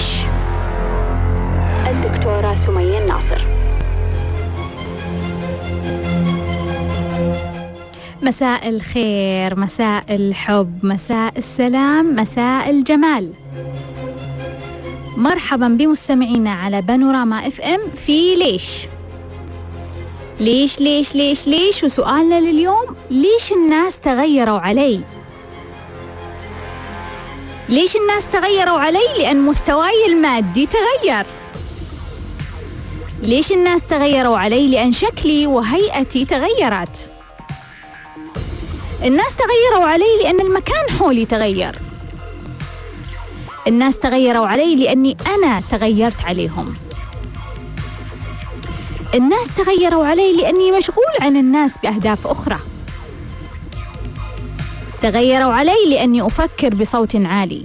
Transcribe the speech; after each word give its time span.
ليش 0.00 0.22
الدكتورة 1.88 2.54
سمية 2.54 2.98
الناصر. 2.98 3.44
مساء 8.22 8.68
الخير 8.68 9.60
مساء 9.60 10.04
الحب 10.10 10.84
مساء 10.84 11.32
السلام 11.36 12.16
مساء 12.16 12.70
الجمال. 12.70 13.32
مرحبا 15.16 15.68
بمستمعينا 15.68 16.50
على 16.50 16.82
بانوراما 16.82 17.46
إف 17.46 17.60
إم 17.60 17.80
في 17.96 18.34
ليش؟ 18.34 18.86
ليش 20.40 20.80
ليش 20.80 21.14
ليش 21.14 21.46
ليش؟ 21.48 21.84
وسؤالنا 21.84 22.40
لليوم 22.40 22.96
ليش 23.10 23.52
الناس 23.52 23.98
تغيروا 23.98 24.58
علي؟ 24.58 25.00
ليش 27.70 27.96
الناس 27.96 28.28
تغيروا 28.28 28.78
علي؟ 28.78 28.98
لأن 29.18 29.40
مستواي 29.42 30.06
المادي 30.06 30.66
تغير. 30.66 31.26
ليش 33.22 33.52
الناس 33.52 33.86
تغيروا 33.86 34.38
علي؟ 34.38 34.68
لأن 34.68 34.92
شكلي 34.92 35.46
وهيئتي 35.46 36.24
تغيرت. 36.24 37.10
الناس 39.04 39.36
تغيروا 39.36 39.90
علي 39.90 40.22
لأن 40.22 40.40
المكان 40.40 40.90
حولي 40.98 41.24
تغير. 41.24 41.78
الناس 43.66 43.98
تغيروا 43.98 44.46
علي 44.46 44.76
لأني 44.76 45.16
أنا 45.26 45.62
تغيرت 45.70 46.24
عليهم. 46.24 46.76
الناس 49.14 49.48
تغيروا 49.56 50.06
علي 50.06 50.36
لأني 50.36 50.72
مشغول 50.72 51.14
عن 51.20 51.36
الناس 51.36 51.78
بأهداف 51.82 52.26
أخرى. 52.26 52.58
تغيروا 55.02 55.52
علي 55.52 55.90
لأني 55.90 56.26
أفكر 56.26 56.74
بصوت 56.74 57.16
عالي. 57.16 57.62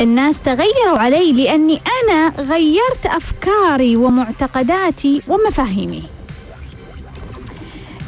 الناس 0.00 0.40
تغيروا 0.40 0.98
علي 0.98 1.32
لأني 1.32 1.80
أنا 2.02 2.32
غيرت 2.38 3.06
أفكاري 3.06 3.96
ومعتقداتي 3.96 5.22
ومفاهيمي. 5.28 6.02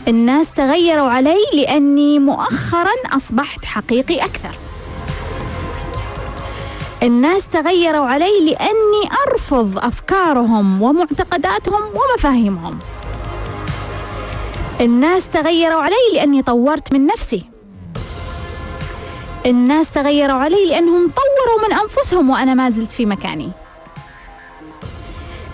الناس 0.09 0.53
تغيروا 0.53 1.09
علي 1.09 1.45
لأني 1.55 2.19
مؤخرا 2.19 3.17
أصبحت 3.17 3.65
حقيقي 3.65 4.25
أكثر. 4.25 4.55
الناس 7.03 7.49
تغيروا 7.49 8.07
علي 8.07 8.41
لأني 8.45 9.03
أرفض 9.27 9.79
أفكارهم 9.79 10.83
ومعتقداتهم 10.83 11.83
ومفاهيمهم. 11.83 12.79
الناس 14.83 15.29
تغيروا 15.29 15.83
علي 15.83 15.95
لأني 16.15 16.43
طورت 16.43 16.93
من 16.93 17.07
نفسي. 17.07 17.45
الناس 19.47 19.91
تغيروا 19.91 20.37
علي 20.37 20.67
لأنهم 20.67 21.11
طوروا 21.11 21.69
من 21.69 21.75
أنفسهم 21.75 22.31
وأنا 22.31 22.55
ما 22.55 22.71
زلت 22.71 22.93
في 22.93 23.07
مكاني. 23.07 23.51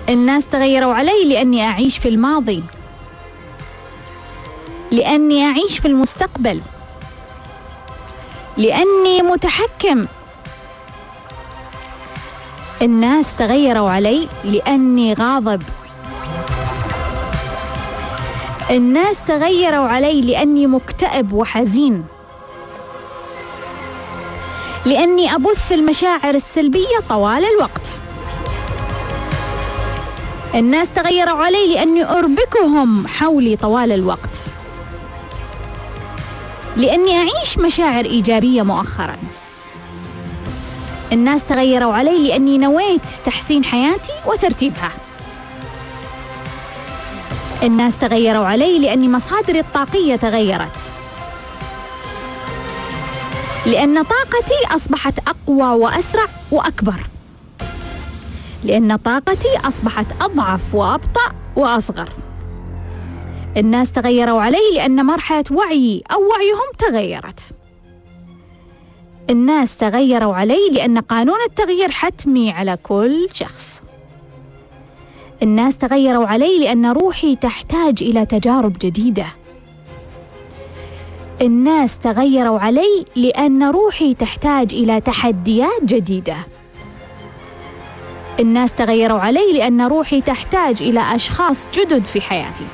الناس 0.08 0.46
تغيروا 0.46 0.94
علي 0.94 1.24
لأني 1.24 1.66
أعيش 1.66 1.98
في 1.98 2.08
الماضي. 2.08 2.62
لأني 4.90 5.44
أعيش 5.44 5.78
في 5.78 5.88
المستقبل. 5.88 6.60
لأني 8.56 9.22
متحكم. 9.22 10.06
الناس 12.82 13.36
تغيروا 13.36 13.90
علي 13.90 14.28
لأني 14.44 15.14
غاضب. 15.14 15.62
الناس 18.70 19.22
تغيروا 19.22 19.88
علي 19.88 20.20
لأني 20.20 20.66
مكتئب 20.66 21.32
وحزين. 21.32 22.04
لأني 24.84 25.34
أبث 25.34 25.72
المشاعر 25.72 26.34
السلبية 26.34 26.98
طوال 27.08 27.44
الوقت. 27.44 28.00
الناس 30.54 30.92
تغيروا 30.92 31.44
علي 31.44 31.74
لأني 31.74 32.04
أربكهم 32.04 33.06
حولي 33.06 33.56
طوال 33.56 33.92
الوقت. 33.92 34.44
لأني 36.76 37.16
أعيش 37.18 37.58
مشاعر 37.58 38.04
إيجابية 38.04 38.62
مؤخراً. 38.62 39.16
الناس 41.12 41.44
تغيروا 41.44 41.94
علي 41.94 42.28
لأني 42.28 42.58
نويت 42.58 43.00
تحسين 43.24 43.64
حياتي 43.64 44.12
وترتيبها. 44.26 44.90
الناس 47.62 47.98
تغيروا 47.98 48.46
علي 48.46 48.78
لأني 48.78 49.08
مصادري 49.08 49.60
الطاقية 49.60 50.16
تغيرت. 50.16 50.90
لأن 53.66 54.02
طاقتي 54.02 54.74
أصبحت 54.74 55.18
أقوى 55.28 55.80
وأسرع 55.80 56.26
وأكبر. 56.50 57.00
لأن 58.64 58.96
طاقتي 58.96 59.58
أصبحت 59.64 60.06
أضعف 60.20 60.74
وأبطأ 60.74 61.32
وأصغر. 61.56 62.08
الناس 63.56 63.92
تغيروا 63.92 64.40
علي 64.40 64.72
لأن 64.74 65.06
مرحلة 65.06 65.44
وعيي 65.50 66.02
أو 66.12 66.20
وعيهم 66.28 66.72
تغيرت. 66.78 67.40
الناس 69.30 69.76
تغيروا 69.76 70.34
علي 70.34 70.70
لأن 70.72 70.98
قانون 70.98 71.38
التغيير 71.46 71.90
حتمي 71.90 72.50
على 72.50 72.78
كل 72.82 73.28
شخص. 73.32 73.82
الناس 75.42 75.78
تغيروا 75.78 76.26
علي 76.26 76.58
لأن 76.58 76.86
روحي 76.86 77.36
تحتاج 77.36 78.02
إلى 78.02 78.26
تجارب 78.26 78.76
جديدة. 78.80 79.26
الناس 81.40 81.98
تغيروا 81.98 82.58
علي 82.58 83.04
لأن 83.16 83.70
روحي 83.70 84.14
تحتاج 84.14 84.74
إلى 84.74 85.00
تحديات 85.00 85.84
جديدة. 85.84 86.36
الناس 88.40 88.72
تغيروا 88.72 89.18
علي 89.18 89.52
لأن 89.52 89.80
روحي 89.80 90.20
تحتاج 90.20 90.82
إلى 90.82 91.14
أشخاص 91.14 91.68
جدد 91.74 92.04
في 92.04 92.20
حياتي. 92.20 92.64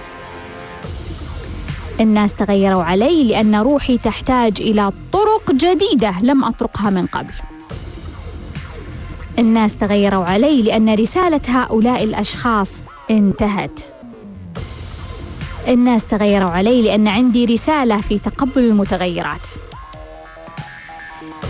الناس 2.01 2.37
تغيروا 2.37 2.83
علي 2.83 3.25
لأن 3.25 3.55
روحي 3.55 3.99
تحتاج 3.99 4.61
إلى 4.61 4.93
طرق 5.13 5.53
جديدة 5.53 6.15
لم 6.23 6.45
أطرقها 6.45 6.91
من 6.91 7.07
قبل. 7.07 7.53
الناس 9.39 9.77
تغيروا 9.77 10.25
علي 10.25 10.62
لأن 10.62 10.95
رسالة 10.95 11.41
هؤلاء 11.49 12.05
الأشخاص 12.05 12.83
انتهت. 13.11 13.81
الناس 15.69 16.06
تغيروا 16.06 16.50
علي 16.50 16.83
لأن 16.83 17.09
عندي 17.09 17.45
رسالة 17.45 18.00
في 18.00 18.19
تقبل 18.19 18.62
المتغيرات. 18.62 19.47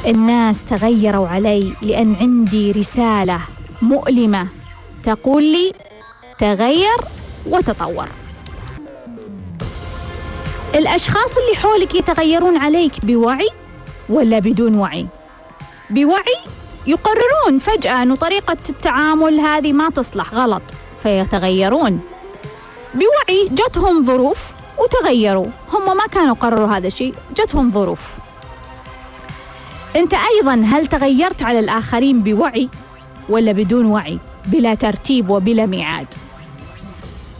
الناس 0.07 0.65
تغيروا 0.65 1.29
علي 1.29 1.73
لأن 1.83 2.17
عندي 2.21 2.73
رسالة 2.73 3.41
مؤلمة 3.83 4.49
تقول 5.03 5.43
لي 5.43 5.73
تغير 6.39 6.97
وتطور. 7.47 8.09
الأشخاص 10.75 11.37
اللي 11.37 11.57
حولك 11.63 11.95
يتغيرون 11.95 12.57
عليك 12.57 13.05
بوعي 13.05 13.49
ولا 14.09 14.39
بدون 14.39 14.75
وعي؟ 14.75 15.07
بوعي 15.91 16.37
يقررون 16.87 17.59
فجأة 17.61 18.03
أن 18.03 18.15
طريقة 18.15 18.57
التعامل 18.69 19.41
هذه 19.41 19.73
ما 19.73 19.91
تصلح 19.91 20.35
غلط 20.35 20.63
فيتغيرون. 21.03 22.01
بوعي 22.95 23.49
جتهم 23.53 24.05
ظروف 24.05 24.53
وتغيروا. 24.79 25.47
هم 25.73 25.97
ما 25.97 26.07
كانوا 26.07 26.35
قرروا 26.35 26.69
هذا 26.69 26.87
الشيء 26.87 27.15
جتهم 27.37 27.71
ظروف. 27.71 28.17
أنت 29.97 30.15
أيضا 30.15 30.55
هل 30.55 30.87
تغيرت 30.87 31.43
على 31.43 31.59
الآخرين 31.59 32.23
بوعي 32.23 32.69
ولا 33.29 33.53
بدون 33.53 33.87
وعي؟ 33.87 34.19
بلا 34.47 34.75
ترتيب 34.75 35.31
وبلا 35.31 35.67
ميعاد. 35.67 36.07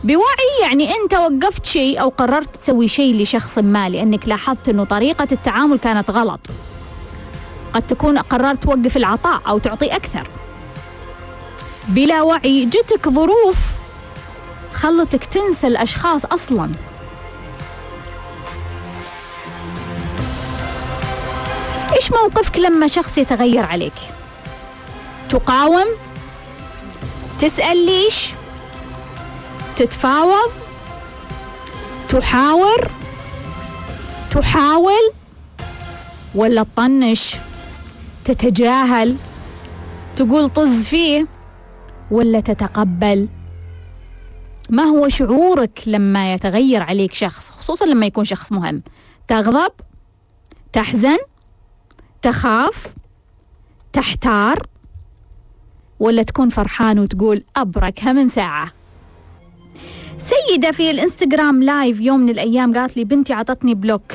بوعي 0.05 0.63
يعني 0.63 0.91
أنت 0.95 1.15
وقفت 1.15 1.67
شيء 1.67 2.01
أو 2.01 2.09
قررت 2.09 2.57
تسوي 2.57 2.89
شيء 2.89 3.23
لشخص 3.23 3.59
ما 3.59 3.89
لأنك 3.89 4.29
لاحظت 4.29 4.69
أنه 4.69 4.85
طريقة 4.85 5.29
التعامل 5.33 5.79
كانت 5.79 6.11
غلط. 6.11 6.41
قد 7.75 7.87
تكون 7.87 8.19
قررت 8.19 8.63
توقف 8.63 8.97
العطاء 8.97 9.41
أو 9.49 9.59
تعطي 9.59 9.87
أكثر 9.87 10.29
بلا 11.89 12.23
وعي 12.23 12.65
جتك 12.65 13.09
ظروف 13.09 13.59
خلتك 14.73 15.25
تنسى 15.25 15.67
الأشخاص 15.67 16.25
أصلاً 16.25 16.71
إيش 22.05 22.13
موقفك 22.13 22.59
لما 22.59 22.87
شخص 22.87 23.19
يتغير 23.19 23.65
عليك؟ 23.65 23.93
تقاوم؟ 25.29 25.87
تسأل 27.39 27.87
ليش؟ 27.87 28.31
تتفاوض 29.77 30.51
تحاور 32.09 32.91
تحاول 34.31 35.13
ولا 36.35 36.63
تطنش 36.63 37.37
تتجاهل؟ 38.25 39.17
تقول 40.17 40.49
طز 40.49 40.85
فيه 40.85 41.27
ولا 42.11 42.41
تتقبل؟ 42.41 43.29
ما 44.71 44.83
هو 44.83 45.09
شعورك 45.09 45.83
لما 45.87 46.35
يتغير 46.35 46.83
عليك 46.83 47.15
شخص 47.15 47.51
خصوصا 47.51 47.87
لما 47.87 48.07
يكون 48.07 48.25
شخص 48.25 48.53
مهم؟ 48.53 48.83
تغضب؟ 49.29 49.73
تحزن؟ 50.73 51.19
تخاف؟ 52.23 52.87
تحتار؟ 53.93 54.67
ولا 56.01 56.23
تكون 56.23 56.49
فرحان 56.49 56.99
وتقول 56.99 57.45
أبركها 57.57 58.13
من 58.13 58.29
ساعة؟ 58.29 58.73
سيدة 60.19 60.71
في 60.71 60.91
الإنستغرام 60.91 61.63
live 61.63 62.01
يوم 62.01 62.21
من 62.21 62.29
الأيام 62.29 62.75
قالت 62.79 62.97
لي 62.97 63.05
بنتي 63.05 63.33
عطتني 63.33 63.75
block. 63.75 64.13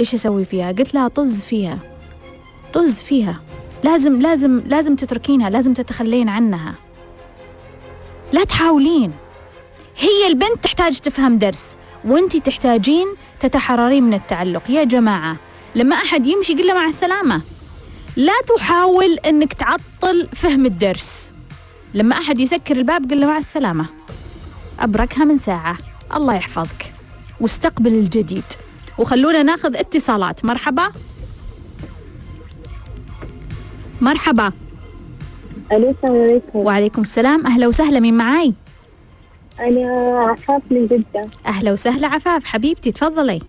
إيش 0.00 0.14
أسوي 0.14 0.44
فيها؟ 0.44 0.72
قلت 0.72 0.94
لها 0.94 1.08
طز 1.08 1.42
فيها. 1.42 1.93
طز 2.74 3.02
فيها. 3.02 3.40
لازم 3.84 4.20
لازم 4.20 4.62
لازم 4.66 4.96
تتركينها 4.96 5.50
لازم 5.50 5.74
تتخلين 5.74 6.28
عنها. 6.28 6.74
لا 8.32 8.44
تحاولين. 8.44 9.12
هي 9.98 10.26
البنت 10.26 10.58
تحتاج 10.62 10.98
تفهم 10.98 11.38
درس 11.38 11.76
وانت 12.04 12.36
تحتاجين 12.36 13.06
تتحررين 13.40 14.02
من 14.02 14.14
التعلق. 14.14 14.62
يا 14.68 14.84
جماعة 14.84 15.36
لما 15.74 15.96
أحد 15.96 16.26
يمشي 16.26 16.54
قل 16.54 16.66
له 16.66 16.74
مع 16.74 16.86
السلامة. 16.86 17.40
لا 18.16 18.32
تحاول 18.56 19.18
أنك 19.26 19.52
تعطل 19.52 20.28
فهم 20.34 20.66
الدرس. 20.66 21.32
لما 21.94 22.18
أحد 22.18 22.40
يسكر 22.40 22.76
الباب 22.76 23.10
قل 23.10 23.20
له 23.20 23.26
مع 23.26 23.38
السلامة. 23.38 23.86
أبركها 24.80 25.24
من 25.24 25.36
ساعة. 25.36 25.78
الله 26.14 26.34
يحفظك. 26.34 26.92
واستقبل 27.40 27.92
الجديد. 27.92 28.44
وخلونا 28.98 29.42
ناخذ 29.42 29.76
اتصالات. 29.76 30.44
مرحبا. 30.44 30.92
مرحبا. 34.04 34.52
ألو 35.72 35.90
السلام 35.90 36.22
عليكم. 36.22 36.58
وعليكم 36.58 37.02
السلام. 37.02 37.46
أهلا 37.46 37.66
وسهلا 37.66 38.00
من 38.00 38.14
معاي؟ 38.14 38.52
أنا 39.60 40.18
عفاف 40.30 40.62
من 40.70 40.86
جدة. 40.86 41.28
أهلا 41.46 41.72
وسهلا 41.72 42.06
عفاف. 42.06 42.44
حبيبتي 42.44 42.92
تفضلي. 42.92 43.40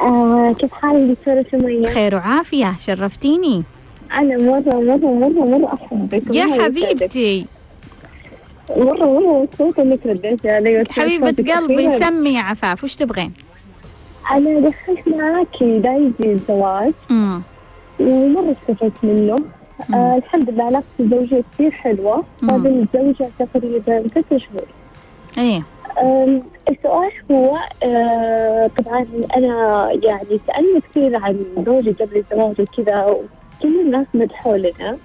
آه 0.00 0.54
كيف 0.58 0.72
حالك 0.72 1.16
دكتورة 1.16 1.44
سمية؟ 1.52 1.88
خير 1.88 2.14
وعافية. 2.14 2.74
شرفتيني. 2.80 3.62
أنا 4.12 4.36
مرة 4.36 4.80
مرة 4.80 5.14
مرة 5.14 5.58
مرة 5.58 5.74
أحبك. 5.74 6.34
يا. 6.34 6.62
حبيبتي. 6.62 7.46
مرة 8.76 9.06
مرة 9.06 9.42
مبسوطة 9.42 9.82
إنك 9.82 10.06
رديتي 10.06 10.50
علي. 10.50 10.84
حبيبة 10.90 11.54
قلبي. 11.54 11.98
سمي 11.98 12.34
يا 12.34 12.40
عفاف. 12.40 12.84
وش 12.84 12.94
تبغين؟ 12.94 13.32
أنا 14.30 14.60
دخلت 14.60 15.08
معاكي 15.08 15.78
دايزي 15.78 16.32
الزواج. 16.32 16.92
امم 17.10 17.42
ومرة 18.00 18.50
استفدت 18.52 18.92
منه 19.02 19.36
آه 19.94 20.16
الحمد 20.16 20.50
لله 20.50 20.64
علاقتي 20.64 20.86
الزوجية 21.00 21.42
كثير 21.54 21.70
حلوة. 21.70 22.24
لي 22.42 22.70
متزوجة 22.70 23.30
تقريبا 23.38 24.02
ست 24.08 24.36
شهور. 24.36 24.66
إيه. 25.38 25.62
السؤال 26.70 27.10
هو 27.30 27.58
آه، 27.82 28.70
طبعا 28.78 29.06
أنا 29.36 29.88
يعني 30.02 30.40
سألني 30.46 30.80
كثير 30.90 31.16
عن 31.16 31.44
زوجي 31.66 31.90
قبل 31.90 32.16
الزواج 32.16 32.60
وكذا 32.60 33.04
وكل 33.06 33.80
الناس 33.80 34.06
مدحوا 34.14 34.56
لنا 34.56 34.98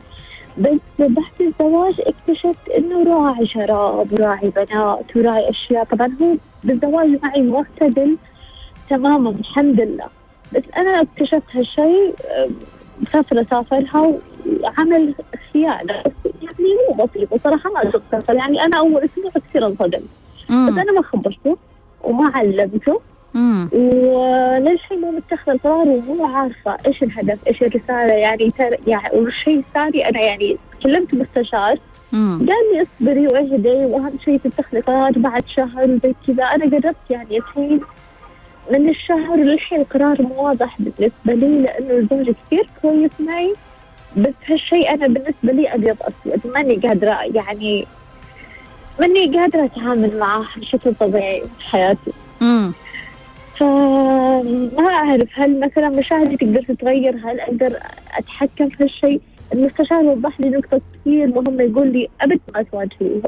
بس 0.57 0.79
بعد 0.99 1.23
الزواج 1.41 2.01
اكتشفت 2.01 2.69
إنه 2.77 3.03
راعي 3.13 3.45
شراب 3.45 4.13
وراعي 4.13 4.49
بنات 4.49 5.15
وراعي 5.17 5.49
أشياء. 5.49 5.83
طبعا 5.83 6.11
هو 6.21 6.35
بالزواج 6.63 7.19
معي 7.23 7.41
معتدل 7.41 8.17
تماما 8.89 9.29
الحمد 9.29 9.81
لله. 9.81 10.05
بس 10.53 10.63
أنا 10.77 11.01
اكتشفت 11.01 11.43
هالشيء 11.55 12.13
فترة 13.05 13.45
سافرها 13.49 14.13
وعمل 14.61 15.13
خيانة 15.53 15.93
يعني 16.41 16.75
مو 16.89 17.05
بسيطة 17.05 17.39
صراحة 17.43 17.69
ما 17.71 17.81
أتذكر 17.81 18.35
يعني 18.35 18.63
أنا 18.63 18.77
أول 18.77 19.03
أسبوع 19.03 19.31
كثير 19.35 19.65
انصدمت 19.65 20.03
بس 20.49 20.77
أنا 20.77 20.91
ما 20.91 21.01
خبرته 21.01 21.57
وما 22.03 22.31
علمته. 22.35 23.01
وللحين 23.71 25.01
مو 25.01 25.11
متخذ 25.11 25.51
القرار 25.51 25.87
ومو 25.87 26.25
عارفة 26.25 26.77
إيش 26.85 27.03
الهدف 27.03 27.47
إيش 27.47 27.63
الرسالة. 27.63 28.13
يعني 28.13 28.51
تر 28.57 28.77
يعني 28.87 29.17
والشيء 29.19 29.59
الثاني 29.59 30.09
أنا 30.09 30.21
يعني 30.21 30.57
كلمت 30.83 31.13
مستشار. 31.13 31.77
قال 32.13 32.47
لي 32.73 32.81
اصبري 32.81 33.27
واهدي 33.27 33.85
وأهم 33.85 34.13
شيء 34.25 34.39
تتخذي 34.43 34.79
قرار 34.79 35.11
بعد 35.15 35.43
شهر 35.47 35.83
وزي 35.83 36.13
كذا. 36.27 36.43
أنا 36.43 36.65
قربت 36.65 36.95
يعني 37.09 37.37
الحين 37.37 37.79
من 38.71 38.89
الشهر 38.89 39.35
للحين 39.35 39.81
القرار 39.81 40.21
مو 40.21 40.43
واضح 40.43 40.75
بالنسبة 40.79 41.33
لي 41.33 41.61
لأنه 41.61 41.91
الزوج 41.93 42.35
كثير 42.45 42.67
كويس 42.81 43.11
معي. 43.19 43.53
بس 44.17 44.33
هالشيء 44.47 44.93
أنا 44.93 45.07
بالنسبة 45.07 45.53
لي 45.53 45.73
أبيض 45.73 45.97
أسود. 46.01 46.53
ماني 46.53 46.75
قادرة 46.75 47.19
يعني 47.35 47.85
ماني 48.99 49.37
قادرة 49.37 49.65
أتعامل 49.65 50.19
معاه 50.19 50.45
بشكل 50.57 50.93
طبيعي 50.93 51.41
في 51.41 51.65
حياتي. 51.65 52.11
امم 52.41 52.71
فما 53.55 54.87
أعرف 54.89 55.29
هل 55.33 55.59
مثلا 55.59 55.89
مشاعري 55.89 56.37
تقدر 56.37 56.61
تتغير؟ 56.63 57.15
هل 57.15 57.39
أقدر 57.39 57.79
أتحكم 58.17 58.69
في 58.69 58.83
هالشيء؟ 58.83 59.21
المستشار 59.53 59.99
وضح 59.99 60.39
لي 60.39 60.49
نقطة 60.49 60.81
كثير 60.93 61.27
مهمة 61.27 61.63
يقول 61.63 61.87
لي 61.87 62.09
أبد 62.21 62.39
ما 62.53 62.63
تواجهي 62.63 63.21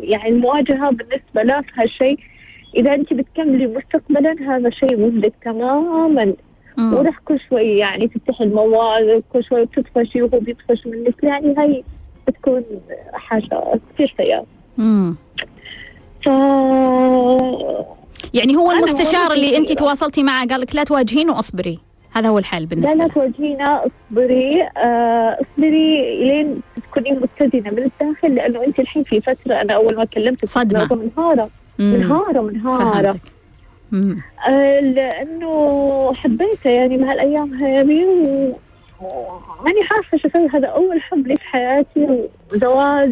يعني 0.00 0.28
المواجهة 0.28 0.90
بالنسبة 0.90 1.42
له 1.42 1.60
في 1.60 1.72
هالشيء. 1.76 2.18
إذا 2.76 2.94
أنت 2.94 3.12
بتكملي 3.12 3.66
مستقبلا 3.66 4.36
هذا 4.56 4.70
شيء 4.70 4.96
مهلك 4.96 5.32
تماما. 5.44 6.34
وراح 6.78 7.18
كل 7.24 7.40
شوي 7.48 7.76
يعني 7.78 8.08
تفتحي 8.08 8.44
الموال 8.44 9.22
كل 9.32 9.44
شوي 9.44 9.64
بتطفشي 9.64 10.22
وهو 10.22 10.40
بيطفش 10.40 10.86
منك. 10.86 11.24
يعني 11.24 11.54
هاي 11.58 11.84
بتكون 12.28 12.64
حاجة 13.12 13.62
كثير 13.94 14.14
سيئة 14.16 14.44
امم 14.78 15.14
ف 16.22 16.26
يعني 18.34 18.56
هو 18.56 18.72
المستشار 18.72 19.32
اللي 19.32 19.56
انت. 19.56 19.72
تواصلتي 19.72 20.22
معه 20.22 20.46
قال 20.46 20.60
لك 20.60 20.74
لا 20.74 20.84
تواجهين 20.84 21.30
واصبري 21.30 21.78
هذا 22.12 22.28
هو 22.28 22.38
الحل 22.38 22.62
لا 22.62 22.68
بالنسبة 22.68 22.94
لا 22.94 23.02
له 23.02 23.08
توجهينا 23.08 23.84
أصبري. 23.86 24.62
آه 24.62 25.38
أصبري 25.40 26.24
لين 26.24 26.60
تكوني 26.90 27.10
متزنة 27.12 27.70
من 27.70 27.78
الداخل 28.00 28.34
لأنه 28.34 28.64
أنت 28.64 28.78
الحين 28.80 29.02
في 29.02 29.20
فترة 29.20 29.54
أنا 29.54 29.74
أول 29.74 29.96
ما 29.96 30.04
كلمتك 30.04 30.44
صدمة. 30.44 30.86
كنت 30.88 31.00
منهاره 31.16 31.50
مم. 31.80 31.92
منهاره 31.94 32.40
منهاره 32.40 33.00
فهمتك 33.02 33.20
مم. 33.92 34.16
آه 34.48 34.80
لأنه 34.80 36.12
حبيته 36.16 36.70
يعني 36.70 36.96
مع 36.98 37.12
الأيام 37.12 37.54
هذه 37.54 38.04
و- 38.04 38.52
وماني 39.60 39.82
شو 40.16 40.28
أسوي 40.28 40.48
هذا 40.48 40.66
أول 40.66 41.00
حب 41.02 41.26
لي 41.26 41.36
في 41.36 41.44
حياتي 41.44 42.24
وزواج 42.54 43.10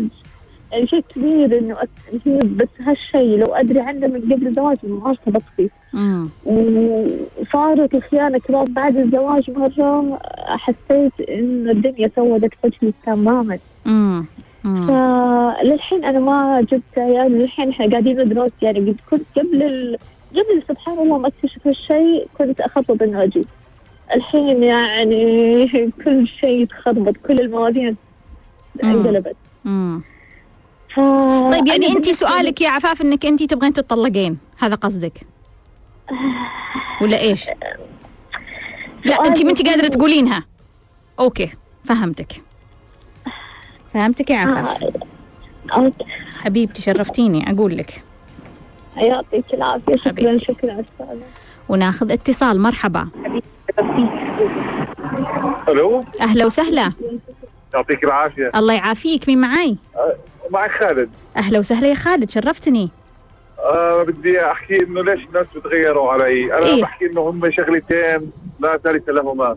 يعني 0.73 0.87
شيء 0.87 1.05
كبير 1.15 1.59
إنه 1.59 1.75
أت- 1.75 2.29
بس 2.45 2.69
هالشيء 2.81 3.39
لو 3.39 3.47
أدري 3.55 3.81
عنه 3.81 4.07
من 4.07 4.33
قبل 4.33 4.47
الزواج 4.47 4.77
ما 4.85 5.11
ارتبط 5.11 5.43
فيه. 5.57 5.69
وصارت 6.45 7.95
الخيانة 7.95 8.39
كمان 8.39 8.65
بعد 8.65 8.97
الزواج 8.97 9.51
مرة 9.51 10.19
حسيت 10.47 11.21
إنه 11.29 11.71
الدنيا 11.71 12.11
سودت 12.17 12.53
وجهي 12.65 12.93
تماما. 13.07 13.59
فللحين 14.89 16.05
أنا 16.05 16.19
ما 16.19 16.61
جبت 16.61 16.99
عيال 16.99 17.33
للحين 17.33 17.71
إحنا 17.71 17.91
قاعدين 17.91 18.21
ندرس 18.21 18.53
يعني 18.63 18.79
قد 18.81 18.97
كنت 19.11 19.23
قبل 19.37 19.63
ال... 19.63 19.99
قبل 20.33 20.63
سبحان 20.69 20.99
الله 20.99 21.19
ما 21.19 21.29
أكتشف 21.29 21.67
هالشيء 21.67 22.27
كنت 22.39 22.61
أخطط 22.61 23.03
إنه 23.03 23.23
أجي. 23.23 23.45
الحين 24.15 24.63
يعني 24.63 25.59
كل 26.05 26.29
شيء 26.29 26.67
تخربط 26.67 27.17
كل 27.27 27.41
الموازين. 27.41 27.97
انقلبت. 28.85 29.37
ف... 30.95 31.01
طيب 31.51 31.67
يعني 31.67 31.87
انت 31.87 32.11
سؤالك 32.11 32.61
يا 32.61 32.71
عفاف 32.71 33.03
إنك 33.03 33.27
انت 33.27 33.43
تبغين 33.43 33.73
تطلقين 33.73 34.39
هذا 34.59 34.75
قصدك؟ 34.75 35.27
ولا 37.03 37.21
إيش؟ 37.21 37.47
لا 39.05 39.27
انت 39.27 39.43
ما 39.43 39.51
انت 39.51 39.69
قادرة. 39.69 39.89
تقولينها. 39.89 40.45
أوكي 41.21 41.49
فهمتك. 41.85 42.48
فهمتك 43.95 44.31
يا 44.31 44.39
عفاف. 44.39 44.83
آه،. 45.73 45.93
حبيبتي 46.39 46.83
شرفتيني 46.83 47.53
أقول 47.53 47.77
لك. 47.77 48.03
يعطيك 48.97 49.55
العافية. 49.55 49.97
شكرا 49.97 50.13
حبيبتي. 50.13 50.45
شكرا 50.45 50.73
على 50.73 50.85
السؤال 50.93 51.21
وناخذ 51.69 52.13
اتصال. 52.13 52.61
مرحبا. 52.61 53.09
ألو؟ 55.69 56.05
أهلا 56.21 56.47
وسهلا. 56.47 56.93
يعطيك 57.75 58.05
العافية. 58.05 58.51
الله 58.55 58.75
يعافيك. 58.75 59.29
مين 59.29 59.41
معاي؟ 59.41 59.77
معك 60.51 60.71
خالد. 60.71 61.11
أهلا 61.37 61.59
وسهلا 61.59 61.89
يا 61.89 61.95
خالد. 61.95 62.31
شرفتني. 62.31 62.89
أه 63.59 64.03
بدي 64.03 64.45
أحكي 64.45 64.85
إنه 64.85 65.03
ليش 65.03 65.27
الناس 65.27 65.47
بتغيروا 65.57 66.13
علي؟ 66.13 66.45
أنا 66.45 66.67
إيه؟ 66.67 66.75
إيه؟ 66.75 66.83
بحكي 66.83 67.07
إنه 67.07 67.21
هم 67.21 67.51
شغلتين 67.51 68.33
لا 68.61 68.77
ثالث 68.77 69.09
لهما. 69.09 69.57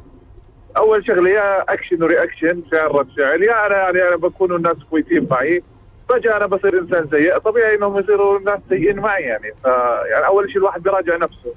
أول 0.78 1.06
شغله 1.08 1.30
يا 1.30 1.74
action 1.74 2.04
و 2.04 2.10
reaction 2.10 2.62
فعل 2.72 2.96
رد 2.96 3.08
فعل 3.18 3.44
يا 3.44 3.68
أنا 3.68 3.78
يعني 3.78 4.08
أنا 4.08 4.16
بكونوا 4.16 4.58
الناس 4.58 4.76
كويسين 4.90 5.28
معي. 5.32 5.64
فجأة 6.10 6.38
أنا 6.38 6.46
بصير 6.46 6.80
إنسان 6.80 7.08
سيء. 7.12 7.38
طبيعي 7.38 7.76
إنهم 7.76 8.00
يصيروا 8.00 8.40
الناس 8.40 8.60
سيئين 8.70 9.00
معي 9.00 9.24
يعني. 9.24 9.54
ف 9.64 9.66
يعني 10.12 10.26
أول 10.26 10.50
شيء 10.50 10.58
الواحد 10.58 10.84
بيراجع 10.84 11.18
نفسه. 11.18 11.54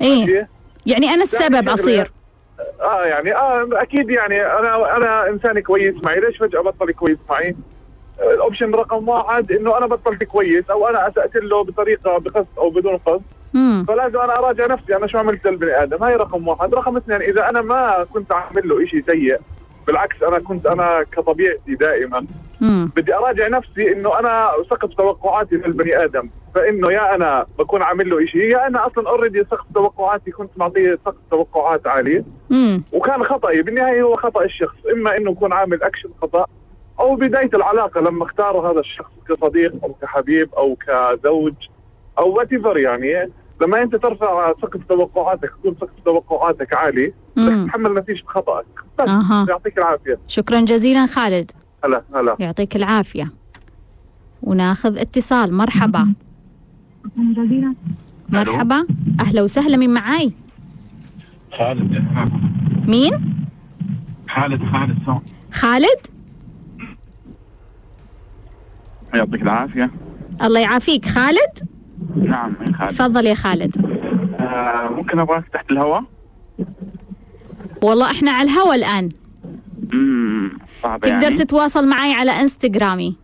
إيه؟ 0.00 0.48
يعني 0.86 1.08
أنا 1.08 1.22
السبب 1.22 1.68
أصير. 1.68 2.10
آه 2.80 3.04
يعني 3.04 3.34
آه 3.34 3.68
أكيد 3.72 4.10
يعني 4.10 4.42
أنا 4.46 4.96
أنا 4.96 5.28
إنسان 5.28 5.60
كويس 5.60 5.94
معي. 6.04 6.20
ليش 6.20 6.36
فجأة 6.36 6.60
بطل 6.60 6.92
كويس 6.92 7.18
معي؟ 7.30 7.56
الأوبشن 8.20 8.74
رقم 8.74 9.08
واحد 9.08 9.52
إنه 9.52 9.78
أنا 9.78 9.86
بطلت 9.86 10.24
كويس 10.24 10.70
أو 10.70 10.86
أنا 10.88 11.08
أسأت 11.08 11.36
له 11.36 11.64
بطريقة 11.64 12.18
بقصد 12.18 12.46
أو 12.58 12.70
بدون 12.70 12.96
قصد. 12.96 13.22
فلازم 13.88 14.18
أنا 14.18 14.38
أراجع 14.38 14.66
نفسي 14.66 14.96
أنا 14.96 15.06
شو 15.06 15.18
عملت 15.18 15.46
للبني 15.46 15.82
آدم؟ 15.82 16.02
هاي 16.02 16.16
رقم 16.16 16.48
واحد. 16.48 16.74
رقم 16.74 16.96
اثنين 16.96 17.22
إذا 17.22 17.50
أنا 17.50 17.60
ما 17.62 18.06
كنت 18.12 18.32
عامل 18.32 18.68
له 18.68 18.86
شيء 18.86 19.02
سيء 19.06 19.38
بالعكس 19.86 20.22
أنا 20.22 20.38
كنت 20.38 20.66
أنا 20.66 21.02
كطبيعتي 21.12 21.74
دائما. 21.74 22.26
امم 22.62 22.92
بدي 22.96 23.14
أراجع 23.14 23.48
نفسي 23.48 23.92
إنه 23.92 24.18
أنا 24.18 24.50
سقف 24.70 24.94
توقعاتي 24.94 25.54
للبني 25.54 26.04
آدم. 26.04 26.28
فإنه 26.54 26.92
يا 26.92 27.14
أنا 27.14 27.46
بكون 27.58 27.82
عامل 27.82 28.10
له 28.10 28.26
شيء 28.26 28.40
يا 28.40 28.66
أنا 28.66 28.86
أصلا 28.86 29.08
already 29.08 29.44
سقف 29.44 29.64
توقعاتي 29.74 30.30
كنت 30.30 30.50
معطيه 30.56 30.98
سقف 31.04 31.20
توقعات 31.30 31.86
عالية. 31.86 32.24
امم 32.50 32.82
وكان 32.92 33.24
خطأي 33.24 33.62
بالنهاية 33.62 34.02
هو 34.02 34.14
خطأ 34.14 34.44
الشخص. 34.44 34.76
إما 34.92 35.16
إنه 35.16 35.30
يكون 35.30 35.52
عامل 35.52 35.82
اكشن 35.82 36.08
خطأ 36.22 36.46
أو 37.00 37.14
بداية 37.14 37.50
العلاقة 37.54 38.00
لما 38.00 38.24
اختار 38.24 38.70
هذا 38.70 38.80
الشخص 38.80 39.12
كصديق 39.28 39.72
أو 39.84 39.92
كحبيب 40.02 40.54
أو 40.54 40.76
كزوج 40.86 41.54
أو 42.18 42.30
what 42.30 42.52
يعني. 42.76 43.32
لما 43.60 43.82
انت 43.82 43.96
ترفع 43.96 44.52
سقف 44.62 44.80
توقعاتك 44.88 45.50
تكون 45.60 45.74
سقف 45.80 46.04
توقعاتك 46.04 46.74
عالي 46.74 47.12
امم 47.38 47.66
تحمل 47.66 47.94
نتيجة 47.94 48.22
خطأك. 48.26 48.64
بس 48.98 49.08
أها. 49.08 49.46
يعطيك 49.48 49.78
العافية. 49.78 50.18
شكرا 50.28 50.60
جزيلا 50.60 51.06
خالد. 51.06 51.50
هلا 51.84 52.02
هلا. 52.14 52.36
يعطيك 52.38 52.76
العافية. 52.76 53.32
وناخذ 54.42 54.98
اتصال. 54.98 55.54
مرحبا. 55.54 56.12
مرحبا. 58.28 58.86
أهلا 59.20 59.42
وسهلا. 59.42 59.76
من 59.76 59.90
معاي؟ 59.90 60.32
خالد. 61.58 62.04
مين؟ 62.88 63.44
خالد 64.34 64.62
خالد 64.72 65.20
خالد؟ 65.52 66.06
يعطيك 69.14 69.42
العافية. 69.42 69.90
الله 70.42 70.60
يعافيك. 70.60 71.06
خالد؟ 71.06 71.68
نعم 72.16 72.54
يا 72.68 72.72
خالد. 72.72 72.90
تفضل 72.90 73.26
يا 73.26 73.34
خالد. 73.34 73.76
آه 74.40 74.88
ممكن 74.96 75.18
أبغاك 75.18 75.48
تحت 75.48 75.70
الهواء؟ 75.70 76.04
والله 77.82 78.10
إحنا 78.10 78.30
على 78.30 78.50
الهوا 78.50 78.74
الآن. 78.74 79.08
امم 79.92 80.58
صعبة 80.82 81.08
تقدر 81.08 81.22
يعني. 81.22 81.34
تتواصل 81.34 81.88
معي 81.88 82.12
على 82.12 82.30
إنستغرامي. 82.30 83.16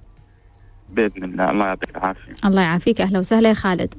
بإذن 0.92 1.25
الله 1.25 1.50
الله 1.50 1.66
يعطيك 1.66 1.97
العافية. 1.97 2.35
الله 2.45 2.62
يعافيك 2.62 3.00
أهلا 3.00 3.18
وسهلا 3.18 3.49
يا 3.49 3.54
خالد. 3.54 3.95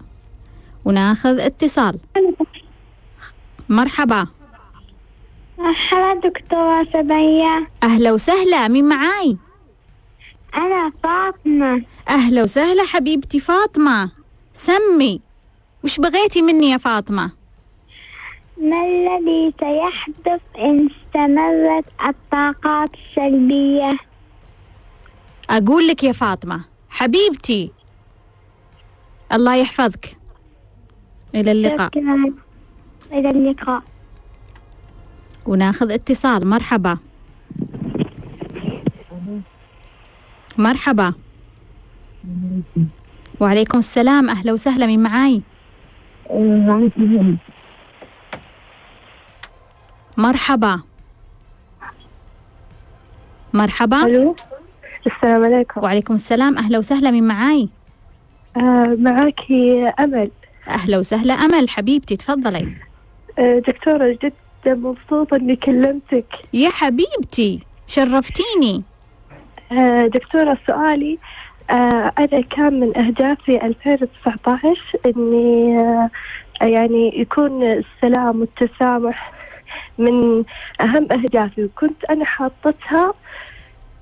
وناخذ 0.85 1.39
اتصال. 1.39 1.97
مرحبا. 3.69 4.27
مرحبا 5.59 6.13
دكتورة 6.13 6.83
سبية 6.93 7.67
أهلا 7.83 8.11
وسهلا 8.11 8.67
مين 8.67 8.89
معاي؟ 8.89 9.37
أنا 10.55 10.91
فاطمة. 11.03 11.81
أهلا 12.09 12.43
وسهلا 12.43 12.83
حبيبتي 12.83 13.39
فاطمة. 13.39 14.11
سمي. 14.57 15.21
وش 15.83 15.99
بغيتي 15.99 16.41
مني 16.41 16.69
يا 16.69 16.77
فاطمة. 16.77 17.31
ما 18.57 18.85
الذي 18.85 19.53
سيحدث 19.59 20.41
إن 20.57 20.89
استمرت 20.89 21.85
الطاقات 22.07 22.89
السلبية؟ 22.93 23.91
أقول 25.49 25.87
لك 25.87 26.03
يا 26.03 26.11
فاطمة 26.11 26.61
حبيبتي. 26.89 27.71
الله 29.31 29.55
يحفظك. 29.55 30.17
إلى 31.35 31.51
اللقاء. 31.51 31.89
شكرا. 31.89 32.33
إلى 33.11 33.29
اللقاء. 33.29 33.83
وناخذ 35.45 35.91
اتصال. 35.91 36.47
مرحبا. 36.47 36.97
مرحبا. 40.57 41.13
وعليكم 43.39 43.77
السلام. 43.77 44.29
أهلا 44.29 44.53
وسهلا 44.53 44.85
من 44.85 45.03
معاي؟ 45.03 45.41
مرحبا. 50.17 50.81
مرحبا. 53.53 54.05
ألو؟ 54.05 54.35
السلام 55.07 55.43
عليكم. 55.43 55.83
وعليكم 55.83 56.13
السلام. 56.13 56.57
أهلا 56.57 56.77
وسهلا 56.77 57.11
من 57.11 57.27
معاي؟ 57.27 57.69
آه 58.57 58.97
معاكي 58.99 59.87
أمل. 59.87 60.31
أهلا 60.69 60.97
وسهلا 60.97 61.33
أمل 61.33 61.69
حبيبتي 61.69 62.15
تفضلي. 62.15 62.73
آه 63.39 63.61
دكتورة 63.67 64.17
جدا 64.23 64.33
مبسوطة 64.65 65.35
إني 65.35 65.55
كلمتك. 65.55 66.25
يا 66.53 66.69
حبيبتي 66.69 67.59
شرفتيني. 67.87 68.83
آه 69.71 70.07
دكتورة 70.07 70.57
سؤالي 70.67 71.17
آه 71.69 72.11
أنا 72.19 72.41
كان 72.41 72.79
من 72.79 72.97
أهدافي 72.97 73.65
2019 73.65 74.81
إني 75.05 75.77
آه 75.79 76.09
يعني 76.61 77.19
يكون 77.19 77.63
السلام 77.63 78.39
والتسامح 78.41 79.31
من 79.97 80.43
أهم 80.81 81.07
أهدافي 81.11 81.63
وكنت 81.63 82.05
أنا 82.05 82.25
حاطتها 82.25 83.13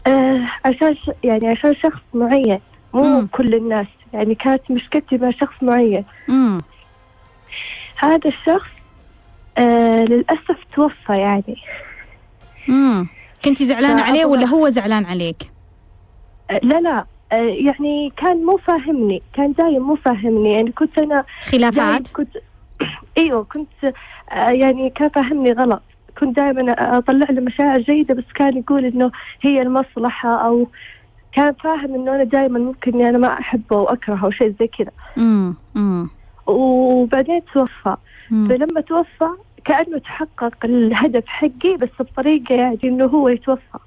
آه 0.08 0.42
عشان 0.66 0.96
ش- 0.96 1.12
يعني 1.24 1.48
عشان 1.48 1.76
شخص 1.76 2.02
معين 2.14 2.60
مو 2.94 3.04
مم. 3.04 3.28
كل 3.32 3.56
الناس 3.56 3.88
يعني 4.14 4.36
كانت 4.36 4.72
مشكلتي 4.72 5.18
مع 5.18 5.32
شخص 5.32 5.56
معين. 5.62 6.06
امم 6.30 6.62
هذا 7.98 8.30
الشخص 8.30 8.70
آه 9.58 10.04
للأسف 10.06 10.58
توفى 10.76 11.14
يعني. 11.18 11.58
امم 12.70 13.08
كنتي 13.46 13.66
زعلانة 13.66 14.02
عليه 14.02 14.26
ولا 14.26 14.46
هو 14.46 14.70
زعلان 14.70 15.06
عليك؟ 15.06 15.52
لا 16.64 16.80
لا. 16.82 17.06
يعني 17.32 18.12
كان 18.18 18.46
مو 18.46 18.58
فاهمني 18.58 19.22
كان 19.34 19.54
دايم 19.54 19.82
مو 19.82 19.96
فاهمني. 19.96 20.54
يعني 20.54 20.72
كنت 20.72 20.98
أنا 20.98 21.24
خلافات؟ 21.46 22.08
كنت 22.08 22.38
أيوه 23.18 23.44
كنت 23.44 23.94
آه 24.32 24.50
يعني 24.50 24.90
كان 24.90 25.10
فاهمني 25.10 25.52
غلط. 25.52 25.82
كنت 26.20 26.36
دائما 26.36 26.72
أطلع 26.98 27.28
له 27.32 27.42
مشاعر 27.42 27.80
جيدة 27.80 28.14
بس 28.14 28.24
كان 28.36 28.58
يقول 28.58 28.86
إنه 28.86 29.12
هي 29.42 29.62
المصلحة 29.62 30.48
أو 30.48 30.68
كان 31.34 31.54
فاهم 31.54 31.96
إنه 31.96 32.16
أنا 32.16 32.24
دائما 32.24 32.60
ممكن 32.60 32.94
إني 32.94 33.10
أنا 33.10 33.18
ما 33.18 33.28
أحبه 33.40 33.76
وأكرهه 33.78 34.26
أو 34.26 34.32
شيء 34.32 34.54
زي 34.60 34.68
كذا. 34.68 34.92
امم 35.18 36.10
وبعدين 36.48 37.42
توفى. 37.54 37.96
فلما 38.30 38.82
توفى 38.82 39.30
كأنه 39.66 39.98
تحقق 39.98 40.56
الهدف 40.66 41.24
حقي 41.28 41.78
بس 41.82 41.90
بطريقة 42.00 42.56
يعني 42.56 42.80
إنه 42.84 43.06
هو 43.06 43.30
يتوفى. 43.30 43.78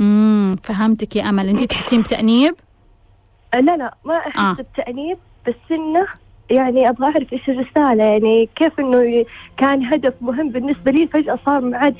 امم 0.00 0.56
فهمتك 0.62 1.16
يا 1.16 1.28
أمل. 1.28 1.48
أنت 1.48 1.64
تحسين 1.64 2.02
بتأنيب؟ 2.02 2.54
آه، 2.54 2.65
لا 3.60 3.76
لا 3.76 3.94
ما 4.04 4.16
أحس 4.16 4.36
آه. 4.36 4.56
آه. 4.88 5.16
بس 5.46 5.54
إنه 5.70 6.06
يعني 6.50 6.88
أبغى 6.88 7.06
أعرف 7.06 7.32
إيش 7.32 7.48
الرسالة 7.48 8.04
يعني 8.04 8.48
كيف 8.56 8.80
إنه 8.80 9.24
كان 9.56 9.84
هدف 9.84 10.14
مهم 10.20 10.48
بالنسبة 10.48 10.90
لي 10.90 11.06
فجأة 11.06 11.38
صار 11.46 11.60
معاد 11.60 11.94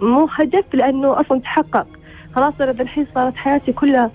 مو 0.00 0.28
هدف 0.34 0.64
لأنه 0.74 1.20
أصلا 1.20 1.40
تحقق. 1.40 1.86
خلاص 2.34 2.54
أنا 2.60 2.72
بالحين 2.72 3.06
صارت 3.14 3.36
حياتي 3.36 3.72
كلها 3.72 4.10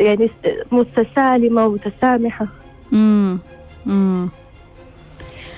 يعني 0.00 0.30
متسالمة 0.72 1.66
ومتسامحة. 1.66 2.46
امم 2.92 3.38
امم 3.86 4.28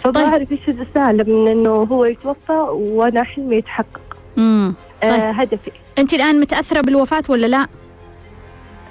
فأبغى 0.05 0.23
طيب. 0.25 0.33
أعرف 0.33 0.53
إيش 0.53 0.69
الرسالة 0.69 1.25
من 1.25 1.49
إنه 1.49 1.71
هو 1.71 2.05
يتوفى 2.05 2.53
وأنا 2.71 3.23
حلمي 3.23 3.57
يتحقق. 3.57 4.17
امم 4.39 4.75
آه 5.03 5.11
طيب. 5.11 5.41
هدفي. 5.41 5.71
أنت 5.99 6.15
الآن 6.15 6.41
متأثرة 6.41 6.81
بالوفاة 6.81 7.23
ولا 7.29 7.47
لا؟ 7.47 7.67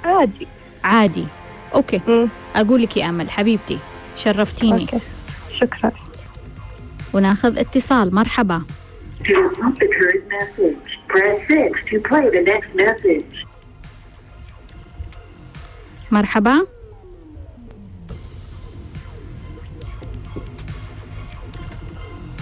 عادي. 0.04 0.46
عادي. 0.84 1.24
okay. 1.74 2.00
مم. 2.08 2.28
أقول 2.56 2.82
لك 2.82 2.96
يا 2.96 3.08
أمل 3.08 3.30
حبيبتي 3.30 3.78
شرفتيني. 4.16 4.82
okay. 4.82 5.00
شكرا. 5.60 5.92
وناخذ 7.12 7.58
اتصال. 7.58 8.14
مرحبا. 8.14 8.62
To 9.18 9.30
remove 9.30 9.76
the 9.82 9.88
current 9.96 10.24
message, 10.36 10.88
press 11.08 11.38
6 11.48 11.80
to 11.90 11.96
play 12.08 12.26
the 12.36 12.42
next 12.52 12.70
message. 12.76 13.46
مرحبا. 16.10 16.66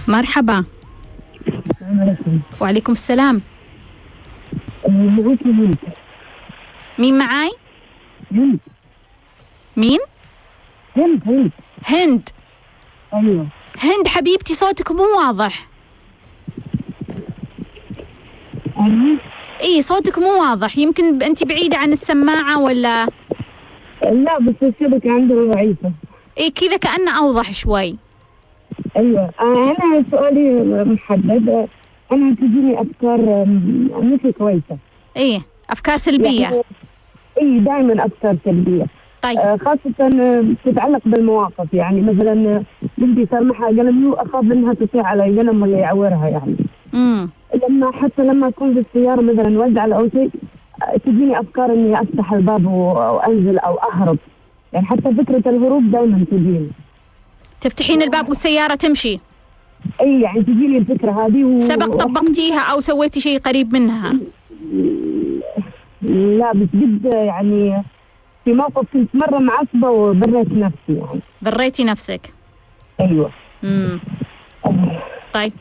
مرحبا. 0.07 0.65
وعليكم 2.61 2.93
السلام. 2.93 3.41
مين 6.99 7.17
معاي؟ 7.17 7.51
هند 8.31 8.59
مين؟ 9.77 9.99
هند 10.97 11.21
هند. 11.25 11.51
هند. 11.85 12.29
أيوه. 13.13 13.45
هند 13.79 14.07
حبيبتي 14.07 14.53
صوتك 14.53 14.91
مو 14.91 15.03
واضح. 15.17 15.67
أيوه. 18.79 19.17
إي 19.61 19.81
صوتك 19.81 20.19
مو 20.19 20.41
واضح. 20.41 20.77
يمكن 20.77 21.23
أنت 21.23 21.43
بعيدة 21.43 21.77
عن 21.77 21.91
السماعة 21.91 22.61
ولا؟ 22.61 23.07
لا 24.01 24.39
بس 24.39 24.55
الشبكة 24.63 25.11
عندنا 25.11 25.53
ضعيفة 25.53 25.91
إي 26.37 26.49
كذا 26.49 26.77
كأنه 26.77 27.17
أوضح 27.17 27.51
شوي. 27.51 27.95
أيوه. 28.97 29.31
آه، 29.39 29.75
أنا 29.83 30.03
سؤالي 30.11 30.63
محدد. 30.83 31.67
أنا 32.11 32.35
تجيني 32.35 32.81
أفكار 32.81 33.45
مش 34.01 34.33
كويسة. 34.37 34.77
إي 35.17 35.41
أفكار 35.69 35.97
سلبية. 35.97 36.41
يعني 36.41 36.63
إي 37.41 37.59
دائما 37.59 38.05
أفكار 38.05 38.37
سلبية. 38.45 38.85
طيب. 39.21 39.37
آه، 39.37 39.57
خاصة 39.57 40.19
آه، 40.21 40.43
تتعلق 40.65 41.01
بالمواقف. 41.05 41.73
يعني 41.73 42.01
مثلا 42.01 42.55
آه، 42.55 42.61
بنتي 42.97 43.21
ماسكة 43.21 43.67
قلم 43.67 44.03
يو 44.03 44.13
أخاف 44.13 44.43
إنها 44.43 44.73
تطيح 44.73 45.03
على 45.05 45.23
قلم 45.23 45.61
ولا 45.61 45.77
يعورها 45.77 46.27
يعني. 46.27 46.55
امم 46.93 47.29
لما 47.69 47.91
حتى 47.91 48.23
لما 48.23 48.47
أكون 48.47 48.73
بالسياره 48.73 49.21
مثلا 49.21 49.59
وازعل 49.59 49.93
أو 49.93 50.09
شيء 50.09 50.29
تجيني 51.05 51.39
أفكار 51.39 51.73
إني 51.73 52.01
أفتح 52.01 52.33
الباب 52.33 52.65
وانزل 52.65 53.57
أو 53.59 53.75
أهرب. 53.75 54.17
يعني 54.73 54.85
حتى 54.85 55.13
فكرة 55.13 55.49
الهروب 55.49 55.91
دائما 55.91 56.25
تجيني. 56.31 56.67
تفتحين 57.61 58.01
الباب 58.01 58.29
والسيارة 58.29 58.75
تمشي. 58.75 59.19
إي 60.01 60.21
يعني 60.21 60.43
تجيني 60.43 60.77
الفكرة 60.77 61.11
هذه 61.11 61.43
و... 61.43 61.59
سبق 61.59 61.95
طبقتيها 61.95 62.59
أو 62.59 62.79
سويتي 62.79 63.19
شيء 63.19 63.39
قريب 63.39 63.73
منها؟ 63.73 64.13
لا 66.01 66.51
بس 66.53 66.67
قد 66.73 67.05
يعني 67.13 67.83
في 68.47 68.53
موقف 68.53 68.85
كنت 68.93 69.15
مرة 69.15 69.39
معصبة 69.39 69.89
وبريت 69.89 70.51
نفسي 70.51 70.77
يعني. 70.89 71.19
ضريتي 71.43 71.83
نفسك؟ 71.83 72.33
أيوه. 72.99 73.29
امم 73.63 73.99
طيب 75.33 75.53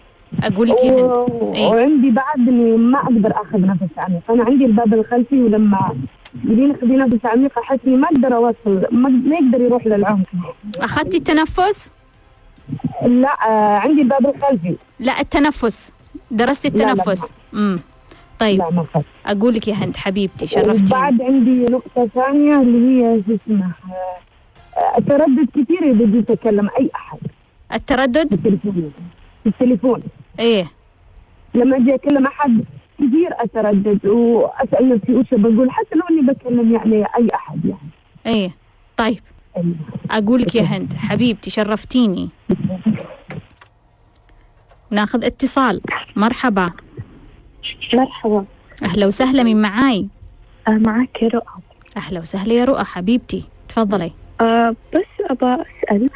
أقول 0.43 0.69
لك 0.69 0.77
و... 0.85 1.55
إيه. 1.55 1.67
وعندي 1.67 2.11
بعد 2.11 2.49
إني 2.49 2.77
ما 2.77 2.99
أقدر 2.99 3.33
أخذ 3.33 3.61
نفس 3.61 3.99
عميق. 3.99 4.21
أنا 4.31 4.45
عندي 4.45 4.65
الباب 4.65 4.95
الخلفي 4.95 5.43
ولما 5.43 5.97
تقولين 6.45 6.77
خذي 6.81 6.97
نفس 6.97 7.27
عميق 7.27 7.59
أحس 7.59 7.79
إني 7.87 7.97
ما 7.97 8.07
أقدر 8.09 8.37
أوصل 8.37 8.87
ما, 8.93 9.09
ما 9.09 9.37
يقدر 9.37 9.61
يروح 9.61 9.87
للعمق. 9.87 10.27
أخذتي 10.79 11.17
التنفس؟ 11.17 11.93
لا 13.03 13.49
آه 13.49 13.79
عندي 13.79 14.03
الباب 14.03 14.35
الخلفي. 14.37 14.75
لا 15.01 15.21
التنفس. 15.21 15.93
درستي 16.31 16.69
لا، 16.69 16.77
لا، 16.77 16.93
التنفس. 16.93 17.31
امم 17.55 17.81
طيب 18.39 18.59
لا 18.59 18.71
ما 18.71 18.87
أقول 19.27 19.55
لك 19.55 19.69
يا 19.69 19.75
هند 19.75 19.97
حبيبتي 19.97 20.47
شرفتيني. 20.47 20.87
وبعد 20.91 21.23
عندي 21.23 21.65
نقطة 21.73 22.07
ثانية 22.15 22.61
اللي 22.61 23.05
هي 23.05 23.23
شو 23.27 23.35
اسمه 23.35 23.71
آه، 24.77 24.99
التردد 24.99 25.49
كثير 25.55 25.91
إذا 25.91 26.07
جيت 26.07 26.31
أكلم 26.31 26.69
أي 26.79 26.91
أحد. 26.95 27.19
التردد؟ 27.73 28.29
في 28.29 28.49
التليفون. 28.49 28.93
في 29.43 29.49
التليفون. 29.49 30.03
إيه. 30.41 30.67
لما 31.55 31.77
أجي 31.77 31.95
أكلم 31.95 32.27
أحد 32.27 32.65
كثير 32.99 33.29
أتردد 33.33 34.07
وأسأل 34.07 34.89
نفسي 34.89 35.15
وش 35.15 35.27
بقول 35.33 35.71
حتى 35.71 35.95
لو 35.95 36.03
إني 36.11 36.33
بكلم 36.33 36.75
يعني 36.75 36.97
أي 37.19 37.29
أحد 37.35 37.65
يعني. 37.65 37.91
إيه. 38.37 38.51
طيب. 38.97 39.19
أقول 40.11 40.43
لك 40.43 40.55
يا 40.55 40.63
هند 40.63 40.95
حبيبتي 40.95 41.51
شرفتيني. 41.51 42.29
ناخذ 44.91 45.25
اتصال. 45.25 45.81
مرحبا. 46.17 46.71
مرحبا. 47.95 48.45
أهلا 48.83 49.07
وسهلا 49.07 49.43
من 49.43 49.63
معاي؟ 49.63 50.07
آه 50.69 50.71
معك 50.71 51.23
رؤى. 51.23 51.63
أهلا 51.97 52.21
وسهلا 52.21 52.53
يا 52.53 52.65
رؤى 52.65 52.85
حبيبتي 52.85 53.45
تفضلي. 53.69 54.13
آه 54.41 54.75
بس 54.95 55.31
أبى 55.31 55.63
أسأل 55.63 56.11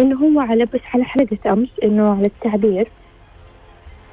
إنه 0.00 0.16
هو 0.16 0.40
على 0.40 0.64
بس 0.64 0.80
على 0.94 1.04
حلقة 1.04 1.52
أمس 1.52 1.68
إنه 1.84 2.10
على 2.10 2.26
التعبير. 2.26 2.88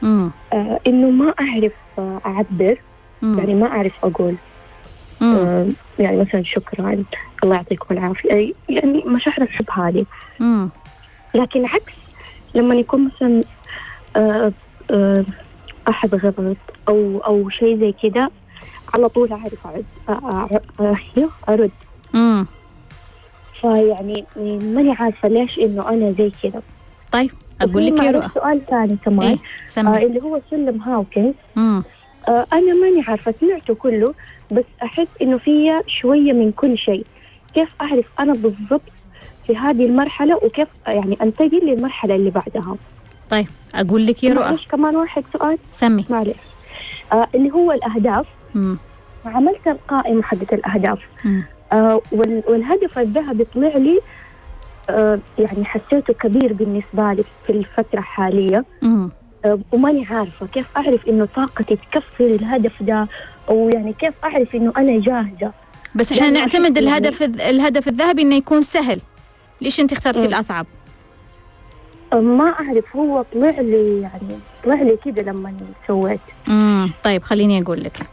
آه 0.04 0.80
إنه 0.88 1.10
ما 1.10 1.34
أعرف 1.42 1.74
آه 2.00 2.22
أعبر. 2.26 2.78
يعني 3.22 3.54
ما 3.54 3.68
أعرف 3.68 4.06
أقول. 4.06 4.36
آه 5.22 5.68
يعني 6.00 6.18
مثلا 6.18 6.44
شكرا 6.44 7.04
الله 7.44 7.56
يعطيكم 7.56 7.98
العافية. 7.98 8.54
يعني 8.70 9.04
مشاعر 9.06 9.42
الحب 9.42 9.66
هذه. 9.72 10.06
لكن 11.36 11.66
عكس 11.66 11.94
لما 12.56 12.76
يكون 12.76 13.12
مثلا 13.16 13.44
آه 14.16 14.52
آه 14.92 15.24
أحد 15.89 16.15
غلط 16.15 16.58
أو 16.89 17.17
أو 17.20 17.50
شيء 17.50 17.79
زي 17.79 17.91
كده. 17.91 18.32
على 18.96 19.10
طول 19.10 19.29
أيوه، 20.79 21.32
أرد. 21.50 21.72
امم 22.15 22.48
فيعني 23.62 24.25
ماني 24.62 24.91
عارفة 24.91 25.29
ليش 25.29 25.60
إنه 25.60 25.89
أنا 25.89 26.12
زي 26.20 26.32
كده. 26.44 26.62
طيب 27.12 27.32
أقول 27.62 27.86
لك 27.86 28.03
يا 28.03 28.27
سؤال 28.34 28.65
ثاني 28.65 28.98
كمان. 28.98 29.22
إيه 29.27 29.38
آه 29.88 29.98
اللي 29.98 30.22
هو 30.22 30.41
سلم 30.50 30.82
هاوكنز 30.82 31.34
امم 31.58 31.84
آه 32.27 32.48
أنا 32.53 32.74
ماني 32.74 33.03
عارفة 33.08 33.34
سمعته 33.41 33.75
كله 33.75 34.13
بس 34.51 34.65
أحس 34.84 35.08
إنه 35.22 35.38
فيها 35.38 35.84
شوية 35.88 36.34
من 36.34 36.51
كل 36.51 36.77
شيء. 36.77 37.07
كيف 37.53 37.70
أعرف 37.81 38.05
أنا 38.20 38.33
بالضبط 38.33 38.90
في 39.46 39.57
هذه 39.57 39.85
المرحلة 39.85 40.35
وكيف 40.44 40.68
يعني 40.88 41.18
أنتقل 41.22 41.59
للمرحلة 41.64 42.16
اللي 42.16 42.29
بعدها؟ 42.29 42.77
طيب 43.29 43.48
أقول 43.75 44.05
لك 44.05 44.24
يا 44.24 44.33
رؤى. 44.33 44.57
كمان 44.72 44.96
واحد 44.96 45.24
سؤال. 45.33 45.57
سمي. 45.72 46.05
معلش 46.09 46.35
آه 47.13 47.27
اللي 47.35 47.51
هو 47.51 47.72
الأهداف. 47.72 48.25
امم 48.55 48.77
عملت 49.25 49.68
القائمة 49.68 50.22
حقت 50.24 50.53
الأهداف. 50.53 51.00
مم. 51.25 51.44
آه 51.72 52.01
وال- 52.11 52.44
والهدف 52.48 53.00
الذهبي 53.00 53.44
طلع 53.44 53.77
لي 53.77 54.00
آه 54.90 55.20
يعني 55.40 55.66
حسيته 55.66 56.13
كبير 56.13 56.53
بالنسبة 56.53 57.13
لي 57.13 57.24
في 57.48 57.50
الفترة 57.51 58.00
الحالية. 58.00 58.66
امم 58.83 59.09
آه 59.46 59.59
وماني 59.72 60.05
عارفة 60.05 60.48
كيف 60.48 60.66
أعرف 60.77 61.07
إنه 61.07 61.27
طاقتي 61.35 61.75
تكفي 61.92 62.35
الهدف 62.35 62.83
ده 62.83 63.07
أو 63.50 63.70
يعني 63.74 63.94
كيف 63.94 64.13
أعرف 64.24 64.55
إنه 64.55 64.74
أنا 64.77 65.00
جاهزة. 65.01 65.51
بس 65.96 66.11
إحنا 66.11 66.29
نعتمد 66.29 66.55
أحس 66.77 66.77
يعني- 66.77 66.79
الهدف 66.79 67.22
الهدف 67.24 67.87
الذهبي 67.87 68.22
إنه 68.22 68.35
يكون 68.35 68.61
سهل. 68.61 69.00
ليش 69.61 69.79
أنت 69.79 69.92
اخترتي 69.92 70.20
مم. 70.20 70.25
الأصعب؟ 70.25 70.66
ما 72.13 72.50
أعرف 72.50 72.96
هو 72.96 73.25
طلع 73.33 73.50
لي 73.50 74.01
يعني 74.01 74.39
طلع 74.63 74.75
لي 74.75 74.98
كده 75.05 75.22
لما 75.22 75.53
سويت. 75.87 76.20
امم 76.48 76.91
طيب 77.03 77.24
خليني 77.24 77.61
أقول 77.61 77.83
لك. 77.83 78.05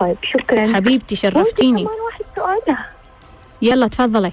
طيب 0.00 0.16
شكرا. 0.22 0.74
حبيبتي 0.74 1.16
شرفتيني. 1.16 1.84
كمان 1.84 1.96
واحد 2.06 2.24
سؤال 2.36 2.76
يلا 3.62 3.86
تفضلي. 3.86 4.32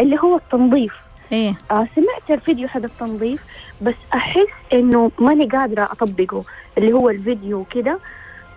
اللي 0.00 0.18
هو 0.18 0.36
التنظيف. 0.36 0.92
إيه. 1.32 1.54
آه 1.70 1.86
سمعت 1.96 2.30
الفيديو 2.30 2.68
حق 2.68 2.82
التنظيف 2.84 3.44
بس 3.82 3.94
أحس 4.14 4.46
إنه 4.72 5.10
ماني 5.18 5.44
قادرة 5.46 5.82
أطبقه 5.82 6.44
اللي 6.78 6.92
هو 6.92 7.10
الفيديو 7.10 7.58
وكده. 7.58 7.98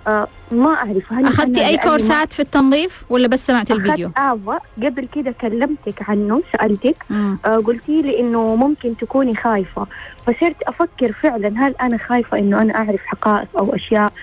آه 0.07 0.27
ما 0.51 0.73
أعرف 0.73 1.13
هل 1.13 1.25
أخذتي 1.25 1.67
أي 1.67 1.77
كورسات 1.77 2.33
في 2.33 2.39
التنظيف 2.39 3.03
ولا 3.09 3.27
بس 3.27 3.47
سمعت 3.47 3.71
الفيديو؟ 3.71 4.11
آوة 4.17 4.59
قبل 4.83 5.07
كده 5.15 5.31
كلمتك 5.41 6.09
عنه 6.09 6.41
سألتك 6.53 6.95
امم 7.11 7.37
آه 7.45 7.57
قلتي 7.57 8.01
لي 8.01 8.19
إنه 8.19 8.55
ممكن 8.55 8.97
تكوني 8.97 9.35
خايفة 9.35 9.87
فصرت 10.27 10.63
أفكر 10.63 11.11
فعلا 11.11 11.53
هل 11.67 11.75
أنا 11.81 11.97
خايفة 11.97 12.39
إنه 12.39 12.61
أنا 12.61 12.75
أعرف 12.75 13.01
حقائق 13.05 13.47
أو 13.57 13.75
أشياء؟ 13.75 14.13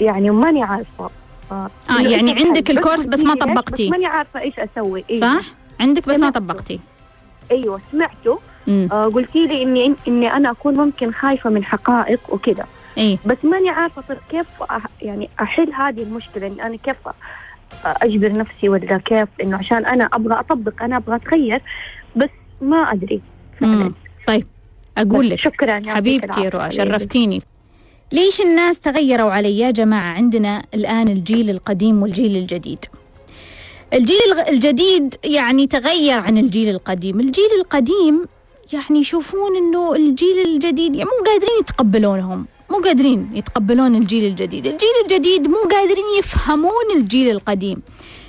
يعني 0.00 0.30
ماني 0.30 0.62
عارفة. 0.62 1.10
آه, 1.52 1.70
آه، 1.90 2.00
يعني 2.00 2.32
عندك؟ 2.44 2.70
الكورس 2.70 3.06
بس 3.06 3.20
ما 3.20 3.34
طبقتي. 3.34 3.84
بس 3.86 3.90
ماني 3.90 4.06
عارفة 4.06 4.40
إيش 4.40 4.54
أسوي. 4.58 5.04
إيه. 5.10 5.20
صح؟ 5.20 5.40
عندك 5.80 6.08
بس 6.08 6.20
ما. 6.20 6.30
طبقتي 6.30 6.80
أيوة 7.50 7.80
سمعته. 7.92 8.38
آه 8.68 9.04
قلتي 9.06 9.46
لي 9.46 9.62
إني 9.62 9.94
إني 10.08 10.32
أنا 10.36 10.50
أكون 10.50 10.74
ممكن 10.74 11.12
خايفة 11.12 11.50
من 11.50 11.64
حقائق 11.64 12.20
وكده. 12.28 12.64
إيه. 13.00 13.18
بس 13.26 13.36
ماني 13.42 13.70
عارفة 13.70 14.02
طيب 14.02 14.18
كيف 14.30 14.46
يعني 15.02 15.28
أحل 15.40 15.72
هذه 15.72 16.02
المشكلة 16.02 16.46
إني 16.46 16.66
أنا 16.66 16.76
كيف 16.76 16.96
أجبر 17.84 18.32
نفسي 18.32 18.68
ولا 18.68 18.98
كيف 18.98 19.28
إنه 19.42 19.56
عشان 19.56 19.86
أنا 19.86 20.04
أبغى 20.12 20.40
أطبق 20.40 20.82
أنا 20.82 20.96
أبغى 20.96 21.16
أتغير 21.16 21.62
بس 22.16 22.30
ما 22.60 22.76
أدري 22.76 23.20
فعلا. 23.60 23.92
طيب 24.26 24.46
أقول 24.98 25.30
لك. 25.30 25.38
شكرا 25.38 25.82
حبيبتي. 25.86 26.48
رؤى 26.48 26.70
شرفتيني. 26.70 27.42
ليش 28.12 28.40
الناس 28.40 28.80
تغيروا 28.80 29.30
علي 29.30 29.58
يا 29.58 29.70
جماعة؟ 29.70 30.12
عندنا 30.12 30.62
الآن 30.74 31.08
الجيل 31.08 31.50
القديم 31.50 32.02
والجيل 32.02 32.36
الجديد. 32.36 32.84
الجيل 33.92 34.38
الجديد 34.48 35.14
يعني 35.24 35.66
تغير 35.66 36.18
عن 36.18 36.38
الجيل 36.38 36.68
القديم. 36.68 37.20
الجيل 37.20 37.50
القديم 37.60 38.24
يعني 38.72 38.98
يشوفون 38.98 39.56
إنه 39.56 39.94
الجيل 39.94 40.46
الجديد 40.46 40.96
يعني 40.96 41.10
مو 41.10 41.24
قادرين 41.26 41.60
يتقبلونهم. 41.60 42.46
مو 42.70 42.78
قادرين 42.78 43.30
يتقبلون 43.34 43.94
الجيل 43.94 44.24
الجديد. 44.24 44.66
الجيل 44.66 44.88
الجديد 45.04 45.48
مو 45.48 45.56
قادرين 45.70 46.04
يفهمون 46.18 46.86
الجيل 46.96 47.30
القديم. 47.30 47.82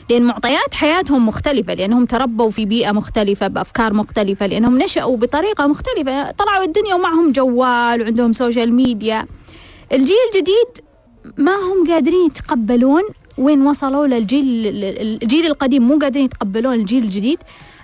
لأن 0.10 0.24
معطيات 0.24 0.74
حياتهم 0.74 1.28
مختلفة 1.28 1.74
لأنهم 1.74 2.06
تربوا 2.06 2.52
في 2.52 2.66
بيئة 2.66 2.92
مختلفة 2.92 3.48
بأفكار 3.48 3.94
مختلفة 3.94 4.46
لأنهم 4.46 4.78
نشأوا 4.78 5.18
بطريقة 5.18 5.68
مختلفة. 5.68 6.32
طلعوا 6.32 6.64
الدنيا 6.64 6.96
ومعهم 6.96 7.32
جوال 7.32 8.02
وعندهم 8.02 8.34
social 8.34 8.74
media 8.74 9.26
الجيل 9.92 10.18
الجديد 10.34 10.86
ما 11.38 11.56
هم 11.56 11.88
قادرين 11.92 12.26
يتقبلون 12.26 13.04
وين 13.38 13.68
وصلوا 13.68 14.08
للجيل 14.08 14.46
الجيل 15.02 15.46
القديم. 15.46 15.88
مو 15.88 16.00
قادرين 16.00 16.26
يتقبلون 16.26 16.74
الجيل 16.74 17.04
الجديد 17.04 17.40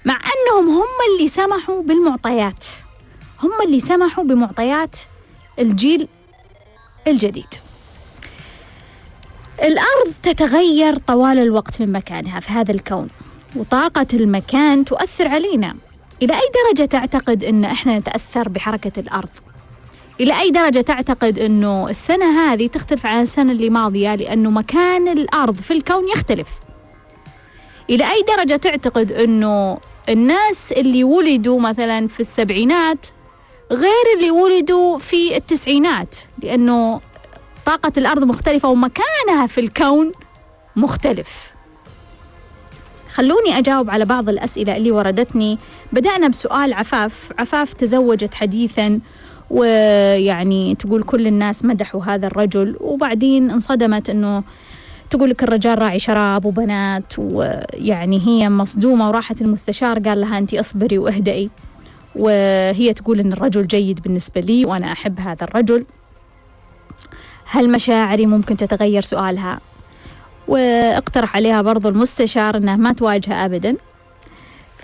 مع 0.05 0.15
أنهم 0.15 0.69
هم 0.77 1.13
اللي 1.13 1.27
سمحوا 1.27 1.81
بالمعطيات. 1.81 2.65
هم 3.43 3.51
اللي 3.65 3.79
سمحوا 3.79 4.23
بمعطيات 4.23 4.95
الجيل 5.59 6.07
الجديد. 7.07 7.53
الأرض 9.63 10.13
تتغير 10.23 10.97
طوال 10.97 11.39
الوقت 11.39 11.81
من 11.81 11.91
مكانها 11.91 12.39
في 12.39 12.51
هذا 12.51 12.71
الكون 12.71 13.07
وطاقة 13.55 14.07
المكان 14.13 14.85
تؤثر 14.85 15.27
علينا. 15.27 15.75
إلى 16.21 16.33
أي 16.33 16.51
درجة 16.65 16.87
تعتقد 16.87 17.43
أن 17.43 17.65
إحنا 17.65 17.97
نتأثر 17.99 18.49
بحركة 18.49 18.99
الأرض؟ 18.99 19.29
إلى 20.19 20.39
أي 20.41 20.51
درجة 20.51 20.81
تعتقد 20.81 21.39
أنه 21.39 21.89
السنة 21.89 22.39
هذه 22.39 22.67
تختلف 22.67 23.05
عن 23.05 23.21
السنة 23.21 23.51
اللي 23.51 23.69
ماضية 23.69 24.15
لأنه 24.15 24.49
مكان 24.49 25.07
الأرض 25.07 25.55
في 25.55 25.73
الكون 25.73 26.09
يختلف؟ 26.09 26.49
إلى 27.89 28.03
أي 28.11 28.23
درجة 28.37 28.55
تعتقد 28.55 29.11
أنه 29.11 29.77
الناس 30.09 30.71
اللي 30.71 31.03
ولدوا 31.03 31.59
مثلا 31.59 32.07
في 32.07 32.19
السبعينات 32.19 33.07
غير 33.71 34.05
اللي 34.17 34.31
ولدوا 34.31 34.97
في 34.99 35.37
التسعينات 35.37 36.15
لأنه 36.43 37.01
طاقة 37.65 37.91
الأرض 37.97 38.23
مختلفة 38.23 38.69
ومكانها 38.69 39.47
في 39.47 39.61
الكون 39.61 40.11
مختلف. 40.75 41.51
خلوني 43.13 43.57
أجاوب 43.57 43.89
على 43.89 44.05
بعض 44.05 44.29
الأسئلة 44.29 44.77
اللي 44.77 44.91
وردتني. 44.91 45.57
بدأنا 45.93 46.27
بسؤال 46.27 46.73
عفاف. 46.73 47.31
عفاف 47.39 47.73
تزوجت 47.73 48.33
حديثا 48.33 48.99
ويعني 49.49 50.75
تقول 50.75 51.03
كل 51.03 51.27
الناس 51.27 51.65
مدحوا 51.65 52.03
هذا 52.03 52.27
الرجل 52.27 52.77
وبعدين 52.79 53.51
انصدمت 53.51 54.09
أنه 54.09 54.43
تقول 55.09 55.29
لك 55.29 55.43
الرجال 55.43 55.79
راعي 55.79 55.99
شراب 55.99 56.45
وبنات 56.45 57.13
ويعني 57.17 58.27
هي 58.27 58.49
مصدومة 58.49 59.07
وراحت 59.07 59.41
المستشار 59.41 59.99
قال 59.99 60.21
لها 60.21 60.37
أنت 60.37 60.53
اصبري 60.53 60.97
واهدئي. 60.97 61.49
وهي 62.17 62.93
تقول 62.93 63.19
أن 63.19 63.33
الرجل 63.33 63.67
جيد 63.67 64.01
بالنسبة 64.01 64.41
لي 64.41 64.65
وأنا 64.65 64.91
أحب 64.91 65.19
هذا 65.19 65.43
الرجل. 65.43 65.85
هل 67.45 67.71
مشاعري 67.71 68.25
ممكن 68.25 68.57
تتغير 68.57 69.01
سؤالها؟ 69.01 69.59
وأقترح 70.47 71.35
عليها 71.35 71.61
برضو 71.61 71.89
المستشار 71.89 72.57
أنها 72.57 72.75
ما 72.75 72.93
تواجهه 72.93 73.45
أبدا. 73.45 73.75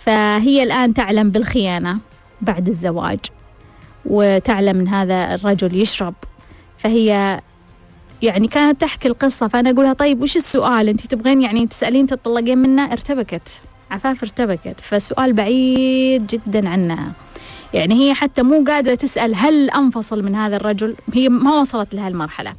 فهي 0.05 0.63
الآن 0.63 0.93
تعلم 0.93 1.29
بالخيانة 1.29 1.97
بعد 2.41 2.67
الزواج 2.67 3.19
وتعلم 4.05 4.79
أن 4.79 4.87
هذا 4.87 5.33
الرجل 5.35 5.81
يشرب. 5.81 6.13
فهي 6.77 7.39
يعني 8.21 8.47
كانت 8.47 8.81
تحكي 8.81 9.07
القصة 9.07 9.47
فأنا 9.47 9.69
أقولها 9.69 9.93
طيب 9.93 10.21
وش 10.21 10.37
السؤال؟ 10.37 10.89
أنت 10.89 11.01
تبغين 11.01 11.41
يعني 11.41 11.67
تسألين 11.67 12.07
تطلقين 12.07 12.57
منه؟ 12.57 12.91
ارتبكت. 12.91 13.61
عفاف 13.93 14.23
ارتبكت. 14.23 14.79
فالسؤال 14.81 15.33
بعيد 15.33 16.27
جدا 16.27 16.69
عنها 16.69 17.11
يعني 17.73 17.95
هي 17.95 18.13
حتى 18.13 18.41
مو 18.41 18.63
قادرة 18.67 18.95
تسأل 18.95 19.35
هل 19.35 19.69
أنفصل 19.69 20.23
من 20.23 20.35
هذا 20.35 20.55
الرجل؟ 20.55 20.95
هي 21.13 21.29
ما 21.29 21.59
وصلت 21.59 21.93
لهالمرحلة. 21.93 22.53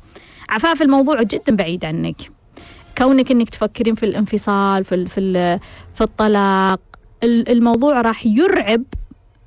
عفاف 0.49 0.83
الموضوع 0.83 1.23
جدا 1.23 1.57
بعيد 1.57 1.85
عنك. 1.85 2.17
كونك 2.99 3.31
إنك 3.31 3.51
تفكرين 3.51 3.95
في 3.95 4.07
الانفصال 4.07 4.85
في 4.85 5.07
في 5.07 5.59
في 5.95 6.01
الطلاق 6.01 6.81
الموضوع 7.23 8.01
راح 8.01 8.27
يرعب 8.27 8.83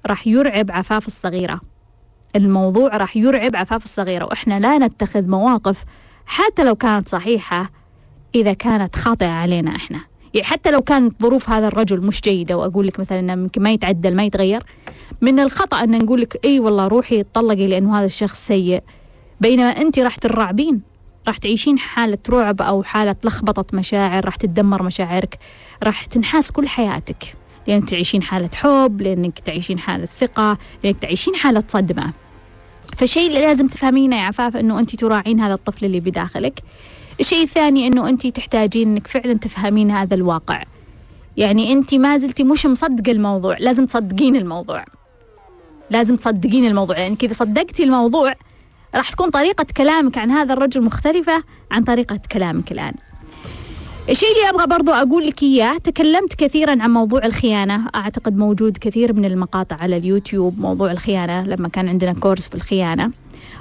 راح 0.05 0.27
يرعب 0.27 0.71
عفاف 0.71 1.07
الصغيرة. 1.07 1.61
الموضوع 2.35 2.97
راح 2.97 3.17
يرعب 3.17 3.55
عفاف 3.55 3.83
الصغيرة. 3.83 4.25
وإحنا 4.25 4.59
لا 4.59 4.77
نتخذ 4.77 5.27
مواقف 5.27 5.83
حتى 6.25 6.63
لو 6.63 6.75
كانت 6.75 7.09
صحيحة 7.09 7.69
إذا 8.35 8.53
كانت 8.53 8.95
خاطئة 8.95 9.27
علينا 9.27 9.75
إحنا. 9.75 9.99
يعني 10.33 10.47
حتى 10.47 10.71
لو 10.71 10.81
كانت 10.81 11.21
ظروف 11.21 11.49
هذا 11.49 11.67
الرجل 11.67 12.01
مش 12.01 12.21
جيدة 12.21 12.57
وأقول 12.57 12.87
لك 12.87 12.99
مثلا 12.99 13.19
إنه 13.19 13.33
يمكن 13.33 13.61
ما 13.61 13.71
يتعدل 13.71 14.15
ما 14.15 14.23
يتغير 14.23 14.63
من 15.21 15.39
الخطأ 15.39 15.83
إن 15.83 15.97
نقول 15.97 16.21
لك 16.21 16.39
إي 16.45 16.59
والله 16.59 16.87
روحي 16.87 17.19
اتطلقي 17.19 17.67
لأنه 17.67 17.99
هذا 17.99 18.05
الشخص 18.05 18.47
سيء. 18.47 18.83
بينما 19.41 19.69
أنت 19.69 19.99
راح 19.99 20.15
ترعبين 20.15 20.81
راح 21.27 21.37
تعيشين 21.37 21.79
حالة 21.79 22.17
رعب 22.29 22.61
أو 22.61 22.83
حالة 22.83 23.15
لخبطة 23.23 23.77
مشاعر 23.77 24.25
راح 24.25 24.35
تتدمر 24.35 24.83
مشاعرك 24.83 25.39
راح 25.83 26.05
تنحاس 26.05 26.51
كل 26.51 26.67
حياتك. 26.67 27.35
لأنك 27.67 27.89
تعيشين 27.89 28.23
حالة 28.23 28.49
حب 28.55 29.01
لأنك 29.01 29.39
تعيشين 29.39 29.79
حالة 29.79 30.05
ثقة 30.05 30.57
لأنك 30.83 30.95
تعيشين 30.95 31.35
حالة 31.35 31.63
صدمة. 31.67 32.13
فالشيء 32.97 33.27
اللي 33.27 33.41
لازم 33.41 33.67
تفهمينه 33.67 34.15
يا 34.15 34.21
عفاف 34.21 34.57
أنه 34.57 34.79
أنت 34.79 34.95
تراعين 34.95 35.39
هذا 35.39 35.53
الطفل 35.53 35.85
اللي 35.85 35.99
بداخلك. 35.99 36.63
الشيء 37.19 37.43
الثاني 37.43 37.87
أنه 37.87 38.09
أنت 38.09 38.27
تحتاجين 38.27 38.87
أنك 38.87 39.07
فعلا 39.07 39.33
تفهمين 39.33 39.91
هذا 39.91 40.15
الواقع. 40.15 40.63
يعني 41.37 41.73
أنت 41.73 41.93
ما 41.93 42.17
زلتي 42.17 42.43
مش 42.43 42.65
مصدقة 42.65 43.11
الموضوع 43.11 43.57
لازم 43.59 43.85
تصدقين 43.85 44.35
الموضوع. 44.35 44.85
لازم 45.89 46.15
تصدقين 46.15 46.65
الموضوع 46.65 46.97
يعني 46.97 47.15
كذا 47.15 47.33
صدقتي 47.33 47.83
الموضوع 47.83 48.33
راح 48.95 49.11
تكون 49.11 49.29
طريقة 49.29 49.65
كلامك 49.77 50.17
عن 50.17 50.31
هذا 50.31 50.53
الرجل 50.53 50.81
مختلفة 50.81 51.43
عن 51.71 51.83
طريقة 51.83 52.19
كلامك 52.31 52.71
الآن. 52.71 52.93
الشيء 54.09 54.29
اللي 54.29 54.49
أبغى 54.49 54.67
برضو 54.67 54.91
أقول 54.91 55.27
لك 55.27 55.43
إياه 55.43 55.77
تكلمت 55.77 56.33
كثيرا 56.33 56.71
عن 56.71 56.91
موضوع 56.91 57.25
الخيانة. 57.25 57.89
أعتقد 57.95 58.37
موجود 58.37 58.77
كثير 58.77 59.13
من 59.13 59.25
المقاطع 59.25 59.75
على 59.75 59.97
اليوتيوب 59.97 60.59
موضوع 60.59 60.91
الخيانة 60.91 61.43
لما 61.43 61.69
كان 61.69 61.89
عندنا 61.89 62.13
كورس 62.13 62.47
في 62.47 62.55
الخيانة 62.55 63.11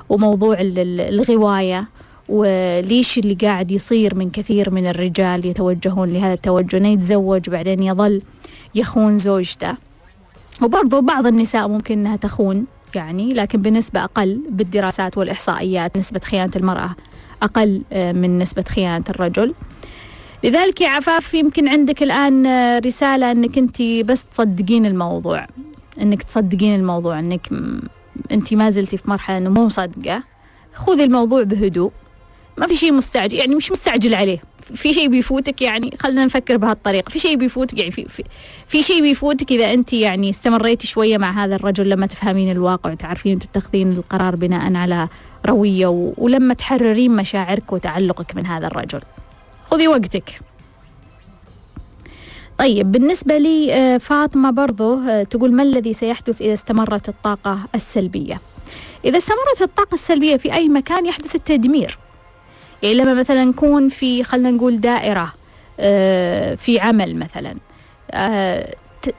وموضوع 0.08 0.56
الغواية. 0.60 1.88
وليش 2.28 3.18
اللي 3.18 3.34
قاعد 3.34 3.70
يصير 3.70 4.14
من 4.14 4.30
كثير 4.30 4.70
من 4.70 4.86
الرجال 4.86 5.46
يتوجهون 5.46 6.12
لهذا 6.12 6.32
التوجه؟ 6.32 6.76
إنه 6.76 6.88
يتزوج 6.88 7.50
بعدين 7.50 7.82
يظل 7.82 8.22
يخون 8.74 9.18
زوجته. 9.18 9.74
وبرضو 10.62 11.00
بعض 11.00 11.26
النساء 11.26 11.68
ممكن 11.68 11.98
إنها 11.98 12.16
تخون 12.16 12.66
يعني 12.94 13.34
لكن 13.34 13.62
بنسبة 13.62 14.04
أقل 14.04 14.40
بالدراسات 14.50 15.18
والإحصائيات 15.18 15.98
نسبة 15.98 16.20
خيانة 16.20 16.52
المرأة 16.56 16.90
أقل 17.42 17.82
آه، 17.92 18.12
من 18.12 18.38
نسبة 18.38 18.62
خيانة 18.62 19.04
الرجل. 19.10 19.54
لذلك 20.44 20.80
يا 20.80 20.88
عفاف 20.88 21.34
يمكن 21.34 21.68
عندك 21.68 22.02
الآن 22.02 22.46
آه، 22.46 22.78
رسالة 22.78 23.30
أنك 23.30 23.58
أنت 23.58 23.82
بس 23.82 24.24
تصدقين 24.24 24.86
الموضوع. 24.86 25.46
أنك 26.00 26.22
تصدقين 26.22 26.74
الموضوع 26.74 27.18
أنك 27.18 27.48
أنت 28.32 28.54
ما 28.54 28.70
زلتي 28.70 28.96
في 28.96 29.10
مرحلة 29.10 29.38
أنه 29.38 29.50
مو 29.50 29.68
صدقة 29.68 30.22
خذي 30.74 31.04
الموضوع 31.04 31.42
بهدوء. 31.42 31.92
ما 32.58 32.66
في 32.66 32.76
شيء 32.76 32.92
مستعجل 32.92 33.36
يعني 33.36 33.54
مش 33.54 33.70
مستعجل 33.70 34.14
عليه. 34.14 34.38
في 34.74 34.92
شيء 34.92 35.08
بيفوتك 35.08 35.62
يعني 35.62 35.96
خلينا 36.00 36.24
نفكر 36.24 36.56
بهالطريقة. 36.56 37.10
في 37.10 37.18
شيء 37.18 37.36
بيفوتك 37.36 37.78
يعني 37.78 37.90
في 37.90 38.04
في, 38.04 38.24
في 38.68 38.82
شيء 38.82 39.02
بيفوتك 39.02 39.52
إذا 39.52 39.74
أنت 39.74 39.92
يعني 39.92 40.30
استمريتي 40.30 40.86
شوية 40.86 41.18
مع 41.18 41.44
هذا 41.44 41.54
الرجل 41.54 41.88
لما 41.88 42.06
تفهمين 42.06 42.50
الواقع 42.50 42.92
وتعرفين 42.92 43.38
تتخذين 43.38 43.92
القرار 43.92 44.36
بناء 44.36 44.74
على 44.74 45.08
روية 45.46 45.86
و... 45.86 46.12
ولما 46.16 46.54
تحررين 46.54 47.10
مشاعرك 47.10 47.72
وتعلقك 47.72 48.36
من 48.36 48.46
هذا 48.46 48.66
الرجل. 48.66 49.00
خذي 49.70 49.88
وقتك. 49.88 50.40
طيب 52.58 52.92
بالنسبة 52.92 53.38
لي 53.38 53.74
آه، 53.74 53.98
فاطمة 53.98 54.50
برضو 54.50 54.98
آه، 54.98 55.22
تقول 55.22 55.52
ما 55.52 55.62
الذي 55.62 55.92
سيحدث 55.92 56.42
إذا 56.42 56.52
استمرت 56.52 57.08
الطاقة 57.08 57.58
السلبية؟ 57.74 58.40
إذا 59.04 59.18
استمرت 59.18 59.62
الطاقة 59.62 59.94
السلبية 59.94 60.36
في 60.36 60.54
أي 60.54 60.68
مكان 60.68 61.06
يحدث 61.06 61.34
التدمير. 61.34 61.98
يعني 62.82 62.94
لما 62.94 63.14
مثلا 63.14 63.44
نكون 63.44 63.88
في 63.88 64.24
خلينا 64.24 64.50
نقول 64.50 64.80
دائرة 64.80 65.32
آه، 65.80 66.54
في 66.54 66.80
عمل 66.80 67.16
مثلا 67.16 67.54
آه، 68.10 68.74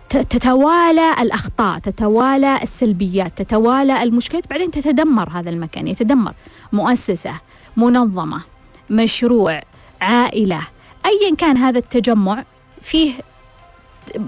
تتوالى 0.09 1.13
الأخطاء 1.21 1.79
تتوالى 1.79 2.59
السلبيات 2.63 3.41
تتوالى 3.41 4.03
المشكلات 4.03 4.49
بعدين 4.49 4.71
تتدمر 4.71 5.29
هذا 5.29 5.49
المكان 5.49 5.87
يتدمر. 5.87 6.33
مؤسسة 6.73 7.33
منظمة 7.77 8.41
مشروع 8.89 9.61
عائلة 10.01 10.61
أيا 11.05 11.35
كان 11.35 11.57
هذا 11.57 11.77
التجمع 11.79 12.43
فيه 12.81 13.13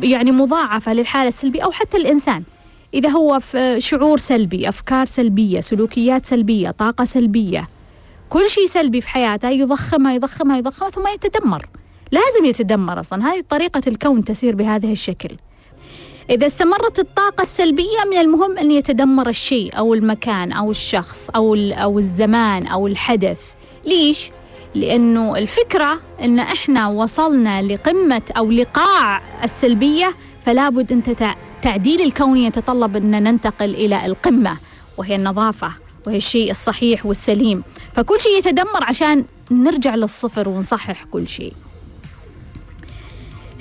يعني 0.04 0.32
مضاعفة 0.32 0.94
للحالة 0.94 1.28
السلبية 1.28 1.64
أو 1.64 1.72
حتى 1.72 1.98
الإنسان. 1.98 2.44
إذا 2.94 3.10
هو 3.10 3.40
في 3.40 3.82
شعور 3.82 4.18
سلبي 4.18 4.70
أفكار 4.70 5.06
سلبية 5.06 5.60
سلوكيات 5.60 6.26
سلبية 6.26 6.72
طاقة 6.72 7.06
سلبية 7.06 7.68
كل 8.30 8.50
شيء 8.50 8.66
سلبي 8.66 9.02
في 9.02 9.10
حياته 9.10 9.50
يضخمها 9.50 10.14
يضخمها 10.14 10.58
يضخمها 10.58 10.90
ثم 10.90 11.08
يتدمر. 11.08 11.66
لازم 12.12 12.46
يتدمر 12.46 13.00
أصلا. 13.00 13.26
هذه 13.26 13.44
طريقة 13.50 13.82
الكون 13.88 14.24
تسير 14.24 14.56
بهذا 14.56 14.88
الشكل. 14.88 15.30
إذا 16.30 16.48
استمرت 16.48 17.00
الطاقة 17.00 17.42
السلبية 17.42 18.04
من 18.12 18.18
المهم 18.18 18.58
أن 18.58 18.72
يتدمر 18.72 19.30
الشيء 19.30 19.78
أو 19.78 19.94
المكان 19.94 20.52
أو 20.52 20.72
الشخص 20.72 21.30
أو 21.30 21.56
أو 21.56 22.00
الزمان 22.00 22.68
أو 22.68 22.88
الحدث. 22.88 23.42
ليش؟ 23.86 24.32
لأنه 24.76 25.36
الفكرة 25.38 26.00
أن 26.24 26.40
إحنا 26.40 26.88
وصلنا 26.88 27.62
لقمة 27.62 28.22
أو 28.38 28.52
لقاع 28.52 29.22
السلبية 29.44 30.16
فلا 30.46 30.70
بد 30.70 30.92
أن 30.92 31.34
تعديل 31.62 32.02
الكون 32.02 32.38
يتطلب 32.38 32.96
أن 32.96 33.24
ننتقل 33.24 33.70
إلى 33.70 34.06
القمة 34.06 34.58
وهي 34.98 35.16
النظافة. 35.16 35.89
وهي 36.08 36.18
الشيء 36.18 36.52
الصحيح 36.52 37.06
والسليم. 37.06 37.64
فكل 37.96 38.20
شيء 38.20 38.38
يتدمر 38.38 38.84
عشان 38.84 39.26
نرجع 39.52 39.96
للصفر 39.96 40.50
ونصحح 40.50 41.04
كل 41.04 41.28
شيء. 41.28 41.54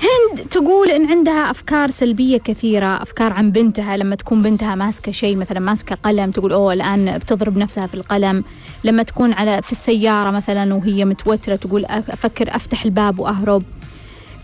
هند 0.03 0.49
تقول 0.49 0.91
إن 0.91 1.07
عندها 1.07 1.51
أفكار 1.51 1.91
سلبية 1.91 2.39
كثيرة 2.39 3.03
أفكار 3.03 3.33
عن 3.33 3.51
بنتها 3.51 3.97
لما 3.97 4.17
تكون 4.17 4.43
بنتها 4.43 4.75
ماسكة 4.75 5.13
شيء 5.13 5.37
مثلا 5.37 5.61
ماسكة 5.61 5.95
قلم 5.95 6.31
تقول 6.31 6.53
أوه 6.53 6.73
الآن 6.73 7.19
بتضرب 7.19 7.57
نفسها 7.57 7.87
في 7.87 7.95
القلم. 7.95 8.45
لما 8.85 9.03
تكون 9.03 9.33
على 9.33 9.63
في 9.63 9.73
السيارة 9.73 10.31
مثلا 10.31 10.75
وهي 10.75 11.05
متوترة 11.05 11.57
تقول 11.57 11.85
أفكر 11.85 12.57
أفتح 12.57 12.85
الباب 12.85 13.19
وأهرب. 13.19 13.63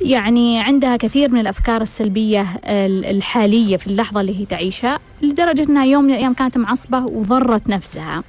يعني 0.00 0.61
عندها 0.61 0.96
كثير 0.96 1.30
من 1.30 1.40
الأفكار 1.40 1.83
السلبية 1.83 2.46
الحالية 3.11 3.76
في 3.76 3.87
اللحظة 3.87 4.20
اللي 4.20 4.40
هي 4.40 4.44
تعيشها 4.44 4.98
لدرجة 5.22 5.62
إنها 5.62 5.85
يوم 5.85 6.04
من 6.04 6.11
الأيام 6.11 6.35
كانت 6.35 6.59
معصبة 6.59 6.98
وضرت 6.98 7.68
نفسها. 7.68 8.22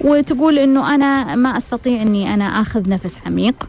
وتقول 0.00 0.58
إنه 0.58 0.94
أنا 0.94 1.34
ما 1.34 1.56
أستطيع 1.56 2.02
إني 2.02 2.34
أنا 2.34 2.44
آخذ 2.60 2.88
نفس 2.88 3.20
عميق. 3.26 3.68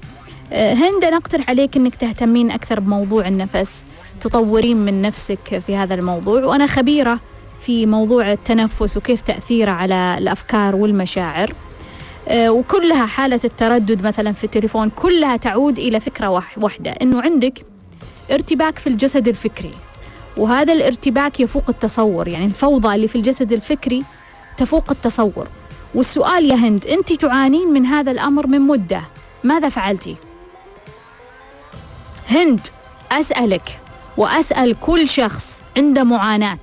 آه، 0.53 0.73
هند 0.73 1.03
أنا 1.03 1.17
أقترح 1.17 1.49
عليك 1.49 1.77
إنك 1.77 1.95
تهتمين 1.95 2.51
أكثر 2.51 2.79
بموضوع 2.79 3.27
النفس 3.27 3.85
تطورين 4.21 4.77
من 4.77 5.01
نفسك 5.01 5.59
في 5.59 5.75
هذا 5.75 5.93
الموضوع. 5.93 6.45
وأنا 6.45 6.67
خبيرة 6.67 7.19
في 7.61 7.85
موضوع 7.85 8.31
التنفس 8.31 8.97
وكيف 8.97 9.21
تأثيره 9.21 9.71
على 9.71 10.15
الأفكار 10.17 10.75
والمشاعر. 10.75 11.53
وكلها 12.31 13.05
حالة 13.05 13.39
التردد 13.43 14.07
مثلا 14.07 14.31
في 14.31 14.43
التليفون 14.43 14.89
كلها 14.89 15.37
تعود 15.37 15.79
إلى 15.79 15.99
فكرة 15.99 16.27
واح- 16.29 16.57
واحدة 16.57 16.91
إنه 16.91 17.21
عندك 17.21 17.65
ارتباك 18.31 18.79
في 18.79 18.87
الجسد 18.87 19.27
الفكري 19.27 19.73
وهذا 20.37 20.73
الارتباك 20.73 21.39
يفوق 21.39 21.63
التصور 21.69 22.27
يعني 22.27 22.45
الفوضى 22.45 22.95
اللي 22.95 23.07
في 23.07 23.15
الجسد 23.15 23.51
الفكري 23.53 24.03
تفوق 24.57 24.91
التصور 24.91 25.47
والسؤال 25.95 26.45
يا 26.45 26.55
هند 26.55 26.87
أنت 26.87 27.13
تعانين 27.13 27.67
من 27.73 27.85
هذا 27.85 28.11
الأمر 28.11 28.47
من 28.47 28.61
مدة 28.61 29.01
ماذا 29.43 29.69
فعلتي؟ 29.69 30.15
هند 32.29 32.67
أسألك 33.11 33.79
وأسأل 34.17 34.75
كل 34.79 35.09
شخص 35.09 35.61
عنده 35.77 36.03
معاناة 36.03 36.59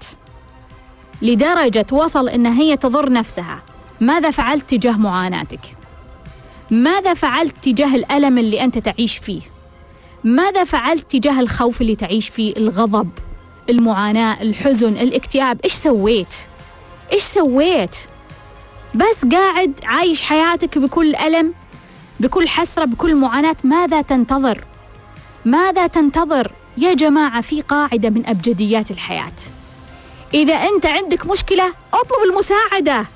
لدرجة 1.22 1.86
وصل 1.92 2.28
إن 2.28 2.46
هي 2.46 2.76
تضر 2.76 3.12
نفسها 3.12 3.62
ماذا 4.00 4.30
فعلت 4.30 4.70
تجاه 4.70 4.96
معاناتك؟ 4.96 5.60
ماذا 6.70 7.14
فعلت 7.14 7.54
تجاه 7.62 7.94
الألم 7.94 8.38
اللي 8.38 8.64
أنت 8.64 8.78
تعيش 8.78 9.18
فيه؟ 9.18 9.40
ماذا 10.24 10.64
فعلت 10.64 11.10
تجاه 11.10 11.40
الخوف 11.40 11.80
اللي 11.80 11.96
تعيش 11.96 12.28
فيه؟ 12.28 12.56
الغضب، 12.56 13.10
المعاناة، 13.70 14.42
الحزن، 14.42 14.92
الاكتئاب، 14.92 15.60
إيش 15.64 15.72
سويت؟ 15.72 16.34
إيش 17.12 17.22
سويت؟ 17.22 17.96
بس 18.94 19.24
قاعد 19.32 19.72
عايش 19.84 20.22
حياتك 20.22 20.78
بكل 20.78 21.16
ألم، 21.16 21.54
بكل 22.20 22.48
حسرة، 22.48 22.84
بكل 22.84 23.14
معاناة، 23.14 23.56
ماذا 23.64 24.02
تنتظر؟ 24.02 24.64
ماذا 25.44 25.86
تنتظر؟ 25.86 26.50
يا 26.78 26.94
جماعة 26.94 27.40
في 27.40 27.60
قاعدة 27.60 28.10
من 28.10 28.26
أبجديات 28.26 28.90
الحياة. 28.90 29.32
إذا 30.34 30.54
أنت 30.54 30.86
عندك 30.86 31.26
مشكلة 31.26 31.72
أطلب 31.94 32.30
المساعدة. 32.30 33.06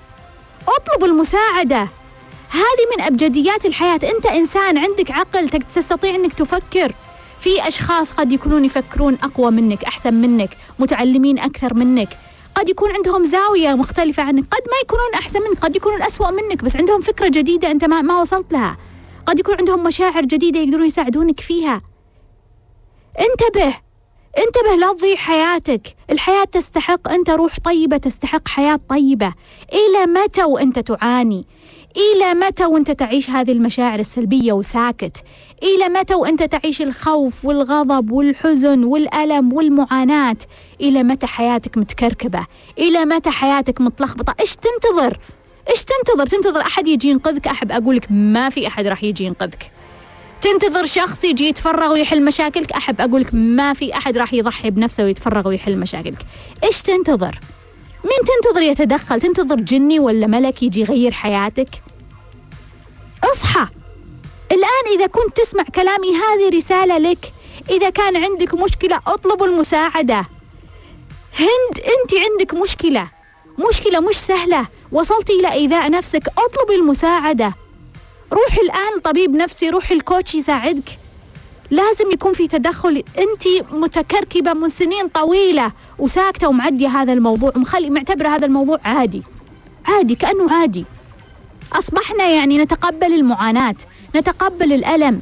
أطلب 0.77 1.05
المساعدة. 1.05 1.89
هذه 2.51 2.97
من 2.97 3.05
أبجديات 3.05 3.67
الحياة. 3.67 4.01
أنت 4.17 4.27
إنسان 4.27 4.79
عندك 4.79 5.11
عقل 5.11 5.49
تستطيع 5.49 6.15
أنك 6.15 6.33
تفكر. 6.33 6.95
في 7.41 7.69
أشخاص 7.69 8.13
قد 8.13 8.33
يكونون 8.33 8.65
يفكرون 8.65 9.19
أقوى 9.23 9.51
منك 9.51 9.85
أحسن 9.85 10.15
منك 10.15 10.57
متعلمين 10.79 11.39
أكثر 11.39 11.75
منك. 11.75 12.19
قد 12.55 12.69
يكون 12.69 12.91
عندهم 12.93 13.25
زاوية 13.25 13.75
مختلفة 13.75 14.23
عنك. 14.23 14.45
قد 14.45 14.63
ما 14.67 14.77
يكونون 14.83 15.15
أحسن 15.15 15.41
منك 15.43 15.59
قد 15.59 15.77
يكونون 15.77 16.03
أسوأ 16.03 16.31
منك 16.31 16.65
بس 16.65 16.77
عندهم 16.77 17.01
فكرة 17.01 17.29
جديدة 17.29 17.71
أنت 17.71 17.85
ما, 17.85 18.03
ما 18.03 18.21
وصلت 18.21 18.53
لها. 18.53 18.77
قد 19.27 19.39
يكون 19.39 19.55
عندهم 19.55 19.85
مشاعر 19.85 20.23
جديدة 20.25 20.61
يقدرون 20.61 20.87
يساعدونك 20.87 21.41
فيها. 21.41 21.83
انتبه. 23.21 23.89
انتبه 24.38 24.75
لا 24.81 24.93
تضيع 24.93 25.16
حياتك. 25.16 25.97
الحياة 26.11 26.45
تستحق 26.45 27.09
أنت 27.09 27.31
روح 27.31 27.57
طيبة 27.64 27.97
تستحق 27.97 28.49
حياة 28.49 28.81
طيبة. 28.88 29.35
إلى 29.73 30.07
متى 30.07 30.45
وأنت 30.45 30.79
تعاني؟ 30.79 31.45
إلى 31.97 32.35
متى 32.35 32.64
وأنت 32.64 32.90
تعيش 32.90 33.31
هذه 33.31 33.53
المشاعر 33.53 33.99
السلبية 33.99 34.53
وساكت؟ 34.53 35.25
إلى 35.62 35.88
متى 35.88 36.14
وأنت 36.14 36.43
تعيش 36.43 36.83
الخوف 36.83 37.45
والغضب 37.45 38.11
والحزن 38.12 38.85
والألم 38.85 39.53
والمعاناة؟ 39.53 40.37
إلى 40.81 41.03
متى 41.03 41.27
حياتك 41.27 41.79
متكركبة؟ 41.79 42.47
إلى 42.79 43.05
متى 43.05 43.31
حياتك 43.31 43.81
متلخبطة؟ 43.81 44.35
إيش 44.40 44.57
تنتظر؟ 44.57 45.19
إيش 45.71 45.85
تنتظر؟ 45.85 46.27
تنتظر 46.27 46.61
أحد 46.61 46.88
يجي 46.88 47.09
ينقذك؟ 47.09 47.47
أحب 47.47 47.73
أقولك 47.73 48.07
ما 48.11 48.51
في 48.51 48.66
أحد 48.66 48.87
راح 48.87 49.05
يجي 49.05 49.25
ينقذك. 49.25 49.71
تنتظر 50.42 50.87
شخص 50.87 51.24
يجي 51.24 51.48
يتفرغ 51.48 51.92
ويحل 51.92 52.24
مشاكلك. 52.24 52.72
أحب 52.72 53.00
أقولك 53.00 53.35
ما 53.35 53.74
في 53.74 53.96
أحد 53.96 54.18
راح 54.18 54.35
يضحي 54.35 54.70
بنفسه 54.70 55.05
ويتفرغ 55.05 55.48
ويحل 55.48 55.79
مشاكلك. 55.79 56.26
إيش 56.64 56.83
تنتظر؟ 56.83 57.40
مين 58.05 58.18
تنتظر 58.26 58.62
يتدخل؟ 58.62 59.20
تنتظر 59.20 59.57
جني 59.57 59.98
ولا 59.98 60.26
ملك 60.26 60.62
يجي 60.62 60.81
يغير 60.81 61.12
حياتك؟ 61.12 61.68
اصحى. 63.33 63.66
الآن 64.53 64.98
إذا 64.98 65.07
كنت 65.07 65.37
تسمع 65.37 65.62
كلامي 65.62 66.09
هذه 66.09 66.57
رسالة 66.57 66.98
لك. 66.98 67.33
إذا 67.70 67.90
كان 67.90 68.16
عندك 68.16 68.55
مشكلة 68.55 69.00
اطلبوا 69.07 69.46
المساعدة. 69.46 70.26
هند 71.38 71.79
أنت 71.79 72.14
عندك 72.14 72.55
مشكلة. 72.55 73.09
مشكلة 73.68 74.00
مش 74.00 74.16
سهلة. 74.16 74.66
وصلتي 74.92 75.33
إلى 75.33 75.53
إيذاء 75.53 75.90
نفسك 75.90 76.22
اطلبي 76.29 76.74
المساعدة. 76.74 77.55
روحي 78.33 78.61
الآن 78.61 79.01
طبيب 79.05 79.35
نفسي 79.35 79.71
روحي 79.71 79.95
الكوتش 79.95 80.35
يساعدك. 80.35 80.99
لازم 81.71 82.11
يكون 82.12 82.33
في 82.33 82.47
تدخل. 82.47 83.05
أنت 83.19 83.73
متكركبة 83.73 84.53
من 84.53 84.69
سنين 84.69 85.09
طويلة 85.09 85.73
وساكتة 85.99 86.49
ومعدية 86.49 86.88
هذا 86.88 87.12
الموضوع 87.12 87.53
ومخلي 87.57 87.90
معتبرة 87.90 88.29
هذا 88.29 88.47
الموضوع 88.47 88.79
عادي. 88.85 89.23
عادي 89.87 90.14
كأنه 90.14 90.53
عادي. 90.53 90.85
أصبحنا 91.73 92.25
يعني 92.25 92.59
نتقبل 92.59 93.14
المعاناة 93.14 93.77
نتقبل 94.16 94.73
الألم. 94.73 95.21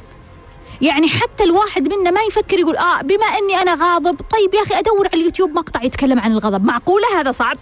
يعني 0.81 1.07
حتى 1.07 1.43
الواحد 1.43 1.93
منا 1.93 2.11
ما 2.11 2.21
يفكر 2.21 2.59
يقول 2.59 2.77
آه 2.77 3.01
بما 3.01 3.25
إني 3.25 3.61
أنا 3.61 3.75
غاضب 3.75 4.21
طيب 4.31 4.53
يا 4.53 4.61
أخي 4.61 4.79
أدور 4.79 5.07
على 5.07 5.21
اليوتيوب 5.21 5.49
مقطع 5.55 5.83
يتكلم 5.83 6.19
عن 6.19 6.31
الغضب. 6.31 6.65
معقولة 6.65 7.19
هذا 7.19 7.31
صعب؟ 7.31 7.57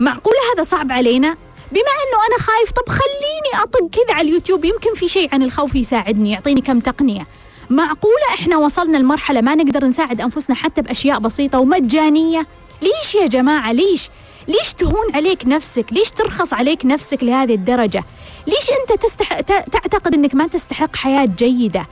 معقولة 0.00 0.38
هذا 0.54 0.62
صعب 0.62 0.92
علينا؟ 0.92 1.36
بما 1.74 1.82
أنه 1.82 2.26
أنا 2.28 2.38
خايف 2.42 2.70
طب 2.72 2.88
خليني 2.92 3.62
أطق 3.64 3.88
كذا 3.92 4.14
على 4.16 4.28
اليوتيوب 4.28 4.64
يمكن 4.64 4.94
في 4.94 5.08
شيء 5.08 5.28
عن 5.32 5.42
الخوف 5.42 5.74
يساعدني 5.74 6.30
يعطيني 6.32 6.60
كم 6.60 6.80
تقنية 6.80 7.26
معقولة 7.70 8.24
إحنا 8.34 8.56
وصلنا 8.56 8.96
لمرحلة 8.98 9.40
ما 9.40 9.54
نقدر 9.54 9.84
نساعد 9.84 10.20
أنفسنا 10.20 10.56
حتى 10.56 10.82
بأشياء 10.82 11.18
بسيطة 11.18 11.58
ومجانية؟ 11.58 12.46
ليش 12.82 13.14
يا 13.14 13.26
جماعة 13.26 13.72
ليش؟ 13.72 14.08
ليش 14.48 14.72
تهون 14.74 15.14
عليك 15.14 15.46
نفسك؟ 15.46 15.86
ليش 15.92 16.10
ترخص 16.10 16.54
عليك 16.54 16.86
نفسك 16.86 17.22
لهذه 17.22 17.54
الدرجة؟ 17.54 18.04
ليش 18.46 18.70
أنت 18.80 19.02
تستحق 19.02 19.40
ت- 19.40 19.64
تعتقد 19.72 20.14
أنك 20.14 20.34
ما 20.34 20.46
تستحق 20.46 20.96
حياة 20.96 21.24
جيدة؟ 21.38 21.86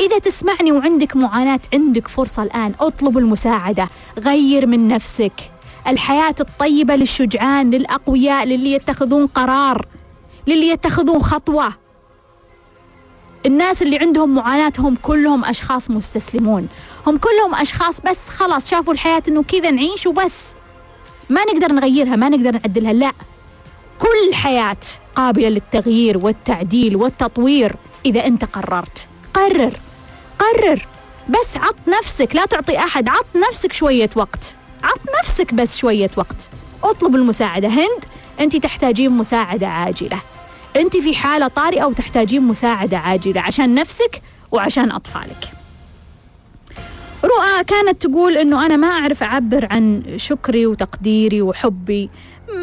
إذا 0.00 0.18
تسمعني 0.18 0.72
وعندك 0.72 1.16
معاناة 1.16 1.60
عندك 1.74 2.08
فرصة 2.08 2.42
الآن 2.42 2.72
اطلب 2.80 3.18
المساعدة 3.18 3.88
غير 4.18 4.66
من 4.66 4.88
نفسك 4.88 5.32
الحياة 5.88 6.34
الطيبة 6.40 6.96
للشجعان 6.96 7.70
للأقوياء 7.70 8.44
للي 8.44 8.72
يتخذون 8.72 9.26
قرار 9.26 9.86
للي 10.46 10.68
يتخذون 10.68 11.22
خطوة. 11.22 11.72
الناس 13.46 13.82
اللي 13.82 13.98
عندهم 13.98 14.34
معاناة 14.34 14.72
هم 14.78 14.96
كلهم 15.02 15.44
أشخاص 15.44 15.90
مستسلمون. 15.90 16.68
هم 17.06 17.18
كلهم 17.18 17.54
أشخاص 17.54 18.00
بس 18.00 18.28
خلاص 18.28 18.70
شافوا 18.70 18.92
الحياة 18.92 19.22
أنه 19.28 19.42
كذا 19.42 19.70
نعيش 19.70 20.06
وبس. 20.06 20.54
ما 21.30 21.40
نقدر 21.44 21.72
نغيرها 21.72 22.16
ما 22.16 22.28
نقدر 22.28 22.52
نعدلها 22.52 22.92
لا. 22.92 23.12
كل 23.98 24.34
حياة 24.34 24.76
قابلة 25.16 25.48
للتغيير 25.48 26.18
والتعديل 26.18 26.96
والتطوير 26.96 27.76
إذا 28.06 28.26
أنت 28.26 28.44
قررت. 28.44 29.06
قرر 29.34 29.72
قرر. 30.38 30.86
بس 31.28 31.56
عط 31.56 31.76
نفسك 31.88 32.36
لا 32.36 32.46
تعطي 32.46 32.78
أحد 32.78 33.08
عط 33.08 33.26
نفسك 33.48 33.72
شوية 33.72 34.10
وقت. 34.16 34.54
عط 34.82 35.00
نفسك 35.22 35.54
بس 35.54 35.76
شوية 35.76 36.10
وقت. 36.16 36.48
اطلب 36.84 37.14
المساعدة. 37.16 37.68
هند 37.68 38.04
أنت 38.40 38.56
تحتاجين 38.56 39.10
مساعدة 39.10 39.66
عاجلة. 39.66 40.18
أنت 40.76 40.96
في 40.96 41.14
حالة 41.14 41.48
طارئة 41.48 41.84
وتحتاجين 41.84 42.42
مساعدة 42.42 42.98
عاجلة 42.98 43.40
عشان 43.40 43.74
نفسك 43.74 44.22
وعشان 44.52 44.92
أطفالك. 44.92 45.44
رؤى 47.24 47.64
كانت 47.66 48.02
تقول 48.06 48.36
إنه 48.36 48.66
أنا 48.66 48.76
ما 48.76 48.86
أعرف 48.86 49.22
أعبر 49.22 49.66
عن 49.70 50.02
شكري 50.16 50.66
وتقديري 50.66 51.42
وحبي. 51.42 52.10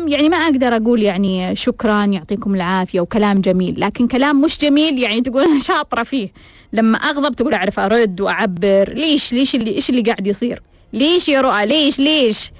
يعني 0.07 0.29
ما 0.29 0.37
أقدر 0.37 0.75
أقول 0.75 1.01
يعني 1.03 1.55
شكرا 1.55 2.05
يعطيكم 2.05 2.55
العافية 2.55 2.99
وكلام 3.01 3.41
جميل. 3.41 3.79
لكن 3.81 4.07
كلام 4.07 4.41
مش 4.41 4.57
جميل 4.57 4.99
يعني 4.99 5.21
تقول 5.21 5.43
أنا 5.43 5.59
شاطرة 5.69 6.03
فيه. 6.03 6.29
لما 6.73 6.97
أغضب 6.97 7.35
تقول 7.35 7.53
أعرف 7.53 7.79
أرد 7.79 8.21
وأعبر. 8.21 8.93
ليش؟ 8.93 9.33
ليش 9.33 9.55
اللي 9.55 9.75
إيش 9.75 9.89
اللي 9.89 10.01
قاعد 10.01 10.27
يصير؟ 10.27 10.61
ليش 10.93 11.29
يا 11.29 11.41
رؤى؟ 11.41 11.65
ليش؟ 11.65 11.99
ليش؟ 11.99 12.51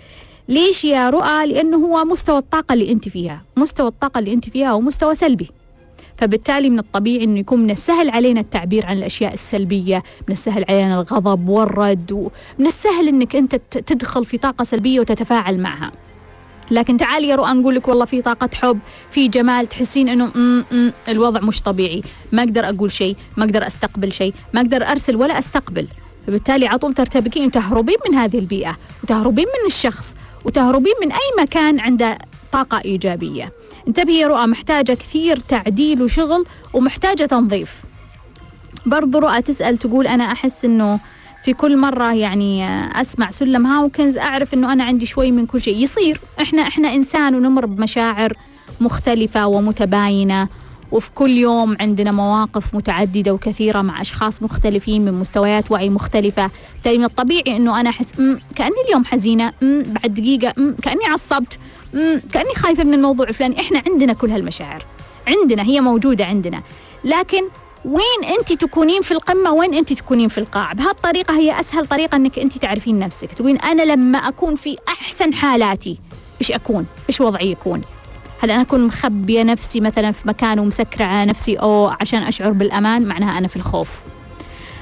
ليش 0.48 0.86
يا 0.86 1.10
رؤى؟ 1.10 1.46
لأنه 1.48 1.78
هو 1.78 2.06
مستوى 2.06 2.38
الطاقة 2.38 2.74
اللي 2.74 2.92
أنت 2.92 3.10
فيها 3.10 3.42
مستوى 3.58 3.88
الطاقة 3.88 4.20
اللي 4.20 4.34
أنت 4.34 4.50
فيها 4.50 4.72
هو 4.72 4.82
مستوى 4.82 5.16
سلبي. 5.16 5.50
فبالتالي 6.18 6.70
من 6.70 6.80
الطبيعي 6.80 7.24
إنه 7.24 7.40
يكون 7.40 7.60
من 7.60 7.70
السهل 7.72 8.10
علينا 8.10 8.40
التعبير 8.40 8.86
عن 8.86 8.98
الأشياء 8.98 9.34
السلبية، 9.34 10.04
من 10.28 10.32
السهل 10.32 10.66
علينا 10.70 10.96
الغضب 11.02 11.50
والرد، 11.50 12.12
ومن 12.12 12.68
السهل 12.68 13.08
إنك 13.08 13.36
أنت 13.36 13.56
ت- 13.56 13.78
تدخل 13.78 14.26
في 14.26 14.38
طاقة 14.38 14.64
سلبية 14.64 15.00
وتتفاعل 15.00 15.60
معها. 15.60 15.92
لكن 16.72 16.98
تعالي 16.98 17.28
يا 17.28 17.36
رؤى 17.36 17.52
نقول 17.54 17.76
لك 17.76 17.88
والله 17.88 18.06
في 18.06 18.22
طاقة 18.22 18.50
حب، 18.54 18.80
في 19.12 19.28
جمال 19.28 19.68
تحسين 19.70 20.10
إنه 20.10 20.26
م- 20.26 20.64
م- 20.72 20.92
الوضع 21.08 21.42
مش 21.42 21.62
طبيعي، 21.62 22.02
ما 22.32 22.44
أقدر 22.44 22.70
أقول 22.70 22.92
شيء، 22.92 23.16
ما 23.38 23.46
أقدر 23.46 23.68
أستقبل 23.68 24.12
شيء، 24.12 24.34
ما 24.54 24.62
أقدر 24.62 24.84
أرسل 24.84 25.16
ولا 25.16 25.40
أستقبل. 25.40 25.88
فبالتالي 26.28 26.68
على 26.68 26.80
طول 26.80 26.94
ترتبكين 26.94 27.46
وتهربين 27.46 27.98
من 28.10 28.16
هذه 28.16 28.40
البيئة، 28.40 28.78
وتهربين 29.04 29.46
من 29.46 29.66
الشخص، 29.68 30.16
وتهربين 30.46 30.94
من 31.02 31.12
أي 31.12 31.44
مكان 31.44 31.80
عنده 31.80 32.18
طاقة 32.52 32.82
إيجابية. 32.86 33.52
انتبهي 33.88 34.20
يا 34.20 34.28
رؤى 34.28 34.48
محتاجة 34.48 34.94
كثير 34.94 35.40
تعديل 35.40 36.02
وشغل 36.02 36.46
ومحتاجة 36.74 37.26
تنظيف. 37.26 37.82
برضو 38.86 39.18
رؤى 39.20 39.42
تسأل 39.42 39.78
تقول 39.78 40.08
أنا 40.08 40.32
أحس 40.32 40.66
أنه 40.66 41.00
في 41.44 41.54
كل 41.54 41.78
مرة 41.78 42.14
يعني 42.14 42.66
أسمع 43.02 43.30
سلم 43.30 43.68
هاوكنز 43.68 44.18
أعرف 44.18 44.54
أنه 44.54 44.74
أنا 44.74 44.84
عندي 44.84 45.06
شوي 45.06 45.32
من 45.32 45.46
كل 45.46 45.62
شيء. 45.62 45.78
يصير 45.78 46.22
إحنا 46.42 46.62
إحنا 46.62 46.94
إنسان 46.96 47.36
ونمر 47.36 47.66
بمشاعر 47.66 48.34
مختلفة 48.82 49.48
ومتباينة. 49.48 50.48
وفي 50.92 51.10
كل 51.16 51.30
يوم 51.30 51.78
عندنا 51.80 52.12
مواقف 52.12 52.76
متعددة 52.76 53.34
وكثيرة 53.34 53.82
مع 53.82 54.02
أشخاص 54.02 54.44
مختلفين 54.44 55.06
من 55.06 55.14
مستويات 55.14 55.72
وعي 55.72 55.90
مختلفة. 55.90 56.50
بالتالي 56.74 56.98
من 56.98 57.04
الطبيعي 57.04 57.56
أنه 57.58 57.80
أنا 57.80 57.90
أحس 57.90 58.20
"أمم، 58.20 58.40
كأني 58.56 58.76
اليوم 58.88 59.06
حزينة 59.06 59.54
بعد 59.62 60.14
دقيقة 60.14 60.54
كأني 60.82 61.06
عصبت 61.06 61.60
كأني 62.34 62.54
خايفة 62.56 62.84
من 62.84 62.94
الموضوع 62.94 63.28
الفلاني 63.28 63.60
إحنا 63.60 63.84
عندنا 63.88 64.14
كل 64.14 64.30
هالمشاعر. 64.32 64.84
عندنا 65.28 65.64
هي 65.64 65.82
موجودة 65.82 66.26
عندنا. 66.26 66.62
لكن 67.04 67.42
وين 67.86 68.30
أنت 68.40 68.54
تكونين 68.54 69.02
في 69.02 69.12
القمة؟ 69.12 69.52
وين 69.54 69.74
أنت 69.74 69.94
تكونين 69.94 70.30
في 70.30 70.38
القاع 70.38 70.74
بهالطريقة 70.74 71.38
هي 71.40 71.60
أسهل 71.60 71.86
طريقة 71.88 72.16
إنك 72.16 72.40
أنت 72.40 72.58
تعرفين 72.58 73.00
نفسك. 73.00 73.34
تقولين 73.34 73.58
أنا 73.58 73.82
لما 73.82 74.18
أكون 74.18 74.56
في 74.56 74.78
أحسن 74.88 75.34
حالاتي 75.34 75.98
إيش 76.42 76.52
أكون؟ 76.52 76.86
إيش 77.10 77.22
وضعي 77.22 77.52
يكون؟ 77.52 77.82
هل 78.44 78.52
أنا 78.52 78.62
أكون 78.62 78.86
مخبية 78.88 79.44
نفسي 79.44 79.80
مثلا 79.80 80.12
في 80.12 80.28
مكان 80.28 80.60
ومسكرة 80.60 81.06
على 81.06 81.30
نفسي؟ 81.30 81.56
أو 81.56 81.88
عشان 82.02 82.24
أشعر 82.24 82.52
بالأمان 82.52 83.06
معناها 83.06 83.38
أنا 83.38 83.48
في 83.48 83.56
الخوف. 83.56 84.02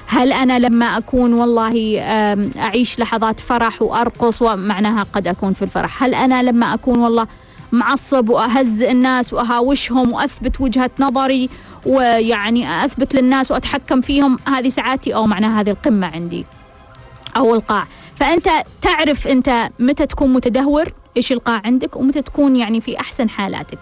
هل 0.07 0.33
أنا 0.33 0.59
لما 0.59 0.85
أكون 0.97 1.33
والله 1.33 2.01
آم، 2.01 2.51
أعيش 2.57 2.99
لحظات 2.99 3.39
فرح 3.39 3.81
وأرقص 3.81 4.41
ومعناها 4.41 5.05
قد 5.13 5.27
أكون 5.27 5.53
في 5.53 5.61
الفرح؟ 5.61 6.03
هل 6.03 6.15
أنا 6.15 6.43
لما 6.43 6.73
أكون 6.73 6.99
والله 6.99 7.27
معصب 7.71 8.29
واهزئ 8.29 8.91
الناس 8.91 9.33
وأهاوشهم 9.33 10.13
وأثبت 10.13 10.61
وجهة 10.61 10.91
نظري 10.99 11.49
ويعني 11.85 12.85
أثبت 12.85 13.15
للناس 13.15 13.51
وأتحكم 13.51 14.01
فيهم 14.01 14.39
هذه 14.47 14.69
ساعاتي؟ 14.69 15.15
أو 15.15 15.27
معناها 15.27 15.61
هذه 15.61 15.69
القمة 15.69 16.07
عندي 16.07 16.45
أو 17.37 17.55
القاع. 17.55 17.87
فأنت 18.15 18.49
تعرف 18.81 19.27
أنت 19.27 19.69
متى 19.79 20.05
تكون 20.05 20.33
متدهور؟ 20.33 20.91
إيش 21.17 21.31
القاع 21.31 21.61
عندك 21.65 21.95
ومتى 21.95 22.21
تكون 22.21 22.55
يعني 22.55 22.81
في 22.81 22.99
أحسن 22.99 23.29
حالاتك. 23.29 23.79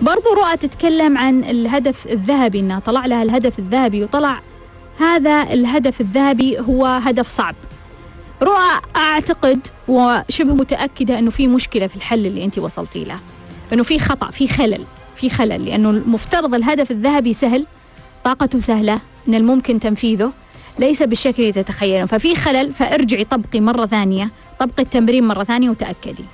برضو 0.00 0.32
رؤى 0.36 0.56
تتكلم 0.56 1.18
عن 1.18 1.44
الهدف 1.44 2.06
الذهبي 2.06 2.60
إنها 2.60 2.80
طلع 2.80 3.06
لها 3.06 3.22
الهدف 3.22 3.58
الذهبي 3.58 4.04
وطلع 4.04 4.40
هذا 4.98 5.42
الهدف 5.42 6.00
الذهبي 6.00 6.60
هو 6.60 6.86
هدف 6.86 7.28
صعب. 7.28 7.54
رؤى 8.42 8.80
أعتقد 8.96 9.66
وشبه 9.88 10.54
متأكدة 10.54 11.18
إنه 11.18 11.30
في 11.30 11.46
مشكلة 11.46 11.86
في 11.86 11.96
الحل 11.96 12.26
اللي 12.26 12.44
انت 12.44 12.58
وصلتي 12.58 13.04
له. 13.04 13.18
إنه 13.72 13.82
في 13.82 13.98
خطأ 13.98 14.30
في 14.30 14.48
خلل 14.48 14.84
في 15.16 15.30
خلل 15.30 15.64
لأنه 15.64 15.90
المفترض 15.90 16.54
الهدف 16.54 16.90
الذهبي 16.90 17.32
سهل 17.32 17.66
طاقته 18.24 18.58
سهلة 18.58 19.00
من 19.26 19.34
الممكن 19.34 19.80
تنفيذه 19.80 20.32
ليس 20.78 21.02
بالشكل 21.02 21.42
اللي 21.42 21.52
تتخيله. 21.52 22.06
ففي 22.06 22.34
خلل 22.34 22.72
فارجعي 22.72 23.24
طبقي 23.24 23.60
مرة 23.60 23.86
ثانية 23.86 24.30
طبقي 24.60 24.82
التمرين 24.82 25.24
مرة 25.24 25.44
ثانية 25.44 25.70
وتأكدي. 25.70 26.24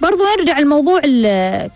برضو 0.00 0.22
نرجع 0.38 0.58
الموضوع 0.58 1.00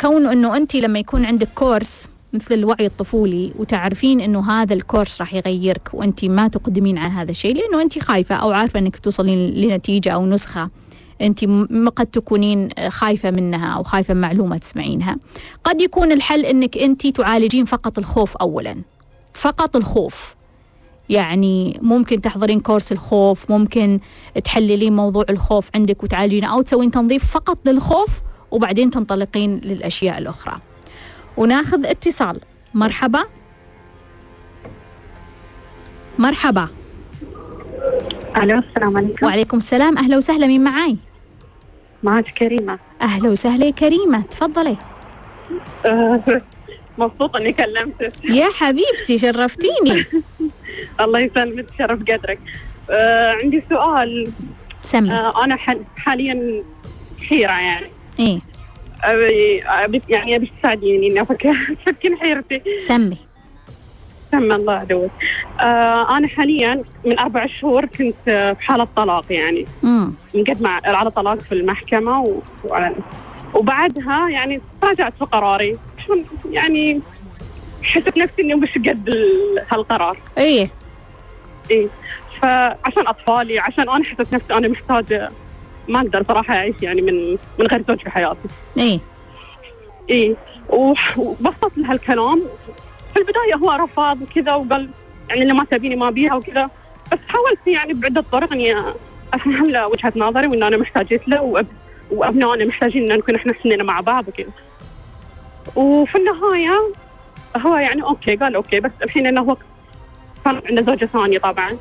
كونه 0.00 0.32
إنه 0.32 0.56
أنت 0.56 0.76
لما 0.76 0.98
يكون 0.98 1.24
عندك 1.24 1.48
كورس 1.54 2.08
مثل 2.32 2.54
الوعي 2.54 2.86
الطفولي 2.86 3.52
وتعرفين 3.58 4.20
إنه 4.20 4.50
هذا 4.50 4.74
الكورس 4.74 5.20
راح 5.20 5.34
يغيرك 5.34 5.90
وأنت 5.92 6.24
ما 6.24 6.48
تقدمين 6.48 6.98
على 6.98 7.12
هذا 7.12 7.30
الشيء 7.30 7.54
لأنه 7.54 7.82
أنت 7.82 7.98
خايفة 7.98 8.34
أو 8.34 8.52
عارفة 8.52 8.78
إنك 8.78 8.98
توصلين 8.98 9.50
لنتيجة 9.50 10.10
أو 10.10 10.26
نسخة 10.26 10.70
أنت 11.20 11.44
قد 11.96 12.06
تكونين 12.06 12.68
خايفة 12.88 13.30
منها 13.30 13.74
أو 13.74 13.82
خايفة 13.82 14.14
من 14.14 14.20
معلومة 14.20 14.58
تسمعينها. 14.58 15.16
قد 15.64 15.80
يكون 15.80 16.12
الحل 16.12 16.44
إنك 16.44 16.78
أنت 16.78 17.06
تعالجين 17.06 17.64
فقط 17.64 17.98
الخوف 17.98 18.36
اولا. 18.36 18.76
فقط 19.34 19.76
الخوف. 19.76 20.35
يعني 21.08 21.78
ممكن 21.82 22.20
تحضرين 22.20 22.60
كورس 22.60 22.92
الخوف 22.92 23.50
ممكن 23.50 24.00
تحللين 24.44 24.96
موضوع 24.96 25.24
الخوف 25.30 25.70
عندك 25.74 26.02
وتعالجينه 26.02 26.54
أو 26.54 26.62
تسوين 26.62 26.90
تنظيف 26.90 27.32
فقط 27.32 27.58
للخوف 27.66 28.10
وبعدين 28.50 28.90
تنطلقين 28.90 29.60
للأشياء 29.64 30.18
الأخرى. 30.18 30.58
وناخذ 31.36 31.86
اتصال. 31.86 32.40
مرحبا. 32.74 33.22
مرحبا. 36.18 36.68
ألو 38.36 38.58
السلام 38.58 38.96
عليكم. 38.96 39.26
وعليكم 39.26 39.56
السلام. 39.56 39.98
أهلا 39.98 40.16
وسهلا 40.16 40.46
مين 40.46 40.64
معاي؟ 40.64 40.96
معك 42.02 42.24
كريمة. 42.38 42.78
أهلا 43.02 43.30
وسهلا 43.30 43.66
يا 43.66 43.70
كريمة 43.70 44.20
تفضلي. 44.20 44.76
آه، 45.86 46.20
مبسوطة 46.98 47.38
إني 47.38 47.52
كلمتك. 47.52 48.12
يا 48.24 48.48
حبيبتي 48.58 49.18
شرفتيني. 49.18 50.04
الله 51.00 51.20
يسلمك 51.20 51.66
شرف 51.78 52.00
قدرك. 52.02 52.38
آه، 52.90 53.32
عندي 53.32 53.62
سؤال. 53.70 54.30
سمي 54.82 55.10
آه، 55.12 55.44
أنا 55.44 55.56
حل- 55.56 55.84
حاليا 55.96 56.62
حيرة 57.28 57.50
يعني. 57.52 57.86
إيه. 58.20 58.40
أبي 59.04 59.62
أبي 59.64 60.02
يعني 60.08 60.36
أبي 60.36 60.52
تساعديني 60.58 61.06
إني 61.06 61.22
افك 61.22 61.46
افكين 61.88 62.16
حيرتي. 62.16 62.62
سمي. 62.80 63.16
سمى 64.32 64.54
الله 64.54 64.72
عدوك 64.72 65.10
آه 65.60 66.16
أنا 66.16 66.28
حاليا 66.28 66.82
من 67.04 67.18
أربع 67.18 67.46
شهور 67.46 67.86
كنت 67.86 68.14
في 68.24 68.56
حالة 68.60 68.88
طلاق 68.96 69.24
يعني. 69.30 69.66
امم 69.84 70.12
مقدمة 70.34 70.70
على 70.84 71.10
طلاق 71.10 71.38
في 71.40 71.52
المحكمة 71.52 72.20
و... 72.20 72.40
وعلى- 72.68 73.00
وبعدها 73.54 74.28
يعني 74.28 74.60
راجعت 74.82 75.12
في 75.18 75.24
قراري. 75.24 75.78
يعني 76.50 77.00
حسيت 77.86 78.16
نفسي 78.18 78.42
إني 78.42 78.54
مش 78.54 78.72
قد 78.78 79.08
ال- 79.08 79.62
هالقرار. 79.70 80.18
إيه 80.38 80.68
إي. 81.70 81.88
فعشان 82.42 83.06
أطفالي 83.06 83.58
عشان 83.58 83.88
أنا 83.90 84.04
حسيت 84.04 84.34
نفسي 84.34 84.54
أنا 84.54 84.68
محتاجة 84.68 85.30
ما 85.88 85.98
أقدر 86.00 86.24
صراحة 86.28 86.54
أعيش 86.54 86.74
يعني 86.82 87.02
من 87.02 87.30
من 87.58 87.66
غير 87.66 87.82
زوج 87.88 87.98
في 88.00 88.10
حياتي. 88.10 88.38
إيه 88.78 89.00
إي. 90.10 90.36
وح- 90.68 91.18
وبسطت 91.18 91.78
له 91.78 91.92
هالكلام 91.92 92.42
في 93.14 93.20
البداية 93.20 93.56
هو 93.56 93.70
رفض 93.84 94.22
وكذا 94.22 94.54
وقال 94.54 94.88
يعني 95.28 95.42
اللي 95.42 95.52
ما 95.54 95.64
تبيني 95.64 95.96
ما 95.96 96.10
بيها 96.10 96.34
وكذا. 96.34 96.70
بس 97.12 97.18
حاولت 97.28 97.58
يعني 97.66 97.92
بعدة 97.92 98.24
طرق 98.32 98.52
إني 98.52 98.76
أفهم 99.34 99.70
له 99.70 99.86
وجهة 99.88 100.12
نظري 100.16 100.46
وان 100.46 100.62
أنا 100.62 100.76
محتاجت 100.76 101.28
له 101.28 101.42
وأب... 101.42 101.66
وأبنائنا 102.10 102.64
محتاجين 102.64 103.12
إن 103.12 103.18
نكون 103.18 103.34
إحنا 103.34 103.52
سننا 103.62 103.84
مع 103.84 104.00
بعض 104.00 104.28
وكذا. 104.28 104.48
وفي 105.76 106.18
النهاية 106.18 106.92
هو 107.56 107.76
يعني 107.76 108.02
okay 108.02 108.36
قال 108.36 108.54
okay 108.54 108.80
بس 108.80 108.90
الحين 109.02 109.26
إنه 109.26 109.40
هو 109.42 109.56
كان 110.44 110.60
عنده 110.68 110.82
زوجة 110.82 111.04
ثانية 111.06 111.38
طبعا. 111.38 111.76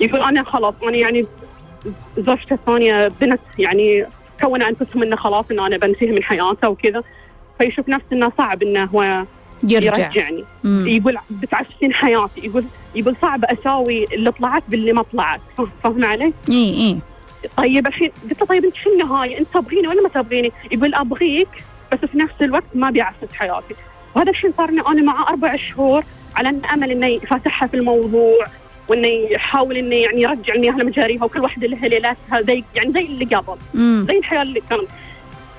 ويقول 0.00 0.20
أنا 0.22 0.42
خلاص 0.44 0.74
أنا 0.82 0.96
يعني 0.96 1.26
زوجته 2.18 2.54
الثانية 2.54 3.08
بنت 3.20 3.40
يعني 3.58 4.06
كون 4.40 4.62
أنفسهم 4.62 5.02
إنه 5.02 5.16
خلاص 5.16 5.50
إنه 5.50 5.66
أنا 5.66 5.76
بنتهي 5.76 6.06
من 6.12 6.22
حياته 6.22 6.68
وكذا. 6.68 7.02
فيشوف 7.58 7.88
نفسه 7.88 8.06
إنه 8.12 8.32
صعب 8.38 8.62
إنه 8.62 8.84
هو 8.84 9.24
يرجع. 9.64 9.86
يرجعني. 10.04 10.44
مم. 10.64 10.86
يقول 10.88 11.18
بتعفسين 11.30 11.92
حياتي. 11.94 12.40
يقول 12.46 12.64
يقول 12.94 13.16
صعب 13.22 13.44
أساوي 13.44 14.04
اللي 14.14 14.32
طلعت 14.32 14.62
باللي 14.68 14.92
ما 14.92 15.02
طلعت. 15.12 15.40
فا- 15.58 15.68
فاهم 15.82 16.04
علي؟ 16.04 16.32
إيه 16.48 16.74
إيه 16.74 16.96
طيب 17.56 17.86
الحين 17.86 18.10
قلت 18.30 18.40
له 18.40 18.46
طيب 18.46 18.64
أنت 18.64 18.76
في 18.76 18.86
النهاية 18.88 19.38
أنت 19.38 19.48
تبغيني 19.54 19.88
ولا 19.88 20.02
ما 20.02 20.08
تبغيني؟ 20.08 20.52
يقول 20.72 20.94
أبغيك 20.94 21.48
بس 21.92 21.98
في 21.98 22.18
نفس 22.18 22.34
الوقت 22.42 22.64
ما 22.74 22.90
بيعفس 22.90 23.32
حياتي. 23.34 23.74
وهذا 24.16 24.30
الشيء 24.30 24.52
صار 24.56 24.68
أنا 24.68 25.02
معه 25.02 25.28
أربع 25.28 25.56
شهور 25.56 26.04
على 26.36 26.48
ان 26.48 26.64
أمل 26.64 26.90
انه 26.90 27.06
يفتحها 27.06 27.68
في 27.68 27.74
الموضوع 27.74 28.46
وانه 28.88 29.08
يحاول 29.08 29.76
انه 29.76 29.96
يعني 29.96 30.22
يرجع 30.22 30.54
المياه 30.54 30.72
لمجاريها 30.72 31.24
وكل 31.24 31.40
واحدة 31.40 31.66
لها 31.66 31.88
ليلاتها 31.88 32.40
زي 32.40 32.64
يعني 32.74 32.92
زي 32.92 33.00
اللي 33.00 33.24
قبل. 33.24 33.58
زي 34.06 34.18
الحياة 34.18 34.42
اللي 34.42 34.62
كانت. 34.70 34.88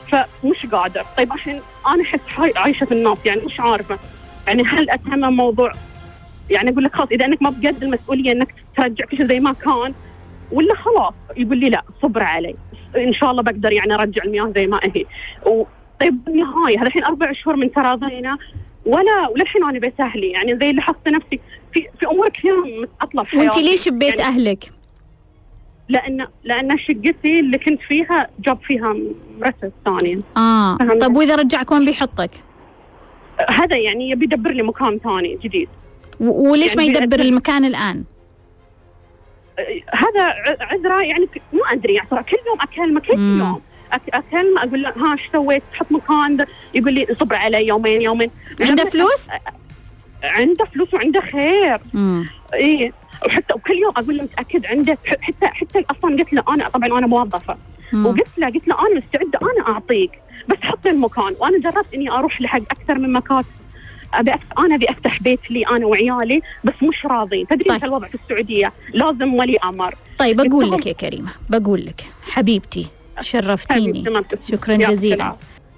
فمش 0.08 0.66
قادر. 0.72 1.04
طيب 1.18 1.34
الحين 1.34 1.62
أنا 1.88 2.04
أحس 2.04 2.20
عايشة 2.58 2.86
في 2.86 2.92
النص 2.92 3.18
يعني 3.26 3.42
مش 3.42 3.60
عارفة. 3.60 4.00
يعني 4.48 4.64
هل 4.64 4.90
أتهم 4.90 5.36
موضوع 5.36 5.72
يعني 6.50 6.70
أقول 6.72 6.84
لك 6.84 6.96
خلاص 6.96 7.10
إذا 7.12 7.26
إنك 7.26 7.42
ما 7.42 7.50
بقد 7.50 7.84
المسؤولية 7.84 8.32
إنك 8.32 8.54
ترجع 8.78 9.06
كل 9.06 9.18
شيء 9.18 9.28
زي 9.28 9.40
ما 9.40 9.54
كان 9.54 9.94
ولا 10.52 10.76
خلاص. 10.76 11.14
يقول 11.38 11.58
لي 11.58 11.70
لا 11.70 11.82
صبر 12.02 12.24
علي. 12.24 12.56
إن 12.98 13.14
شاء 13.14 13.32
الله 13.32 13.44
بقدر 13.44 13.72
يعني 13.72 13.94
أرجع 13.94 14.24
المياه 14.24 14.52
زي 14.56 14.68
ما 14.68 14.80
هي. 14.84 15.06
طيب 16.02 16.24
بالنهاية 16.26 16.80
هذا 16.80 16.88
الحين 16.88 17.04
أربع 17.04 17.32
شهور 17.32 17.56
من 17.56 17.72
تراضينا 17.72 18.38
ولا 18.86 19.28
وللحين 19.28 19.64
أنا 19.64 19.80
بيت 19.80 20.00
أهلي 20.00 20.32
يعني 20.32 20.58
زي 20.60 20.70
اللي 20.70 20.82
حاسه 20.82 20.98
نفسي 21.08 21.40
في 21.74 21.88
في 22.00 22.08
امور 22.08 22.30
كثيره 22.30 22.66
متعطله 22.82 23.24
في 23.24 23.38
وانت. 23.38 23.58
ليش 23.58 23.90
ببيت 23.90 24.20
يعني 24.20 24.36
أهلك؟ 24.36 24.72
لأن 25.90 26.28
لأن 26.44 26.78
شقتي 26.78 27.40
اللي 27.40 27.58
كنت 27.58 27.82
فيها 27.82 28.28
جاب 28.40 28.58
فيها 28.64 28.96
مرته 29.40 29.66
الثانية 29.66 30.20
آه. 30.38 30.78
فهمت. 30.78 31.02
طب 31.02 31.16
وإذا 31.16 31.36
رجعك 31.36 31.72
وين 31.72 31.86
بيحطك؟ 31.86 32.32
هذا 33.50 33.78
يعني 33.78 34.10
يبي 34.10 34.26
يدبر 34.26 34.52
لي 34.52 34.64
مكان 34.64 35.00
ثاني 35.00 35.38
جديد. 35.44 35.70
وليش 36.20 36.76
يعني 36.76 36.90
ما 36.90 37.00
يدبر 37.00 37.20
المكان 37.20 37.66
الآن؟ 37.66 38.04
هذا 39.94 40.24
عذره 40.60 41.02
يعني 41.02 41.28
ما 41.54 41.74
أدري 41.74 41.94
يعني 41.94 42.10
كل 42.10 42.38
يوم 42.48 42.62
أكلمه 42.62 43.00
كل. 43.00 43.20
يوم. 43.40 43.62
اكلمه 43.92 44.64
أقول 44.64 44.84
له 44.84 44.90
ها 44.90 45.14
إيش 45.14 45.22
سويت؟ 45.32 45.64
تحط 45.74 45.92
مكان. 45.92 46.46
يقول 46.74 46.94
لي 46.94 47.06
صبر 47.20 47.36
علي 47.36 47.68
يومين 47.68 48.02
يومين. 48.02 48.30
عنده 48.62 48.86
فلوس؟ 48.86 49.28
عنده 50.24 50.66
فلوس 50.66 50.94
وعنده 50.94 51.22
خير. 51.22 51.80
إيه 52.54 52.92
وحتى 53.26 53.54
وكل 53.54 53.74
يوم 53.78 53.94
أقول 53.98 54.18
له 54.18 54.24
متأكد 54.24 54.66
عندك 54.66 54.98
ح- 55.06 55.22
حتى 55.22 55.48
حتى 55.48 55.86
أصلا 55.92 56.16
قلت 56.18 56.34
له 56.34 56.44
أنا 56.50 56.70
طبعا 56.70 56.88
أنا 57.00 57.08
موظفة. 57.08 57.58
مم. 57.94 58.06
وقلت 58.06 58.28
له 58.38 58.48
قلت 58.48 58.68
له 58.68 58.76
أنا 58.80 58.96
مستعده 59.00 59.40
أنا 59.42 59.68
أعطيك 59.74 60.12
بس 60.50 60.58
حط 60.62 60.88
المكان. 60.88 61.36
وأنا 61.40 61.60
جربت 61.60 61.94
إني 61.94 62.12
أروح 62.12 62.42
لحق 62.42 62.62
أكثر 62.72 62.98
من 62.98 63.14
مكان. 63.14 63.44
أبي. 64.14 64.32
أنا 64.60 64.76
أبي 64.76 64.90
أفتح 64.90 65.22
بيت 65.22 65.52
لي 65.52 65.68
أنا 65.68 65.86
وعيالي 65.86 66.42
بس 66.64 66.74
مش 66.84 67.06
راضين 67.06 67.48
تدري 67.48 67.64
طيب. 67.70 67.84
الوضع 67.84 68.08
في 68.08 68.16
السعودية؟ 68.16 68.72
لازم 68.94 69.34
ولي 69.34 69.58
أمر. 69.64 69.96
طيب 70.18 70.42
بقول 70.42 70.72
لك 70.72 70.86
يا 70.88 70.94
كريمة 70.94 71.30
بقول 71.50 71.86
لك 71.86 72.02
حبيبتي 72.32 72.88
شرفتيني. 73.22 74.04
شكرا 74.52 74.76
جزيلا. 74.76 75.36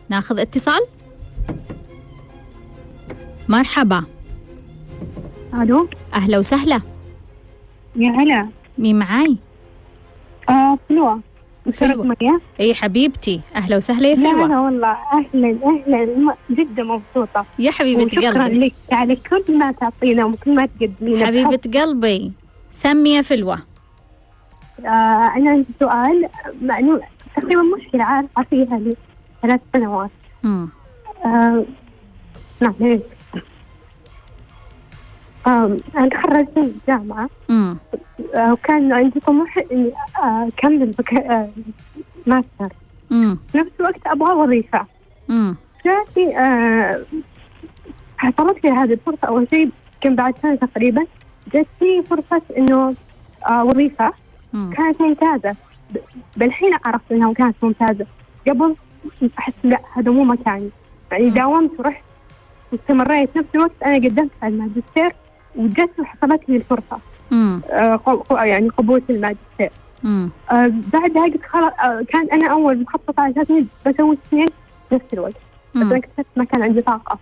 ناخذ 0.10 0.40
اتصال؟ 0.40 0.82
مرحبا. 3.50 4.04
ألو؟ 5.54 5.88
أهلا 6.14 6.40
وسهلا. 6.40 6.82
يا 7.96 8.10
هلا. 8.12 8.48
مين 8.78 9.00
معاي؟ 9.00 9.38
آه 10.50 10.78
فلوة 10.90 11.20
فلوة. 11.74 12.16
اي 12.60 12.74
حبيبتي. 12.74 13.42
أهلا 13.56 13.78
وسهلا 13.78 14.08
يا 14.10 14.16
فلوة 14.16 14.48
لا 14.48 14.60
والله. 14.60 14.98
أهلا 15.14 15.58
أهلا. 15.66 16.36
جدا 16.50 16.84
مبسوطة. 16.84 17.46
يا 17.60 17.72
حبيبة 17.72 18.04
قلبي. 18.04 18.60
لك. 18.60 18.74
على 18.92 19.16
كل 19.16 19.58
ما 19.58 19.72
تعطينا 19.72 20.26
وكل 20.26 20.56
ما 20.56 20.66
تقدمينا 20.66 21.26
حبيبة 21.26 21.80
قلبي 21.80 22.32
سمي 22.74 23.10
يا 23.10 23.22
فلوة 23.22 23.60
آه 24.86 25.32
أنا 25.36 25.52
عندي 25.52 25.68
سؤال. 25.80 26.30
مع 26.62 26.80
انه 26.80 27.02
تقريبا 27.36 27.62
مشكلة 27.78 28.04
عارفة 28.04 28.44
فيها 28.44 28.80
لي 28.80 28.96
ثلاث 29.42 29.62
سنوات 29.74 30.10
مم. 30.44 30.70
آه 31.26 31.64
نعم 32.62 32.74
هيك 32.82 33.02
آه 35.48 35.78
أنا 35.98 36.10
تخرجت 36.10 36.58
من 36.58 36.64
الجامعة 36.64 37.30
مم. 37.50 37.78
آه 38.36 38.54
وكان 38.54 38.94
عندي 38.94 39.20
طموح 39.20 39.58
إني 39.72 39.92
آه، 40.24 40.48
أكمل 40.48 40.86
بك... 40.86 41.14
آه 41.14 41.50
ماستر 42.28 42.70
مم. 43.10 43.38
في 43.52 43.58
نفس 43.58 43.72
الوقت 43.80 44.08
أبغى 44.08 44.34
وظيفة 44.34 44.86
مم. 45.30 45.56
جاتي 45.86 46.38
آه 46.38 47.02
حصلت 48.18 48.64
لي 48.64 48.72
هذه 48.72 48.94
الفرصة 48.94 49.28
أول 49.28 49.48
شيء 49.50 49.70
كان 50.02 50.16
بعد 50.16 50.36
سنة 50.42 50.56
تقريبا 50.56 51.06
جاتني 51.54 52.04
فرصة 52.10 52.42
إنه 52.58 52.96
آه 53.50 53.64
وظيفة. 53.66 54.14
كانت 54.54 55.02
ممتازة 55.02 55.56
بالحين 56.38 56.78
عرفت 56.86 57.12
إنها 57.12 57.34
كانت 57.34 57.56
ممتازة 57.62 58.06
قبل 58.48 58.76
أحس 59.40 59.54
لا 59.64 59.80
هذا 59.94 60.12
مو 60.12 60.24
مكاني 60.24 60.70
يعني. 61.12 61.30
داومت 61.30 61.72
ورحت 61.80 62.04
واستمريت 62.72 63.38
نفس 63.38 63.48
الوقت 63.56 63.72
أنا 63.86 63.96
قدمت 63.96 64.30
على 64.44 64.54
الماجستير 64.54 65.14
وجت 65.56 66.00
وحصلت 66.00 66.50
لي 66.50 66.56
الفرصة 66.56 67.00
مم. 67.32 67.62
آه 67.70 68.00
يعني 68.46 68.70
قبول 68.70 69.02
الماجستير. 69.10 69.70
آه 70.52 70.72
بعدها 70.94 71.24
قلت 71.24 71.46
خلاص 71.46 71.72
آه 71.84 72.06
كان 72.10 72.28
أنا 72.32 72.48
أول 72.52 72.82
مخططة 72.82 73.22
على 73.22 73.34
إني 73.50 73.66
بسوي 73.86 74.18
اثنين 74.28 74.48
نفس 74.92 75.06
الوقت 75.14 75.34
بس 75.76 75.82
مم. 75.82 75.94
اكتشفت 75.94 76.26
ما 76.36 76.44
كان 76.44 76.64
عندي 76.64 76.82
طاقة 76.82 77.20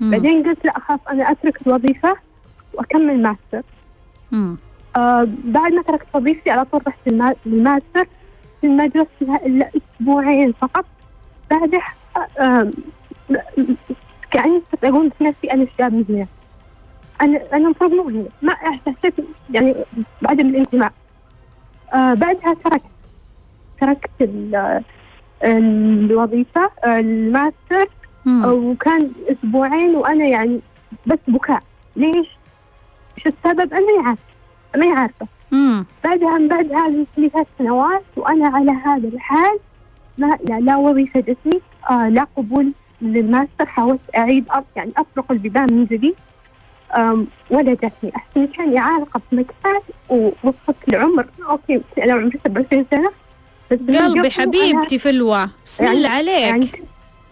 مم. 0.00 0.10
بعدين 0.10 0.42
قلت 0.48 0.64
لا 0.64 0.78
خلاص 0.78 1.00
أنا 1.10 1.30
أترك 1.30 1.66
الوظيفة 1.66 2.16
وأكمل 2.74 3.22
ماستر. 3.22 3.62
آه 4.98 5.28
بعد 5.44 5.72
ما 5.72 5.82
تركت 5.82 6.06
وظيفتي 6.14 6.50
على 6.50 6.64
طول 6.64 6.80
رحت 6.86 6.98
الماستر 7.46 8.06
ما 8.62 8.86
جلست 8.86 9.08
فيها 9.18 9.46
إلا 9.46 9.68
أسبوعين 10.00 10.52
فقط. 10.52 10.84
بعدها 11.50 11.82
آه 12.40 12.70
كأني 14.30 14.62
كنت 14.72 14.84
أقول 14.84 15.10
في 15.18 15.24
نفسي 15.24 15.52
أنا 15.52 15.62
الشاب 15.62 15.92
من 15.94 16.04
هنا 16.08 16.26
أنا 17.20 17.40
أنا 17.52 17.64
المفروض 17.64 17.90
مو 17.92 18.02
هنا 18.08 18.24
ما 18.42 18.54
حسيت 18.54 19.14
يعني 19.50 19.74
بعدم 20.22 20.48
الانتماء. 20.48 20.92
آه 21.94 22.14
بعدها 22.14 22.54
تركت. 22.64 22.82
تركت 23.80 24.10
ال- 24.20 24.82
الوظيفة 25.42 26.70
الماستر. 26.84 27.88
مم. 28.24 28.44
وكان 28.44 29.10
أسبوعين 29.28 29.94
وأنا 29.96 30.24
يعني 30.24 30.60
بس 31.06 31.18
بكاء. 31.28 31.62
ليش؟ 31.96 32.28
شو 33.22 33.28
السبب؟ 33.28 33.74
أنا 33.74 34.02
ما 34.02 34.08
عارفه 34.08 34.22
ما 34.76 34.94
عارفه. 34.98 35.26
بعدها 36.04 36.38
من 36.38 36.48
بعد 36.48 36.72
هذه 36.72 37.06
ثلاث 37.16 37.46
سنوات 37.58 38.02
وأنا 38.16 38.48
على 38.48 38.70
هذا 38.70 39.08
الحال 39.08 39.58
ما 40.18 40.38
لا, 40.48 40.60
لا 40.60 40.76
وظيفة 40.76 41.20
جتني. 41.20 41.60
آه 41.90 42.08
لا 42.08 42.26
قبول 42.36 42.72
للماستر. 43.02 43.66
حاولت 43.66 44.00
أعيد 44.16 44.44
أط 44.50 44.64
يعني 44.76 44.92
أطرق 44.96 45.32
البيبان 45.32 45.66
من 45.72 45.84
جديد. 45.84 46.14
ولا 47.50 47.74
جتني 47.74 48.16
أحسن 48.16 48.46
كان 48.46 48.78
عالقه 48.78 49.20
في 49.30 49.36
مكان 49.36 49.80
ووصلت 50.08 50.76
العمر. 50.88 51.26
okay 51.48 51.80
أنا 51.98 52.12
عمري 52.12 52.38
27 52.44 52.86
سنة. 52.90 53.10
بس 53.70 53.78
قلبي 53.78 54.30
حبيبتي 54.30 54.98
فلوة 54.98 55.50
بسم 55.66 55.75
الله 55.75 55.84
يعني- 55.84 55.96
الله 55.96 56.08
عليك. 56.10 56.38
يعني 56.40 56.68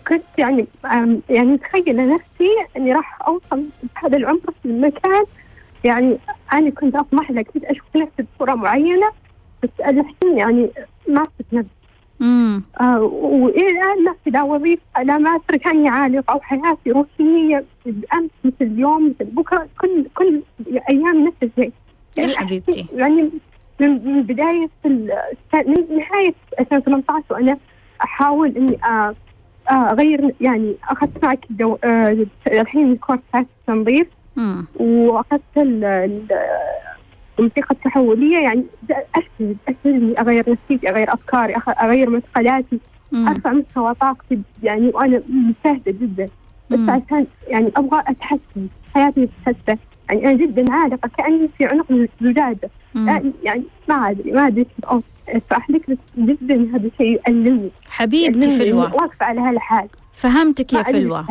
كنت 0.09 0.23
يعني 0.39 0.67
يعني 1.31 1.49
متخيلة 1.53 2.15
نفسي 2.15 2.49
إني 2.77 2.93
راح 2.93 3.19
أوصل 3.29 3.65
بهذا 3.97 4.17
العمر 4.17 4.41
في 4.63 4.69
المكان. 4.69 5.25
يعني 5.85 6.17
أنا 6.53 6.71
كنت 6.71 6.95
أطمح 6.97 7.33
كنت 7.43 7.65
أشوف 7.65 7.97
نفسي 7.97 8.25
بصورة 8.37 8.55
معينة 8.55 9.09
بس 9.63 9.71
الحين 9.81 10.39
يعني 10.39 10.69
ما 11.09 11.23
صرت 11.25 11.47
نفسي 11.53 11.71
مم. 12.21 12.63
آه 12.81 13.01
وإلى 13.03 13.67
الآن 13.67 14.05
نفسي 14.05 14.31
لا 14.31 14.43
وظيفة 14.43 15.03
لا 15.03 15.19
ما 15.19 15.37
أترك 15.37 15.61
كأني 15.61 15.89
عالقة 15.89 16.33
أو 16.33 16.41
حياتي 16.41 16.91
روتينية 16.91 17.65
أمس 18.15 18.31
مثل 18.45 18.55
اليوم 18.61 19.07
مثل 19.09 19.25
بكرة 19.31 19.69
كل 19.81 20.05
كل 20.15 20.41
أيام 20.91 21.25
نفس 21.27 21.37
الشيء 21.43 21.73
يا 22.19 22.29
حبيبتي 22.39 22.87
يعني 22.95 23.31
من 23.81 23.91
من 24.05 24.23
بداية 24.23 24.69
ال- 24.87 25.13
من 25.55 25.97
نهاية 25.97 26.35
2018 26.61 27.25
وأنا 27.31 27.57
أحاول 28.03 28.53
إني 28.57 28.79
آه، 28.85 29.15
آه، 29.71 29.73
أغير 29.93 30.35
يعني 30.41 30.75
أخذت 30.89 31.25
معك. 31.25 31.39
آه، 31.85 32.27
الحين 32.47 32.93
الكورس 32.93 33.21
تاع 33.33 33.45
التنظيف 34.39 34.67
مم. 34.81 34.87
وأخذت 34.87 35.41
ال- 35.57 35.85
ال- 35.85 36.39
الموسيقى 37.39 37.75
التحولية 37.75 38.39
يعني 38.39 38.65
أسهل 38.91 39.55
أسهل 39.69 39.95
إني 39.95 40.21
أغير 40.21 40.45
نفسيتي 40.51 40.89
أغير 40.91 41.13
أفكاري 41.15 41.55
أخ- 41.55 41.83
أغير 41.83 42.11
معتقداتي 42.11 42.79
مم. 43.13 43.29
أرفع 43.29 43.53
مستوى 43.53 43.95
طاقتي 43.95 44.39
يعني 44.63 44.89
وأنا 44.95 45.23
مجتهدة 45.29 45.93
جدا 46.01 46.29
بس. 46.71 46.79
عشان 46.89 47.27
يعني 47.49 47.71
أبغى 47.77 48.03
أتحسن 48.07 48.67
حياتي 48.95 49.29
تتحسن 49.47 49.77
يعني 50.09 50.25
أنا 50.25 50.33
جدا 50.47 50.73
عالقة 50.73 51.11
كأني 51.19 51.49
في 51.59 51.65
عنق 51.65 51.87
الزجاجة 51.91 52.71
مم. 52.95 53.07
لا، 53.07 53.33
يعني 53.43 53.63
ما 53.89 54.11
أدري 54.11 54.33
ما 54.33 54.47
أدري 54.47 54.65
كيف 54.65 55.43
فاحلك 55.51 55.91
لك 55.91 55.99
جدا 56.19 56.55
هذا 56.77 56.87
الشيء 56.87 57.21
يألمني 57.29 57.71
حبيبتي 57.89 58.39
يألمني 58.49 58.63
إني 58.63 58.73
واقفة 58.95 59.27
على 59.27 59.41
هالحال 59.41 59.89
فهمتك 60.15 60.73
يا 60.73 60.79
ما 61.07 61.27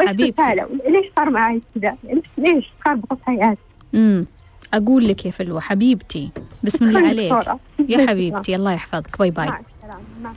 حبيبتي. 0.00 0.54
ليش 0.88 1.06
صار 1.16 1.30
معي 1.30 1.60
كذا؟ 1.74 1.96
ليش 2.04 2.24
ليش 2.38 2.70
خربطت 2.84 3.18
حياتي؟ 3.26 3.60
امم 3.94 4.26
أقول 4.74 5.08
لك 5.08 5.26
يا 5.26 5.30
فلوة 5.30 5.60
حبيبتي 5.60 6.30
بسم 6.64 6.84
الله 6.88 7.08
عليك. 7.08 7.46
يا 7.88 8.06
حبيبتي 8.06 8.56
الله 8.56 8.72
يحفظك. 8.72 9.18
باي 9.18 9.30
باي. 9.30 9.46
مع 9.46 9.60
السلامة. 9.76 10.00
مع 10.22 10.30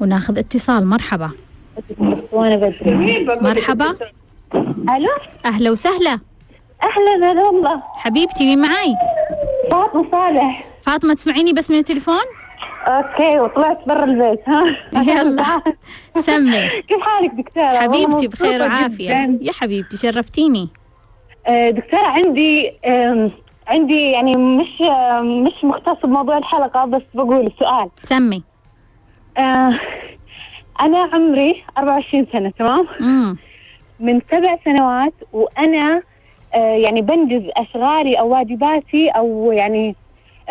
وناخذ 0.00 0.38
اتصال. 0.38 0.86
مرحبا. 0.86 1.30
مرحبا. 3.42 3.96
ألو؟ 4.54 5.08
أهلا 5.44 5.70
وسهلا. 5.70 6.18
أهلا 6.82 7.32
هلا 7.32 7.42
والله. 7.42 7.82
حبيبتي 7.94 8.44
مين 8.46 8.60
معاي؟ 8.62 8.94
فاطمة 9.70 10.10
صالح. 10.10 10.66
فاطمة 10.82 11.14
تسمعيني 11.14 11.52
بس 11.52 11.70
من 11.70 11.78
التليفون؟ 11.78 12.24
أوكي 12.86 13.40
وطلعت 13.40 13.78
برا 13.88 14.04
البيت 14.04 14.48
ها؟ 14.48 14.64
يلا. 15.02 15.42
سمي. 16.20 16.68
كيف 16.88 17.00
حالك 17.00 17.30
دكتورة؟ 17.30 17.66
حبيبتي 17.78 18.28
بخير 18.28 18.62
وعافية. 18.62 19.38
يا 19.40 19.52
حبيبتي 19.52 19.96
شرفتيني. 19.96 20.68
آه، 21.46 21.70
دكتورة 21.70 22.06
عندي 22.06 22.72
عندي 23.68 24.10
يعني 24.10 24.36
مش 24.36 24.80
مش 25.22 25.64
مختص 25.64 26.06
بموضوع 26.06 26.38
الحلقة 26.38 26.84
بس 26.84 27.02
بقول 27.14 27.46
السؤال. 27.46 27.88
سمي. 28.02 28.42
آه، 29.38 29.80
أنا 30.80 30.98
عمري 31.12 31.62
24 31.78 32.26
سنة 32.32 32.52
تمام؟ 32.58 32.86
من 34.00 34.20
سبع 34.30 34.56
سنوات 34.64 35.14
وأنا 35.32 36.02
آه، 36.54 36.76
يعني 36.76 37.00
بنجز 37.02 37.42
أشغالي 37.56 38.14
أو 38.14 38.28
واجباتي 38.28 39.08
أو 39.08 39.52
يعني 39.52 39.94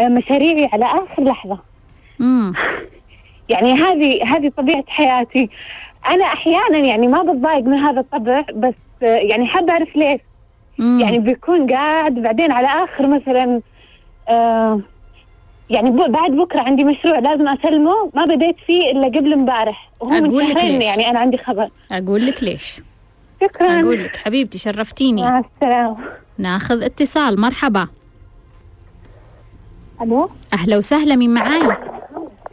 مشاريعي 0.02 0.70
على 0.74 0.86
آخر 0.86 1.24
لحظة. 1.24 1.58
امم 2.22 2.54
يعني 3.50 3.74
هذه 3.74 4.36
هذه 4.36 4.52
طبيعة 4.58 4.84
حياتي. 4.88 5.50
أنا 6.10 6.26
أحيانا 6.26 6.78
يعني 6.78 7.08
ما 7.08 7.24
بتضايق 7.24 7.64
من 7.64 7.80
هذا 7.80 8.00
الطبع 8.00 8.46
بس 8.56 8.74
يعني 9.02 9.48
حابة 9.48 9.72
أعرف 9.72 9.96
ليش. 9.96 10.22
يعني 10.80 11.20
بيكون 11.20 11.72
قاعد 11.72 12.14
بعدين 12.14 12.52
على 12.52 12.68
آخر 12.68 13.08
مثلا 13.08 13.62
آه 14.30 14.80
يعني 15.70 15.92
بعد 15.92 16.32
بكرة 16.32 16.62
عندي 16.62 16.84
مشروع 16.84 17.20
لازم 17.20 17.48
أسلمه 17.48 18.12
ما 18.14 18.26
بديت 18.26 18.56
فيه 18.68 18.92
إلا 18.92 19.08
قبل 19.08 19.34
امبارح. 19.34 19.90
وهو 20.00 20.12
من 20.12 20.26
أقول 20.26 20.44
لك 20.44 20.58
شهرين 20.58 20.74
ليش. 20.76 20.84
يعني 20.84 21.10
أنا 21.10 21.20
عندي 21.20 21.38
خبر. 21.38 21.70
أقول 21.92 22.26
لك 22.26 22.44
ليش. 22.44 22.82
شكرا. 23.42 23.82
أقول 23.82 24.04
لك 24.04 24.16
حبيبتي 24.16 24.58
شرفتيني. 24.58 25.22
مع 25.22 25.40
السلامة. 25.40 25.98
ناخذ 26.38 26.84
اتصال 26.84 27.42
مرحبا. 27.42 27.88
ألو؟ 30.02 30.30
أهلا 30.54 30.78
وسهلا 30.78 31.16
مين 31.16 31.34
معاي؟ 31.34 31.78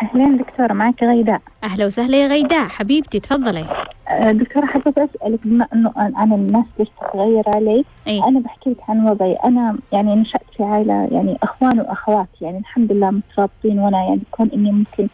أهلين 0.03 0.37
دكتورة 0.37 0.73
معك 0.73 1.03
غيداء. 1.03 1.41
أهلا 1.65 1.87
وسهلا 1.87 2.17
يا 2.17 2.27
غيداء 2.27 2.69
حبيبتي 2.69 3.21
تفضلي. 3.21 3.65
آه، 4.09 4.33
دكتورة 4.33 4.67
حبيت 4.67 4.99
أسألك 4.99 5.39
بما 5.45 5.67
أنه 5.75 5.93
أنا 5.97 6.35
الناس 6.35 6.65
ليش 6.79 6.89
تتغير 7.01 7.43
علي 7.47 7.85
إيه؟ 8.07 8.29
أنا 8.29 8.41
بحكي 8.41 8.71
لك 8.71 8.77
عن 8.89 9.09
وضعي. 9.09 9.33
أنا 9.45 9.77
يعني 9.93 10.15
نشأت 10.15 10.43
في 10.57 10.65
عائلة 10.65 11.09
يعني 11.13 11.37
أخوان 11.43 11.81
وأخوات 11.81 12.27
يعني 12.41 12.59
الحمد 12.59 12.93
لله 12.93 13.11
مترابطين 13.11 13.79
وأنا 13.79 13.99
يعني 14.05 14.21
كون 14.31 14.51
إني 14.55 14.73
ممكن 14.73 15.09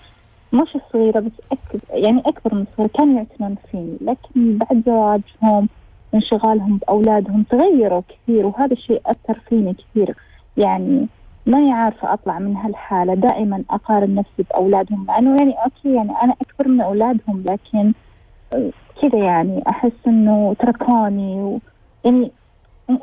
مش 0.53 0.77
الصغيرة 0.77 1.21
بس 1.21 1.33
أكبر 1.53 1.81
يعني 1.91 2.23
أكبر 2.27 2.55
من 2.55 2.65
الصغيرة 2.73 2.91
كانوا 2.95 3.17
يعتنون 3.17 3.57
فيني. 3.71 3.97
لكن 4.01 4.59
بعد 4.59 4.83
زواجهم 4.87 5.69
انشغالهم 6.15 6.77
بأولادهم 6.77 7.43
تغيروا 7.51 8.03
كثير 8.09 8.47
وهذا 8.47 8.73
الشيء 8.73 9.01
أثر 9.07 9.39
فيني 9.49 9.75
كثير. 9.75 10.15
يعني 10.57 11.07
ماني 11.49 11.73
عارفة 11.73 12.13
أطلع 12.13 12.39
من 12.39 12.57
هالحالة 12.57 13.15
دائما 13.15 13.63
أقارن 13.71 14.15
نفسي 14.15 14.43
بأولادهم 14.51 15.05
مع 15.09 15.19
إنه 15.19 15.37
يعني 15.39 15.53
أوكي 15.53 15.95
يعني 15.95 16.13
أنا 16.23 16.35
أكبر 16.43 16.69
من 16.69 16.81
أولادهم 16.81 17.45
لكن 17.47 17.93
كذا 19.03 19.19
يعني 19.19 19.63
أحس 19.69 19.93
إنه 20.07 20.57
تركوني 20.59 21.35
و 21.43 21.61
يعني 22.05 22.31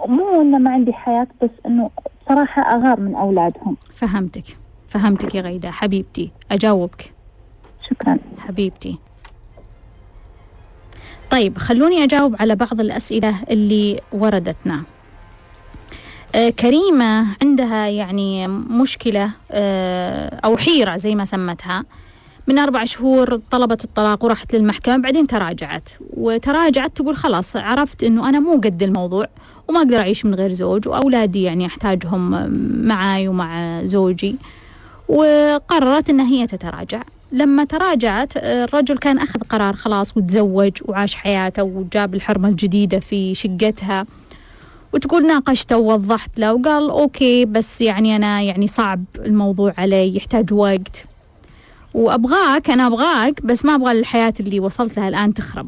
مو 0.08 0.42
إنه 0.42 0.58
ما 0.58 0.72
عندي 0.72 0.94
حياة 0.94 1.28
بس 1.42 1.50
إنه 1.66 1.90
صراحة 2.30 2.62
أغار 2.62 3.00
من 3.00 3.16
أولادهم. 3.16 3.78
فهمتك 3.96 4.58
فهمتك 4.88 5.36
يا 5.36 5.42
غيداء 5.42 5.72
حبيبتي 5.72 6.32
أجاوبك. 6.52 7.12
شكرا. 7.82 8.18
حبيبتي. 8.38 8.98
طيب 11.32 11.58
خلوني 11.58 12.04
أجاوب 12.04 12.36
على 12.40 12.56
بعض 12.56 12.80
الأسئلة 12.80 13.44
اللي 13.50 14.00
وردتنا. 14.12 14.84
كريمة 16.60 17.26
عندها 17.44 17.88
يعني 17.88 18.48
مشكلة 18.48 19.30
آه، 19.52 20.40
أو 20.46 20.58
حيرة 20.58 20.96
زي 20.98 21.16
ما 21.16 21.26
سمتها. 21.26 21.84
من 22.48 22.58
أربع 22.58 22.84
شهور 22.84 23.40
طلبت 23.52 23.84
الطلاق 23.84 24.24
وراحت 24.26 24.56
للمحكمة 24.56 24.98
بعدين 24.98 25.28
تراجعت. 25.28 25.90
وتراجعت 26.18 26.92
تقول 26.96 27.16
خلاص 27.16 27.56
عرفت 27.56 28.04
أنه 28.04 28.30
أنا 28.30 28.40
مو 28.40 28.56
قد 28.58 28.84
الموضوع 28.84 29.28
وما 29.68 29.80
أقدر 29.80 29.98
أعيش 29.98 30.26
من 30.26 30.36
غير 30.36 30.52
زوج 30.52 30.88
وأولادي 30.88 31.44
يعني 31.44 31.66
أحتاجهم 31.66 32.50
معاي 32.88 33.28
ومع 33.28 33.82
زوجي. 33.86 34.36
وقررت 35.10 36.10
أن 36.10 36.20
هي 36.20 36.48
تتراجع. 36.48 37.02
لما 37.32 37.64
تراجعت 37.64 38.38
آه، 38.38 38.64
الرجل 38.64 38.98
كان 38.98 39.20
أخذ 39.20 39.40
قرار 39.50 39.74
خلاص 39.76 40.18
وتزوج 40.18 40.72
وعاش 40.86 41.16
حياته 41.16 41.64
وجاب 41.64 42.14
الحرمة 42.16 42.50
الجديدة 42.50 43.00
في 43.00 43.36
شقتها. 43.36 44.06
وتقول 44.96 45.28
ناقشته 45.28 45.78
ووضحت 45.78 46.40
له 46.40 46.54
وقال 46.54 46.90
أوكي 46.90 47.46
بس 47.46 47.82
يعني 47.82 48.16
أنا 48.16 48.42
يعني 48.42 48.68
صعب 48.68 49.04
الموضوع 49.26 49.74
علي 49.78 50.16
يحتاج 50.16 50.54
وقت. 50.54 51.06
وأبغاك 51.94 52.70
أنا 52.70 52.88
أبغاك 52.88 53.42
بس 53.46 53.66
ما 53.66 53.76
أبغى 53.76 53.92
الحياة 53.92 54.34
اللي 54.40 54.60
وصلت 54.60 54.98
لها 54.98 55.08
الآن 55.10 55.34
تخرب. 55.34 55.68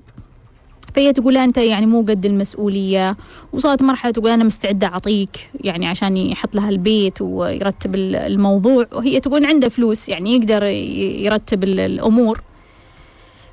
فهي 0.96 1.14
تقول 1.14 1.34
لها 1.34 1.44
أنت 1.44 1.58
يعني 1.58 1.86
مو 1.86 2.02
قد 2.02 2.26
المسؤولية 2.26 3.18
وصارت 3.54 3.84
مرحلة 3.84 4.12
تقول 4.12 4.30
أنا 4.30 4.44
مستعدة 4.44 4.88
أعطيك 4.88 5.50
يعني 5.64 5.88
عشان 5.88 6.18
يحط 6.18 6.56
لها 6.56 6.70
البيت 6.70 7.22
ويرتب 7.22 7.96
ال- 7.96 8.16
الموضوع. 8.16 8.86
وهي 8.92 9.20
تقول 9.20 9.46
عنده 9.46 9.70
فلوس 9.70 10.10
يعني 10.10 10.36
يقدر 10.36 10.64
يرتب 10.64 11.64
ال- 11.64 11.80
الأمور. 11.80 12.42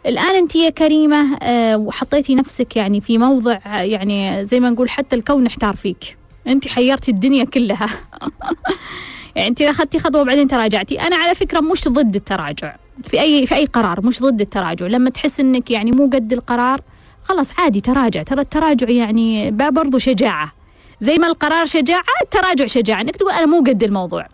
الآن 0.06 0.34
أنت 0.36 0.56
يا 0.56 0.70
كريمة 0.70 1.38
آه، 1.42 1.76
وحطيتي 1.76 2.34
نفسك 2.34 2.76
يعني 2.76 3.00
في 3.00 3.18
موضع 3.18 3.58
يعني 3.82 4.44
زي 4.44 4.60
ما 4.60 4.70
نقول 4.70 4.90
حتى 4.90 5.16
الكون 5.16 5.46
احتار 5.46 5.76
فيك. 5.76 6.16
أنت 6.46 6.68
حيرتي 6.68 7.10
الدنيا 7.10 7.44
كلها. 7.44 7.86
يعني 9.36 9.48
أنت 9.48 9.62
أخذتي 9.62 9.98
خطوة 9.98 10.20
وبعدين 10.20 10.48
تراجعتي. 10.48 11.00
أنا 11.00 11.16
على 11.16 11.34
فكرة 11.34 11.60
مش 11.60 11.88
ضد 11.88 12.16
التراجع. 12.16 12.76
في 13.04 13.20
أي 13.20 13.46
في 13.46 13.54
أي 13.54 13.64
قرار 13.64 14.06
مش 14.06 14.22
ضد 14.22 14.40
التراجع. 14.40 14.86
لما 14.86 15.10
تحس 15.10 15.40
أنك 15.40 15.70
يعني 15.70 15.92
مو 15.92 16.04
قد 16.06 16.32
القرار 16.32 16.80
خلاص 17.24 17.50
عادي 17.58 17.80
تراجع. 17.80 18.22
ترى 18.22 18.40
التراجع 18.40 18.88
يعني 18.90 19.50
برضو 19.50 19.98
شجاعة. 19.98 20.52
زي 21.00 21.18
ما 21.18 21.26
القرار 21.26 21.64
شجاعة 21.64 22.02
التراجع 22.22 22.66
شجاعة. 22.66 23.00
إنك 23.00 23.16
تقول 23.16 23.32
أنا 23.32 23.46
مو 23.46 23.58
قد 23.60 23.82
الموضوع. 23.82 24.26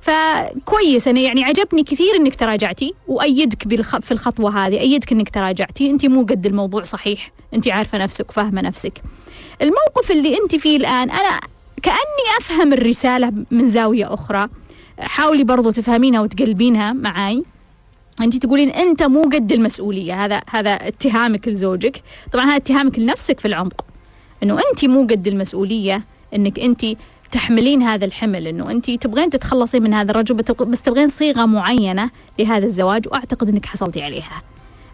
فكويس 0.00 1.08
أنا 1.08 1.20
يعني 1.20 1.44
عجبني 1.44 1.84
كثير 1.84 2.16
إنك 2.16 2.34
تراجعتي 2.36 2.94
وأيدك 3.08 3.66
بالخ... 3.66 3.98
في 3.98 4.12
الخطوة 4.12 4.66
هذه 4.66 4.80
أيدك 4.80 5.12
إنك 5.12 5.30
تراجعتي 5.30 5.90
انت 5.90 6.06
مو 6.06 6.22
قد 6.22 6.46
الموضوع 6.46 6.82
صحيح 6.82 7.32
انت 7.54 7.68
عارفة 7.68 7.98
نفسك 7.98 8.30
وفاهمة 8.30 8.60
نفسك. 8.60 9.02
الموقف 9.62 10.10
اللي 10.10 10.38
انت 10.38 10.56
فيه 10.56 10.76
الآن 10.76 11.10
أنا 11.10 11.40
كأني 11.82 12.38
أفهم 12.40 12.72
الرسالة 12.72 13.32
من 13.50 13.68
زاوية 13.68 14.14
أخرى. 14.14 14.48
حاولي 14.98 15.44
برضو 15.44 15.70
تفهمينها 15.70 16.20
وتقلبينها 16.20 16.92
معاي. 16.92 17.42
انت 18.20 18.36
تقولين 18.36 18.70
أنت 18.70 19.02
مو 19.02 19.22
قد 19.22 19.52
المسؤولية 19.52 20.24
هذا 20.24 20.42
هذا 20.50 20.70
اتهامك 20.70 21.48
لزوجك. 21.48 22.02
طبعا 22.32 22.44
هذا 22.44 22.56
اتهامك 22.56 22.98
لنفسك 22.98 23.40
في 23.40 23.48
العمق 23.48 23.84
إنه 24.42 24.58
انت 24.70 24.84
مو 24.84 25.02
قد 25.02 25.26
المسؤولية 25.26 26.02
إنك 26.34 26.60
انت 26.60 26.86
تحملين 27.32 27.82
هذا 27.82 28.04
الحمل 28.04 28.46
إنه 28.46 28.70
انت 28.70 28.90
تبغين 28.90 29.30
تتخلصين 29.30 29.82
من 29.82 29.94
هذا 29.94 30.10
الرجل 30.10 30.34
بس 30.34 30.82
تبغين 30.82 31.08
صيغة 31.08 31.46
معينة 31.46 32.10
لهذا 32.38 32.66
الزواج 32.66 33.08
وأعتقد 33.08 33.48
إنك 33.48 33.66
حصلتي 33.66 34.02
عليها. 34.02 34.42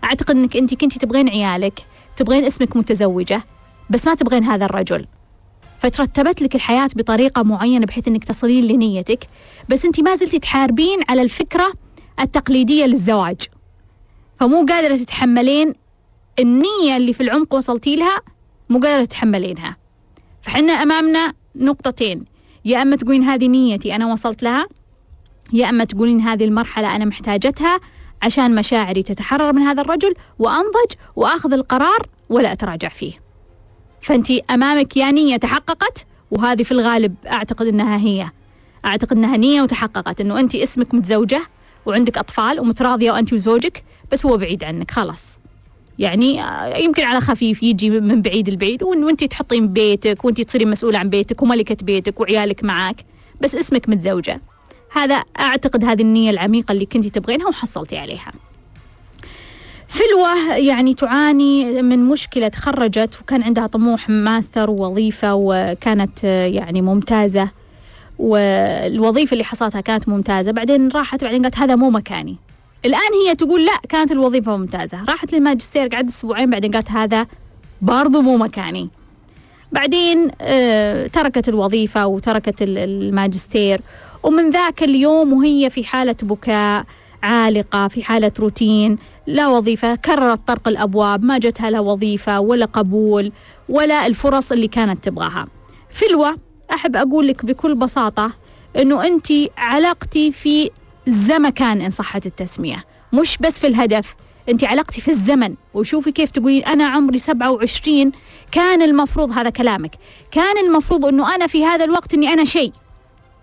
أعتقد 0.05 0.37
إنك 0.37 0.57
انت 0.57 0.75
كنتي 0.75 0.99
تبغين 0.99 1.29
عيالك 1.29 1.87
تبغين 2.17 2.45
اسمك 2.45 2.77
متزوجة 2.77 3.43
بس 3.91 4.07
ما 4.07 4.15
تبغين 4.15 4.45
هذا 4.45 4.65
الرجل. 4.65 5.07
فترتبت 5.81 6.43
لك 6.43 6.55
الحياة 6.55 6.89
بطريقة 6.97 7.43
معينة 7.43 7.87
بحيث 7.87 8.09
إنك 8.09 8.25
تصلين 8.25 8.65
لنيتك 8.65 9.29
بس 9.69 9.85
انت 9.85 10.01
ما 10.01 10.15
زلتي 10.15 10.39
تحاربين 10.39 10.99
على 11.09 11.23
الفكرة 11.23 11.73
التقليدية 12.21 12.85
للزواج. 12.85 13.41
فمو 14.41 14.67
قادرة 14.69 14.97
تتحملين 14.97 15.75
النية 16.39 16.97
اللي 16.97 17.13
في 17.13 17.23
العمق 17.23 17.55
وصلتي 17.55 17.97
لها 17.97 18.21
مو 18.69 18.79
قادرة 18.79 19.05
تتحملينها. 19.05 19.77
فحنا 20.43 20.73
أمامنا 20.73 21.33
نقطتين. 21.57 22.25
يا 22.65 22.83
أما 22.83 22.97
تقولين 22.97 23.23
هذه 23.23 23.49
نيتي 23.49 23.97
أنا 23.97 24.13
وصلت 24.13 24.43
لها 24.43 24.67
يا 25.53 25.69
أما 25.69 25.85
تقولين 25.85 26.21
هذه 26.21 26.45
المرحلة 26.45 26.97
أنا 26.97 27.05
محتاجتها 27.05 27.81
عشان 28.23 28.55
مشاعري 28.55 29.03
تتحرر 29.03 29.53
من 29.53 29.63
هذا 29.63 29.83
الرجل 29.83 30.15
وأنضج 30.39 30.93
وأخذ 31.17 31.53
القرار 31.53 32.07
ولا 32.29 32.53
أتراجع 32.53 32.89
فيه. 32.89 33.13
فانت 34.03 34.31
أمامك 34.31 34.97
يا 34.97 35.11
نية 35.11 35.37
تحققت 35.37 36.07
وهذه 36.31 36.63
في 36.63 36.73
الغالب 36.73 37.15
أعتقد 37.27 37.67
إنها 37.67 37.97
هي. 37.97 38.27
أعتقد 38.85 39.17
إنها 39.17 39.37
نية 39.37 39.63
وتحققت 39.63 40.21
إنه 40.21 40.41
انت 40.41 40.55
اسمك 40.55 40.95
متزوجة 40.95 41.43
وعندك 41.87 42.19
أطفال 42.19 42.61
ومتراضية 42.61 43.13
وانت 43.13 43.33
وزوجك 43.33 43.85
بس 44.13 44.27
هو 44.27 44.37
بعيد 44.37 44.65
عنك 44.65 44.91
خلاص. 44.91 45.39
يعني 45.99 46.43
آه، 46.43 46.77
يمكن 46.77 47.05
على 47.05 47.21
خفيف 47.21 47.63
يجي 47.63 47.91
من 47.91 48.23
بعيد 48.23 48.49
البعيد 48.49 48.83
وانت 48.83 49.25
تحطين 49.25 49.69
بيتك 49.69 50.25
وانت 50.25 50.41
تصيرين 50.41 50.71
مسؤولة 50.71 50.99
عن 50.99 51.09
بيتك 51.09 51.43
وملكة 51.43 51.77
بيتك 51.83 52.21
وعيالك 52.21 52.65
معك 52.65 53.05
بس 53.41 53.55
اسمك 53.55 53.89
متزوجة. 53.89 54.41
هذا 54.93 55.15
أعتقد 55.41 55.85
هذه 55.85 56.03
النية 56.03 56.31
العميقة 56.31 56.73
اللي 56.73 56.87
كنتي 56.87 57.11
تبغينها 57.11 57.49
وحصلتي 57.49 57.97
عليها. 57.99 58.33
فلوة 59.89 60.57
يعني 60.57 60.95
تعاني 60.95 61.83
من 61.83 62.05
مشكلة 62.05 62.49
تخرجت 62.49 63.21
وكان 63.21 63.43
عندها 63.43 63.67
طموح 63.67 64.09
ماستر 64.09 64.71
ووظيفة 64.71 65.35
وكانت 65.35 66.25
آه، 66.25 66.47
يعني 66.47 66.83
ممتازة 66.83 67.49
والوظيفة 68.19 69.33
اللي 69.33 69.45
حصلتها 69.45 69.81
كانت 69.81 70.09
ممتازة. 70.09 70.53
بعدين 70.53 70.89
راحت 70.89 71.25
بعدين 71.25 71.43
قالت 71.43 71.59
هذا 71.59 71.75
مو 71.75 71.91
مكاني. 71.91 72.37
الآن 72.85 73.13
هي 73.27 73.35
تقول 73.35 73.65
لا 73.67 73.77
كانت 73.89 74.13
الوظيفة 74.13 74.57
ممتازة. 74.57 75.05
راحت 75.09 75.33
للماجستير 75.33 75.87
قعدت 75.89 76.09
أسبوعين 76.09 76.51
بعدين 76.51 76.71
قالت 76.73 76.91
هذا 76.91 77.27
برضو 77.83 78.21
مو 78.21 78.37
مكاني. 78.37 78.89
بعدين 79.73 80.31
آه 80.41 81.07
تركت 81.07 81.49
الوظيفة 81.49 82.07
وتركت 82.07 82.63
ال- 82.63 82.79
الماجستير. 82.79 83.81
ومن 84.23 84.51
ذاك 84.51 84.83
اليوم 84.83 85.33
وهي 85.33 85.71
في 85.71 85.85
حالة 85.85 86.17
بكاء 86.23 86.85
عالقة 87.23 87.89
في 87.89 88.05
حالة 88.05 88.33
روتين 88.39 88.99
لا 89.27 89.49
وظيفة 89.49 89.95
كررت 89.95 90.41
طرق 90.47 90.69
الأبواب 90.69 91.25
ما 91.25 91.39
جتها 91.39 91.71
لا 91.71 91.81
وظيفة 91.81 92.41
ولا 92.41 92.67
قبول 92.67 93.33
ولا 93.69 94.07
الفرص 94.07 94.53
اللي 94.53 94.69
كانت 94.69 95.05
تبغاها. 95.05 95.47
فلوة 95.91 96.37
أحب 96.73 96.97
أقول 96.97 97.29
لك 97.29 97.45
بكل 97.45 97.75
بساطة 97.75 98.31
أنه 98.77 99.07
أنت 99.07 99.27
علاقتي 99.59 100.33
في 100.33 100.71
الزمكان 101.09 101.81
إن 101.81 101.91
صحت 101.91 102.27
التسمية. 102.27 102.85
مش 103.13 103.39
بس 103.41 103.61
في 103.61 103.67
الهدف 103.67 104.15
أنت 104.49 104.65
علاقتي 104.65 105.01
في 105.01 105.11
الزمن. 105.11 105.55
وشوفي 105.75 106.13
كيف 106.13 106.31
تقولين 106.31 106.65
أنا 106.65 106.87
عمري 106.87 107.19
27 107.19 108.13
كان 108.53 108.83
المفروض 108.83 109.33
هذا 109.33 109.51
كلامك. 109.51 109.95
كان 110.33 110.59
المفروض 110.67 111.07
أنه 111.07 111.35
أنا 111.35 111.47
في 111.47 111.65
هذا 111.65 111.85
الوقت 111.85 112.15
أني 112.15 112.29
أنا 112.29 112.45
شيء. 112.45 112.73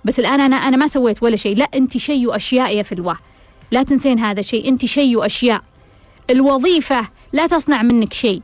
بس 0.06 0.20
الآن 0.20 0.40
أنا 0.40 0.56
أنا 0.56 0.78
ما 0.78 0.88
سويت 0.88 1.24
ولا 1.24 1.36
شيء. 1.36 1.58
لا 1.58 1.68
أنت 1.74 1.98
شيء 1.98 2.28
وأشياء 2.28 2.78
يا 2.78 2.84
فلوة 2.84 3.18
لا 3.72 3.84
تنسين 3.84 4.20
هذا 4.20 4.40
الشيء. 4.40 4.70
أنت 4.70 4.86
شيء 4.86 5.18
وأشياء 5.18 5.62
الوظيفة 6.30 7.08
لا 7.34 7.48
تصنع 7.48 7.82
منك 7.82 8.14
شيء. 8.14 8.42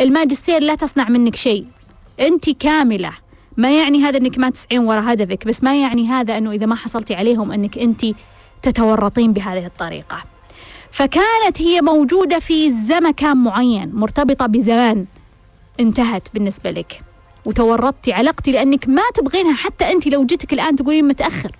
الماجستير 0.00 0.62
لا 0.62 0.74
تصنع 0.74 1.08
منك 1.08 1.36
شيء. 1.36 1.66
أنت 2.20 2.50
كاملة. 2.50 3.12
ما 3.58 3.78
يعني 3.78 4.02
هذا 4.02 4.16
أنك 4.16 4.38
ما 4.38 4.50
تسعين 4.50 4.80
وراء 4.80 5.12
هدفك 5.12 5.46
بس 5.46 5.64
ما 5.64 5.80
يعني 5.80 6.06
هذا 6.08 6.38
أنه 6.38 6.50
إذا 6.50 6.66
ما 6.66 6.74
حصلتي 6.74 7.14
عليهم 7.14 7.52
أنك 7.52 7.78
أنت 7.78 8.06
تتورطين 8.62 9.32
بهذه 9.32 9.66
الطريقة. 9.66 10.24
فكانت 10.90 11.62
هي 11.62 11.80
موجودة 11.80 12.38
في 12.38 12.72
زمكان 12.72 13.36
معين 13.36 13.90
مرتبطة 13.94 14.46
بزمان 14.46 15.06
انتهت 15.80 16.22
بالنسبة 16.34 16.70
لك. 16.70 17.00
وتورطتي 17.44 18.12
علقتي 18.12 18.52
لأنك 18.52 18.88
ما 18.88 19.02
تبغينها 19.14 19.54
حتى 19.54 19.92
أنت 19.92 20.06
لو 20.06 20.26
جيتك 20.26 20.52
الآن 20.52 20.76
تقولين 20.76 21.08
متأخر. 21.08 21.52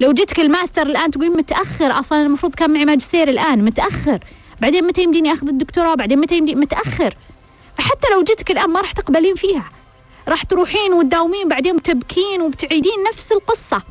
لو 0.00 0.12
جيتك 0.12 0.40
الماستر 0.40 0.86
الآن 0.86 1.10
تقولين 1.10 1.32
متأخر 1.32 1.98
أصلا 1.98 2.22
المفروض 2.22 2.54
كان 2.54 2.70
معي 2.70 2.84
ماجستير 2.84 3.28
الآن 3.28 3.64
متأخر. 3.64 4.18
بعدين 4.60 4.84
متى 4.86 5.02
يمديني 5.02 5.32
أخذ 5.32 5.48
الدكتوراه؟ 5.48 5.94
بعدين 5.94 6.18
متى 6.18 6.36
يمديني؟ 6.38 6.60
متأخر. 6.60 7.14
فحتى 7.78 8.06
لو 8.12 8.22
جيتك 8.22 8.50
الآن 8.50 8.70
ما 8.70 8.80
راح 8.80 8.92
تقبلين 8.92 9.34
فيها. 9.34 9.77
راح 10.28 10.42
تروحين 10.42 10.92
وتداومين 10.92 11.48
بعدين 11.48 11.82
تبكين 11.82 12.42
وبتعيدين 12.42 12.92
نفس 13.12 13.32
القصة. 13.32 13.82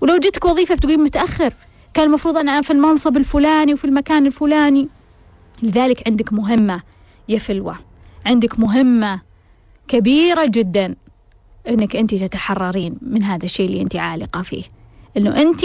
ولو 0.00 0.18
جيتك 0.18 0.44
وظيفة 0.44 0.74
بتقولين 0.74 1.00
متأخر 1.00 1.52
كان 1.94 2.06
المفروض 2.06 2.36
أنا 2.36 2.62
في 2.62 2.72
المنصب 2.72 3.16
الفلاني 3.16 3.74
وفي 3.74 3.84
المكان 3.84 4.26
الفلاني. 4.26 4.88
لذلك 5.62 6.02
عندك 6.06 6.32
مهمة 6.32 6.82
يا 7.28 7.38
فلوة. 7.38 7.78
عندك 8.26 8.60
مهمة 8.60 9.20
كبيرة 9.88 10.44
جدا 10.46 10.94
إنك 11.68 11.96
أنت 11.96 12.14
تتحررين 12.14 12.96
من 13.02 13.22
هذا 13.22 13.44
الشيء 13.44 13.66
اللي 13.66 13.82
أنت 13.82 13.96
عالقة 13.96 14.42
فيه. 14.42 14.64
إنه 15.16 15.42
أنت 15.42 15.60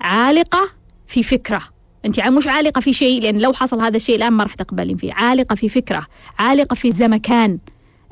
عالقة 0.00 0.70
في 1.08 1.22
فكرة. 1.22 1.62
أنت 2.04 2.20
مش 2.20 2.46
عالقة 2.46 2.80
في 2.80 2.92
شيء 2.92 3.22
لأن 3.22 3.38
لو 3.38 3.52
حصل 3.52 3.80
هذا 3.80 3.96
الشيء 3.96 4.16
الآن 4.16 4.32
ما 4.32 4.44
راح 4.44 4.54
تقبلين 4.54 4.96
فيه. 4.96 5.12
عالقة 5.12 5.54
في 5.54 5.68
فكرة. 5.68 6.06
عالقة 6.38 6.74
في 6.74 6.90
زمكان. 6.90 7.58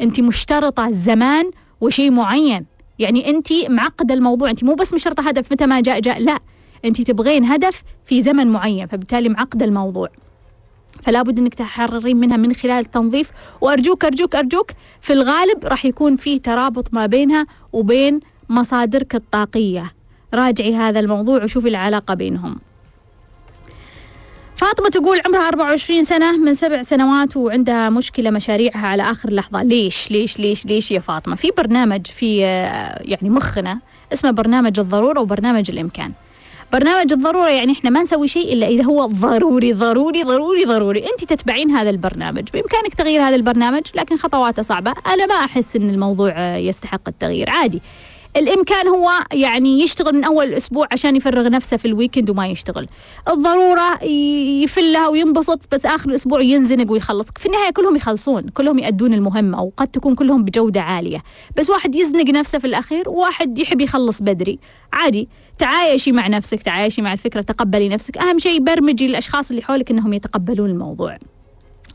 انت 0.01 0.21
مشترطة 0.21 0.91
زمان 0.91 1.51
وشيء 1.81 2.11
معين. 2.11 2.67
يعني 2.99 3.31
انت 3.31 3.49
معقدة 3.69 4.15
الموضوع. 4.15 4.51
انت 4.51 4.65
مو 4.65 4.75
بس 4.75 4.95
مشترطة 4.95 5.29
هدف 5.29 5.53
متى 5.53 5.67
ما 5.67 5.81
جاء 5.81 6.01
جاء. 6.01 6.19
لا 6.19 6.39
انت 6.85 7.01
تبغين 7.01 7.45
هدف 7.45 7.83
في 8.05 8.23
زمن 8.23 8.47
معين 8.47 8.87
فبالتالي 8.87 9.29
معقدة 9.29 9.65
الموضوع. 9.65 10.09
فلا 11.03 11.23
بد 11.23 11.39
انك 11.39 11.55
تحررين 11.55 12.17
منها 12.17 12.37
من 12.37 12.53
خلال 12.53 12.85
التنظيف. 12.85 13.31
وأرجوك 13.61 14.05
أرجوك 14.05 14.35
أرجوك 14.35 14.71
في 15.01 15.13
الغالب 15.13 15.65
راح 15.65 15.85
يكون 15.85 16.17
في 16.17 16.39
ترابط 16.39 16.95
ما 16.95 17.07
بينها 17.07 17.47
وبين 17.73 18.21
مصادرك 18.49 19.15
الطاقية. 19.15 19.93
راجعي 20.35 20.75
هذا 20.75 21.01
الموضوع 21.01 21.45
وشوفي 21.45 21.69
العلاقة 21.69 22.15
بينهم. 22.15 22.57
فاطمة 24.57 24.89
تقول 24.89 25.21
عمرها 25.27 25.49
24 25.49 26.05
سنة 26.05 26.37
من 26.37 26.55
سبع 26.55 26.83
سنوات 26.83 27.37
وعندها 27.37 27.91
مشكلة 27.91 28.31
مشاريعها 28.31 28.87
على 28.87 29.03
آخر 29.03 29.33
لحظة. 29.33 29.63
ليش؟ 29.63 30.11
ليش؟ 30.11 30.39
ليش؟ 30.39 30.67
ليش 30.67 30.91
يا 30.91 31.01
فاطمة؟ 31.01 31.35
في 31.37 31.51
برنامج 31.59 32.07
في 32.07 32.45
آه، 32.45 33.03
يعني 33.05 33.31
مخنا 33.31 33.79
اسمه 34.13 34.31
برنامج 34.31 34.79
الضرورة 34.79 35.21
وبرنامج 35.21 35.71
الإمكان. 35.71 36.13
برنامج 36.73 37.13
الضرورة 37.13 37.51
يعني 37.51 37.73
إحنا 37.73 37.91
ما 37.91 38.03
نسوي 38.03 38.29
شيء 38.29 38.53
إلا 38.53 38.67
إذا 38.69 38.85
هو 38.85 39.07
ضروري 39.07 39.73
ضروري 39.73 40.23
ضروري 40.23 40.65
ضروري. 40.65 40.99
أنت 41.01 41.33
تتبعين 41.33 41.71
هذا 41.71 41.91
البرنامج. 41.91 42.49
بإمكانك 42.53 42.95
تغيير 42.95 43.23
هذا 43.23 43.37
البرنامج 43.37 43.83
لكن 43.95 44.17
خطواته 44.17 44.63
صعبة. 44.63 44.95
أنا 45.07 45.27
ما 45.27 45.35
أحس 45.35 45.77
أن 45.77 45.91
الموضوع 45.91 46.33
آه، 46.37 46.57
يستحق 46.57 47.09
التغيير. 47.09 47.51
عادي. 47.51 47.83
الإمكان 48.37 48.89
هو 48.89 49.11
يعني 49.33 49.81
يشتغل 49.81 50.15
من 50.15 50.25
أول 50.25 50.55
أسبوع 50.55 50.87
عشان 50.93 51.17
يفرغ 51.17 51.49
نفسه 51.49 51.77
في 51.77 51.85
الويكند 51.89 52.31
وما 52.31 52.49
يشتغل. 52.49 52.87
الضرورة 53.29 54.05
يفلها 54.63 55.09
وينبسط 55.09 55.61
بس 55.73 55.87
آخر 55.87 56.09
الأسبوع 56.11 56.41
ينزنق 56.41 56.91
ويخلص 56.91 57.27
في 57.37 57.47
النهاية 57.47 57.71
كلهم 57.71 57.97
يخلصون 57.97 58.49
كلهم 58.49 58.79
يأدون 58.79 59.15
المهمة 59.15 59.63
وقد 59.63 59.89
تكون 59.89 60.15
كلهم 60.15 60.45
بجودة 60.45 60.81
عالية. 60.81 61.23
بس 61.57 61.71
واحد 61.71 61.95
يزنق 61.95 62.31
نفسه 62.31 62.59
في 62.59 62.67
الأخير 62.67 63.09
وواحد 63.09 63.59
يحب 63.59 63.81
يخلص 63.81 64.23
بدري. 64.23 64.59
عادي 64.93 65.29
تعايشي 65.59 66.13
مع 66.13 66.27
نفسك 66.27 66.63
تعايشي 66.63 67.03
مع 67.03 67.13
الفكرة 67.13 67.41
تقبلي 67.41 67.89
نفسك. 67.89 68.19
أهم 68.19 68.39
شيء 68.39 68.61
برمجي 68.61 69.07
الاشخاص 69.07 69.51
اللي 69.51 69.63
حولك 69.63 69.91
إنهم 69.91 70.13
يتقبلون 70.13 70.71
الموضوع. 70.71 71.19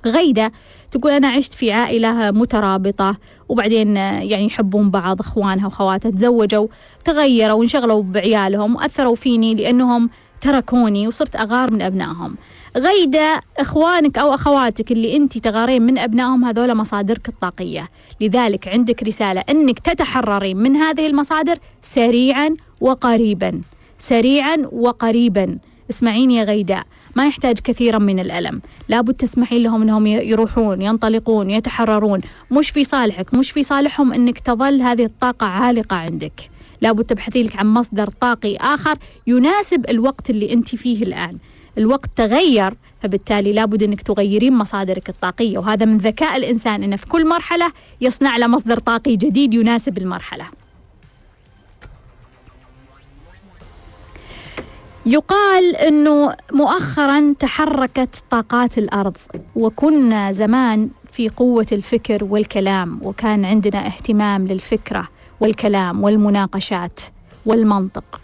غيدة 0.05 0.51
تقول 0.91 1.11
أنا 1.11 1.27
عشت 1.27 1.53
في 1.53 1.71
عائلة 1.71 2.31
مترابطة 2.31 3.17
وبعدين 3.51 3.97
آه، 3.97 4.21
يعني 4.21 4.45
يحبون 4.45 4.89
بعض 4.89 5.19
إخوانها 5.19 5.67
وخواتها 5.67 6.11
تزوجوا 6.11 6.67
تغيروا 7.05 7.59
وانشغلوا 7.59 8.03
بعيالهم 8.03 8.75
وأثروا 8.75 9.15
فيني 9.15 9.55
لأنهم 9.55 10.09
تركوني 10.41 11.07
وصرت 11.07 11.35
أغار 11.35 11.71
من 11.71 11.81
أبنائهم. 11.81 12.35
غيدة 12.77 13.41
إخوانك 13.59 14.17
أو 14.17 14.33
أخواتك 14.33 14.91
اللي 14.91 15.17
أنت 15.17 15.37
تغارين 15.37 15.81
من 15.81 15.97
أبنائهم 15.97 16.45
هذول 16.45 16.75
مصادرك 16.75 17.29
الطاقية. 17.29 17.87
لذلك 18.21 18.67
عندك 18.67 19.03
رسالة 19.03 19.43
أنك 19.49 19.79
تتحررين 19.79 20.57
من 20.57 20.75
هذه 20.75 21.07
المصادر 21.07 21.57
سريعا 21.81 22.55
وقريبا. 22.81 23.61
سريعا 23.99 24.57
وقريبا. 24.71 25.57
اسمعيني 25.89 26.35
يا 26.35 26.43
غيداء 26.43 26.83
ما 27.15 27.27
يحتاج 27.27 27.59
كثيرا 27.59 27.97
من 27.97 28.19
الألم. 28.19 28.61
لابد 28.89 29.13
تسمحين 29.13 29.63
لهم 29.63 29.81
أنهم 29.81 30.07
يروحون 30.07 30.81
ينطلقون 30.81 31.49
يتحررون. 31.49 32.21
مش 32.51 32.69
في 32.69 32.83
صالحك 32.83 33.33
مش 33.33 33.51
في 33.51 33.63
صالحهم 33.63 34.13
أنك 34.13 34.39
تظل 34.39 34.81
هذه 34.81 35.03
الطاقة 35.03 35.47
عالقة 35.47 35.95
عندك. 35.95 36.49
لابد 36.81 37.03
تبحثي 37.03 37.43
لك 37.43 37.55
عن 37.55 37.67
مصدر 37.67 38.09
طاقي 38.09 38.55
آخر 38.55 38.97
يناسب 39.27 39.89
الوقت 39.89 40.29
اللي 40.29 40.53
أنت 40.53 40.75
فيه 40.75 41.03
الآن. 41.03 41.37
الوقت 41.77 42.09
تغير 42.15 42.73
فبالتالي 43.01 43.53
لابد 43.53 43.83
أنك 43.83 44.01
تغيرين 44.01 44.53
مصادرك 44.53 45.09
الطاقية 45.09 45.57
وهذا 45.57 45.85
من 45.85 45.97
ذكاء 45.97 46.37
الإنسان 46.37 46.83
أنه 46.83 46.95
في 46.95 47.07
كل 47.07 47.27
مرحلة 47.27 47.71
يصنع 48.01 48.37
له 48.37 48.47
مصدر 48.47 48.79
طاقي 48.79 49.15
جديد 49.15 49.53
يناسب 49.53 49.97
المرحلة. 49.97 50.45
يقال 55.05 55.75
إنه 55.75 56.35
مؤخرا 56.53 57.33
تحركت 57.39 58.23
طاقات 58.29 58.77
الأرض 58.77 59.17
وكنا 59.55 60.31
زمان 60.31 60.89
في 61.11 61.29
قوة 61.29 61.65
الفكر 61.71 62.23
والكلام 62.23 62.99
وكان 63.03 63.45
عندنا 63.45 63.87
اهتمام 63.87 64.47
للفكرة 64.47 65.07
والكلام 65.39 66.03
والمناقشات 66.03 66.99
والمنطق. 67.45 68.21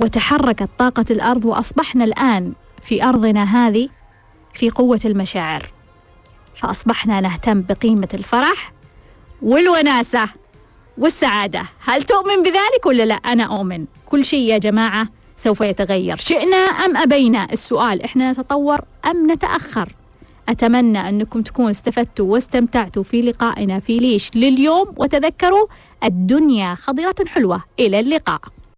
وتحركت 0.00 0.68
طاقة 0.78 1.04
الأرض 1.10 1.44
وأصبحنا 1.44 2.04
الآن 2.04 2.52
في 2.82 3.04
أرضنا 3.04 3.44
هذه 3.44 3.88
في 4.54 4.70
قوة 4.70 5.00
المشاعر. 5.04 5.70
فأصبحنا 6.54 7.20
نهتم 7.20 7.62
بقيمة 7.62 8.08
الفرح 8.14 8.72
والوناسة 9.42 10.28
والسعادة. 10.98 11.62
هل 11.84 12.02
تؤمن 12.02 12.42
بذلك 12.42 12.86
ولا 12.86 13.02
لا؟ 13.02 13.14
أنا 13.14 13.44
أؤمن. 13.56 13.84
كل 14.06 14.24
شيء 14.24 14.48
يا 14.48 14.58
جماعة 14.58 15.08
سوف 15.36 15.60
يتغير. 15.60 16.16
شئنا 16.16 16.56
أم 16.56 16.96
أبينا؟ 16.96 17.52
السؤال 17.52 18.02
إحنا 18.02 18.32
نتطور 18.32 18.80
أم 19.06 19.32
نتأخر؟ 19.32 19.92
أتمنى 20.48 21.08
أنكم 21.08 21.42
تكونوا 21.42 21.70
استفدتوا 21.70 22.32
واستمتعتوا 22.32 23.02
في 23.02 23.22
لقائنا 23.22 23.80
في 23.80 23.98
ليش 23.98 24.30
لليوم 24.34 24.94
وتذكروا 24.96 25.66
الدنيا 26.04 26.74
خضرة 26.74 27.14
حلوة. 27.26 27.62
إلى 27.80 28.00
اللقاء. 28.00 28.40